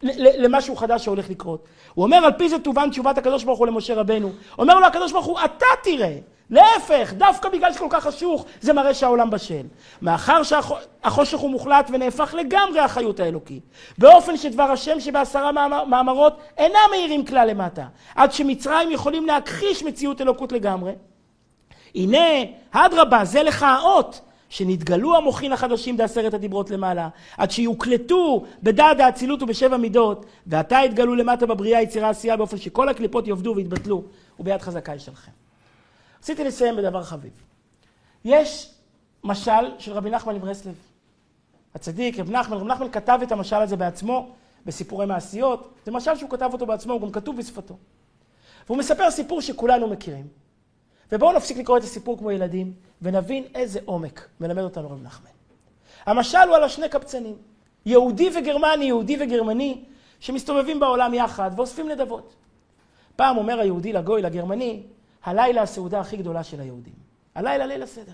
למשהו 0.02 0.76
חדש 0.76 1.04
שהולך 1.04 1.30
לקרות. 1.30 1.64
הוא 1.94 2.04
אומר, 2.04 2.16
על 2.16 2.32
פי 2.32 2.48
זה 2.48 2.58
תובן 2.58 2.90
תשובת 2.90 3.18
הקדוש 3.18 3.44
ברוך 3.44 3.58
הוא 3.58 3.66
למשה 3.66 3.94
רבנו. 3.94 4.30
אומר 4.58 4.78
לו 4.78 4.86
הקדוש 4.86 5.12
ברוך 5.12 5.26
הוא, 5.26 5.38
אתה 5.44 5.66
תראה. 5.82 6.18
להפך, 6.50 7.12
דווקא 7.12 7.48
בגלל 7.48 7.72
שכל 7.72 7.86
כך 7.90 8.04
חשוך, 8.04 8.44
זה 8.60 8.72
מראה 8.72 8.94
שהעולם 8.94 9.30
בשל. 9.30 9.62
מאחר 10.02 10.42
שהחושך 10.42 11.38
הוא 11.38 11.50
מוחלט 11.50 11.90
ונהפך 11.92 12.34
לגמרי 12.38 12.80
החיות 12.80 13.20
האלוקית, 13.20 13.62
באופן 13.98 14.36
שדבר 14.36 14.62
השם 14.62 15.00
שבעשרה 15.00 15.52
מאמרות 15.86 16.38
אינם 16.58 16.76
מאירים 16.90 17.26
כלל 17.26 17.50
למטה, 17.50 17.84
עד 18.14 18.32
שמצרים 18.32 18.90
יכולים 18.90 19.26
להכחיש 19.26 19.82
מציאות 19.82 20.20
אלוקות 20.20 20.52
לגמרי. 20.52 20.92
הנה, 21.94 22.28
אדרבה, 22.70 23.24
זה 23.24 23.42
לך 23.42 23.62
האות. 23.62 24.20
שנתגלו 24.54 25.16
המוחין 25.16 25.52
החדשים 25.52 25.96
בעשרת 25.96 26.34
הדיברות 26.34 26.70
למעלה, 26.70 27.08
עד 27.36 27.50
שיוקלטו 27.50 28.44
בדעת 28.62 29.00
האצילות 29.00 29.42
ובשבע 29.42 29.76
מידות, 29.76 30.26
ועתה 30.46 30.78
יתגלו 30.84 31.14
למטה 31.14 31.46
בבריאה 31.46 31.82
יצירה 31.82 32.10
עשייה 32.10 32.36
באופן 32.36 32.56
שכל 32.56 32.88
הקליפות 32.88 33.26
יאבדו 33.26 33.52
ויתבטלו, 33.56 34.02
וביד 34.40 34.62
חזקה 34.62 34.94
יש 34.94 35.08
לכם. 35.08 35.32
רציתי 36.18 36.44
לסיים 36.44 36.76
בדבר 36.76 37.02
חביב. 37.02 37.32
יש 38.24 38.70
משל 39.24 39.70
של 39.78 39.92
רבי 39.92 40.10
נחמן 40.10 40.34
מברסלב. 40.34 40.74
הצדיק, 41.74 42.18
רב 42.18 42.30
נחמן, 42.30 42.56
רב 42.56 42.66
נחמן 42.66 42.90
כתב 42.90 43.18
את 43.22 43.32
המשל 43.32 43.56
הזה 43.56 43.76
בעצמו 43.76 44.30
בסיפורי 44.66 45.06
מעשיות. 45.06 45.74
זה 45.84 45.92
משל 45.92 46.16
שהוא 46.16 46.30
כתב 46.30 46.50
אותו 46.52 46.66
בעצמו, 46.66 46.92
הוא 46.92 47.00
גם 47.00 47.10
כתוב 47.10 47.36
בשפתו. 47.36 47.76
והוא 48.66 48.78
מספר 48.78 49.10
סיפור 49.10 49.40
שכולנו 49.40 49.88
מכירים. 49.88 50.43
ובואו 51.14 51.32
נפסיק 51.32 51.58
לקרוא 51.58 51.78
את 51.78 51.82
הסיפור 51.82 52.18
כמו 52.18 52.30
ילדים, 52.30 52.72
ונבין 53.02 53.44
איזה 53.54 53.78
עומק 53.84 54.28
מלמד 54.40 54.62
אותנו 54.62 54.90
רב 54.90 55.02
נחמן. 55.02 55.30
המשל 56.06 56.38
הוא 56.48 56.56
על 56.56 56.64
השני 56.64 56.88
קבצנים, 56.88 57.36
יהודי 57.86 58.30
וגרמני, 58.38 58.84
יהודי 58.84 59.16
וגרמני, 59.20 59.84
שמסתובבים 60.20 60.80
בעולם 60.80 61.14
יחד 61.14 61.50
ואוספים 61.56 61.88
נדבות. 61.88 62.34
פעם 63.16 63.36
אומר 63.36 63.60
היהודי 63.60 63.92
לגוי, 63.92 64.22
לגרמני, 64.22 64.82
הלילה 65.24 65.62
הסעודה 65.62 66.00
הכי 66.00 66.16
גדולה 66.16 66.44
של 66.44 66.60
היהודים. 66.60 66.94
הלילה 67.34 67.66
ליל 67.66 67.82
הסדר. 67.82 68.12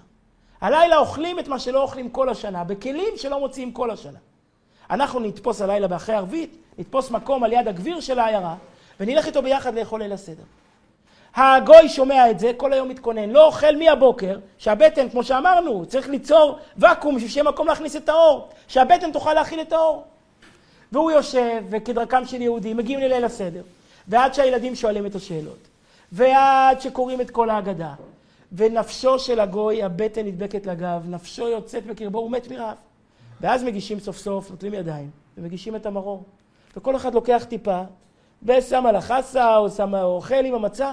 הלילה 0.61 0.98
אוכלים 0.98 1.38
את 1.38 1.48
מה 1.48 1.59
שלא 1.59 1.82
אוכלים 1.82 2.11
כל 2.11 2.28
השנה, 2.28 2.64
בכלים 2.64 3.16
שלא 3.16 3.40
מוציאים 3.40 3.72
כל 3.72 3.90
השנה. 3.90 4.18
אנחנו 4.90 5.20
נתפוס 5.20 5.62
הלילה 5.62 5.88
באחרי 5.88 6.14
ערבית, 6.14 6.57
נתפוס 6.78 7.11
מקום 7.11 7.44
על 7.44 7.53
יד 7.53 7.68
הגביר 7.68 8.01
של 8.01 8.18
העיירה, 8.18 8.57
ונלך 9.01 9.26
איתו 9.26 9.42
ביחד 9.42 9.74
לאכול 9.74 10.03
ליל 10.03 10.12
הסדר. 10.12 10.42
הגוי 11.37 11.89
שומע 11.89 12.31
את 12.31 12.39
זה, 12.39 12.53
כל 12.57 12.72
היום 12.72 12.89
מתכונן, 12.89 13.31
לא 13.31 13.47
אוכל 13.47 13.76
מהבוקר, 13.76 14.39
שהבטן, 14.59 15.09
כמו 15.09 15.24
שאמרנו, 15.24 15.87
צריך 15.87 16.09
ליצור 16.09 16.59
ואקום 16.76 17.16
בשביל 17.16 17.31
שיהיה 17.31 17.45
מקום 17.45 17.66
להכניס 17.66 17.97
את 17.97 18.09
האור, 18.09 18.49
שהבטן 18.68 19.12
תוכל 19.12 19.35
להכיל 19.35 19.61
את 19.61 19.72
האור. 19.72 20.05
והוא 20.93 21.11
יושב, 21.11 21.62
וכדרכם 21.70 22.24
של 22.24 22.43
יהודים, 22.43 22.76
מגיעים 22.76 23.01
לליל 23.01 23.24
הסדר, 23.24 23.62
ועד 24.09 24.35
שהילדים 24.35 24.74
שואלים 24.74 25.07
את 25.07 25.14
השאלות. 25.14 25.68
ועד 26.12 26.81
שקוראים 26.81 27.20
את 27.20 27.31
כל 27.31 27.51
ההגדה. 27.51 27.93
ונפשו 28.53 29.18
של 29.18 29.41
הגוי, 29.41 29.83
הבטן 29.83 30.26
נדבקת 30.26 30.66
לגב, 30.66 31.03
נפשו 31.09 31.49
יוצאת 31.49 31.87
בקרבו, 31.87 32.18
הוא 32.18 32.31
מת 32.31 32.51
מרעב. 32.51 32.76
ואז 33.41 33.64
מגישים 33.64 34.01
סוף 34.01 34.18
סוף, 34.18 34.51
נוטלים 34.51 34.74
ידיים, 34.74 35.11
ומגישים 35.39 35.76
את 35.76 35.87
המרור. 35.87 36.22
וכל 36.76 36.97
אחד 36.97 37.14
לוקח 37.14 37.45
טיפה, 37.49 37.83
ושם 38.43 38.87
על 38.87 38.97
החסה, 38.97 39.57
או 39.57 39.70
שם, 39.70 39.95
או 39.95 40.16
אוכל 40.16 40.45
עם 40.45 40.55
המצה. 40.55 40.93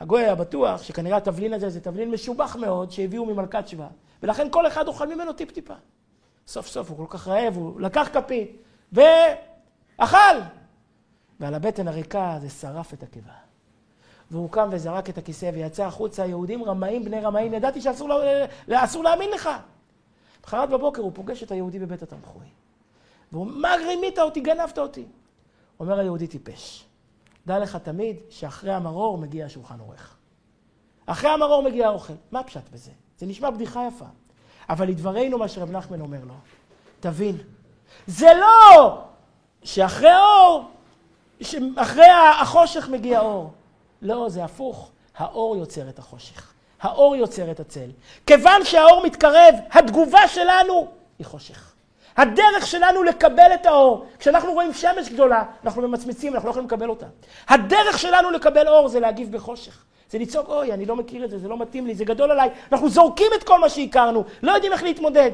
הגוי 0.00 0.22
היה 0.22 0.34
בטוח 0.34 0.82
שכנראה 0.82 1.16
התבלין 1.16 1.52
הזה 1.52 1.68
זה 1.68 1.80
תבלין 1.80 2.10
משובח 2.10 2.56
מאוד, 2.56 2.90
שהביאו 2.90 3.26
ממלכת 3.26 3.68
שבא. 3.68 3.88
ולכן 4.22 4.48
כל 4.50 4.66
אחד 4.66 4.88
אוכל 4.88 5.14
ממנו 5.14 5.32
טיפ-טיפה. 5.32 5.74
סוף 6.46 6.66
סוף 6.66 6.90
הוא 6.90 6.96
כל 6.96 7.18
כך 7.18 7.28
רעב, 7.28 7.56
הוא 7.56 7.80
לקח 7.80 8.08
כפית, 8.12 8.62
ואכל! 8.92 10.36
ועל 11.40 11.54
הבטן 11.54 11.88
הריקה 11.88 12.36
זה 12.40 12.50
שרף 12.50 12.94
את 12.94 13.02
הקיבה. 13.02 13.32
והוא 14.30 14.50
קם 14.50 14.68
וזרק 14.72 15.10
את 15.10 15.18
הכיסא 15.18 15.50
ויצא 15.54 15.84
החוצה, 15.84 16.26
יהודים 16.26 16.64
רמאים, 16.64 17.04
בני 17.04 17.20
רמאים, 17.20 17.54
ידעתי 17.54 17.80
שאסור 17.80 18.08
לה, 18.66 18.84
אסור 18.84 19.04
להאמין 19.04 19.30
לך. 19.30 19.50
בחרת 20.42 20.70
בבוקר 20.70 21.02
הוא 21.02 21.12
פוגש 21.14 21.42
את 21.42 21.50
היהודי 21.50 21.78
בבית 21.78 22.02
התמחוי. 22.02 22.46
והוא, 23.32 23.46
מה 23.46 23.74
רימית 23.86 24.18
אותי, 24.18 24.40
גנבת 24.40 24.78
אותי. 24.78 25.04
אומר 25.80 25.98
היהודי 25.98 26.26
טיפש, 26.26 26.85
דע 27.46 27.58
לך 27.58 27.76
תמיד 27.76 28.16
שאחרי 28.30 28.72
המרור 28.72 29.18
מגיע 29.18 29.46
השולחן 29.46 29.80
עורך. 29.80 30.16
אחרי 31.06 31.30
המרור 31.30 31.62
מגיע 31.62 31.86
האוכל. 31.86 32.12
מה 32.30 32.40
הפשט 32.40 32.68
בזה? 32.72 32.90
זה 33.18 33.26
נשמע 33.26 33.50
בדיחה 33.50 33.88
יפה. 33.88 34.04
אבל 34.68 34.88
לדברנו 34.88 35.38
מה 35.38 35.48
שרב 35.48 35.70
נחמן 35.70 36.00
אומר 36.00 36.24
לו, 36.24 36.34
תבין, 37.00 37.36
זה 38.06 38.30
לא 38.40 38.98
שאחרי 39.62 40.10
האור, 40.10 40.64
שאחרי 41.40 42.06
החושך 42.40 42.88
מגיע 42.88 43.20
אור. 43.20 43.52
לא, 44.02 44.28
זה 44.28 44.44
הפוך. 44.44 44.90
האור 45.16 45.56
יוצר 45.56 45.88
את 45.88 45.98
החושך. 45.98 46.52
האור 46.80 47.16
יוצר 47.16 47.50
את 47.50 47.60
הצל. 47.60 47.90
כיוון 48.26 48.64
שהאור 48.64 49.02
מתקרב, 49.06 49.54
התגובה 49.70 50.28
שלנו 50.28 50.88
היא 51.18 51.26
חושך. 51.26 51.75
הדרך 52.16 52.66
שלנו 52.66 53.02
לקבל 53.02 53.50
את 53.54 53.66
האור, 53.66 54.06
כשאנחנו 54.18 54.52
רואים 54.52 54.72
שמש 54.72 55.08
גדולה, 55.08 55.44
אנחנו 55.64 55.88
ממצמצים, 55.88 56.34
אנחנו 56.34 56.46
לא 56.46 56.50
יכולים 56.50 56.68
לקבל 56.68 56.88
אותה. 56.88 57.06
הדרך 57.48 57.98
שלנו 57.98 58.30
לקבל 58.30 58.68
אור 58.68 58.88
זה 58.88 59.00
להגיב 59.00 59.32
בחושך. 59.32 59.84
זה 60.10 60.18
לצעוק, 60.18 60.48
אוי, 60.48 60.72
אני 60.72 60.86
לא 60.86 60.96
מכיר 60.96 61.24
את 61.24 61.30
זה, 61.30 61.38
זה 61.38 61.48
לא 61.48 61.58
מתאים 61.58 61.86
לי, 61.86 61.94
זה 61.94 62.04
גדול 62.04 62.30
עליי. 62.30 62.50
אנחנו 62.72 62.88
זורקים 62.88 63.26
את 63.38 63.42
כל 63.42 63.60
מה 63.60 63.68
שהכרנו, 63.68 64.24
לא 64.42 64.52
יודעים 64.52 64.72
איך 64.72 64.82
להתמודד. 64.82 65.30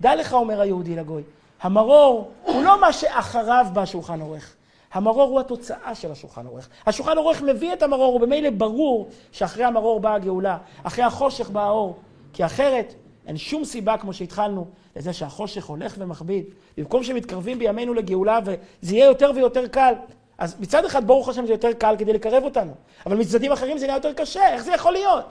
דע 0.00 0.16
לך, 0.16 0.34
אומר 0.34 0.60
היהודי 0.60 0.96
לגוי, 0.96 1.22
המרור 1.62 2.30
הוא 2.42 2.62
לא 2.62 2.80
מה 2.80 2.92
שאחריו 2.92 3.66
בא 3.72 3.86
שולחן 3.86 4.20
עורך. 4.20 4.54
המרור 4.92 5.30
הוא 5.30 5.40
התוצאה 5.40 5.94
של 5.94 6.12
השולחן 6.12 6.46
עורך. 6.46 6.68
השולחן 6.86 7.16
עורך 7.16 7.42
מביא 7.42 7.72
את 7.72 7.82
המרור, 7.82 8.14
וממילא 8.14 8.50
ברור 8.50 9.08
שאחרי 9.32 9.64
המרור 9.64 10.00
באה 10.00 10.14
הגאולה, 10.14 10.58
אחרי 10.82 11.04
החושך 11.04 11.50
בא 11.50 11.62
האור, 11.62 11.96
כי 12.32 12.44
אחרת 12.44 12.94
אין 13.30 13.36
שום 13.36 13.64
סיבה, 13.64 13.96
כמו 13.96 14.12
שהתחלנו, 14.12 14.66
לזה 14.96 15.12
שהחושך 15.12 15.64
הולך 15.64 15.94
ומכביד. 15.98 16.44
במקום 16.78 17.02
שמתקרבים 17.02 17.58
בימינו 17.58 17.94
לגאולה 17.94 18.38
וזה 18.44 18.94
יהיה 18.94 19.04
יותר 19.04 19.32
ויותר 19.34 19.68
קל. 19.68 19.94
אז 20.38 20.56
מצד 20.60 20.84
אחד, 20.84 21.06
ברוך 21.06 21.28
השם, 21.28 21.46
זה 21.46 21.52
יותר 21.52 21.72
קל 21.72 21.94
כדי 21.98 22.12
לקרב 22.12 22.44
אותנו. 22.44 22.72
אבל 23.06 23.16
מצדדים 23.16 23.52
אחרים 23.52 23.78
זה 23.78 23.86
נהיה 23.86 23.96
יותר 23.96 24.12
קשה, 24.12 24.52
איך 24.52 24.62
זה 24.62 24.72
יכול 24.72 24.92
להיות? 24.92 25.24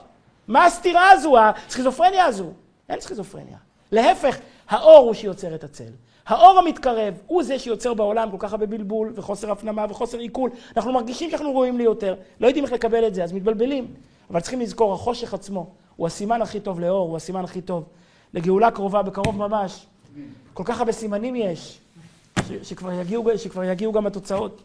מה 0.48 0.66
הסתירה 0.66 1.10
הזו, 1.10 1.36
הסכיזופרניה 1.38 2.24
הזו? 2.24 2.46
אין 2.88 3.00
סכיזופרניה. 3.00 3.56
להפך, 3.92 4.38
האור 4.68 5.06
הוא 5.06 5.14
שיוצר 5.14 5.54
את 5.54 5.64
הצל. 5.64 5.92
האור 6.26 6.58
המתקרב 6.58 7.14
הוא 7.26 7.42
זה 7.42 7.58
שיוצר 7.58 7.94
בעולם 7.94 8.30
כל 8.30 8.36
כך 8.38 8.52
הרבה 8.52 8.66
בלבול 8.66 9.12
וחוסר 9.14 9.50
הפנמה 9.50 9.86
וחוסר 9.90 10.18
עיכול. 10.18 10.50
אנחנו 10.76 10.92
מרגישים 10.92 11.30
שאנחנו 11.30 11.52
רואים 11.52 11.78
לי 11.78 11.84
יותר, 11.84 12.14
לא 12.40 12.46
יודעים 12.46 12.64
איך 12.64 12.72
לקבל 12.72 13.06
את 13.06 13.14
זה, 13.14 13.24
אז 13.24 13.32
מתבלבלים. 13.32 13.94
אבל 14.30 14.40
צריכים 14.40 14.60
לזכור, 14.60 14.94
החושך 14.94 15.34
עצמו 15.34 15.66
הוא 16.00 16.06
הסימן 16.06 16.42
הכי 16.42 16.60
טוב 16.60 16.80
לאור, 16.80 17.08
הוא 17.08 17.16
הסימן 17.16 17.44
הכי 17.44 17.60
טוב 17.60 17.84
לגאולה 18.34 18.70
קרובה, 18.70 19.02
בקרוב 19.02 19.36
ממש. 19.36 19.86
כל 20.54 20.62
כך 20.66 20.78
הרבה 20.78 20.92
סימנים 20.92 21.36
יש, 21.36 21.80
ש- 22.48 22.52
שכבר 22.62 22.92
יגיעו, 22.92 23.24
שכבר 23.36 23.64
יגיעו 23.64 23.92
גם 23.92 24.06
התוצאות. 24.06 24.62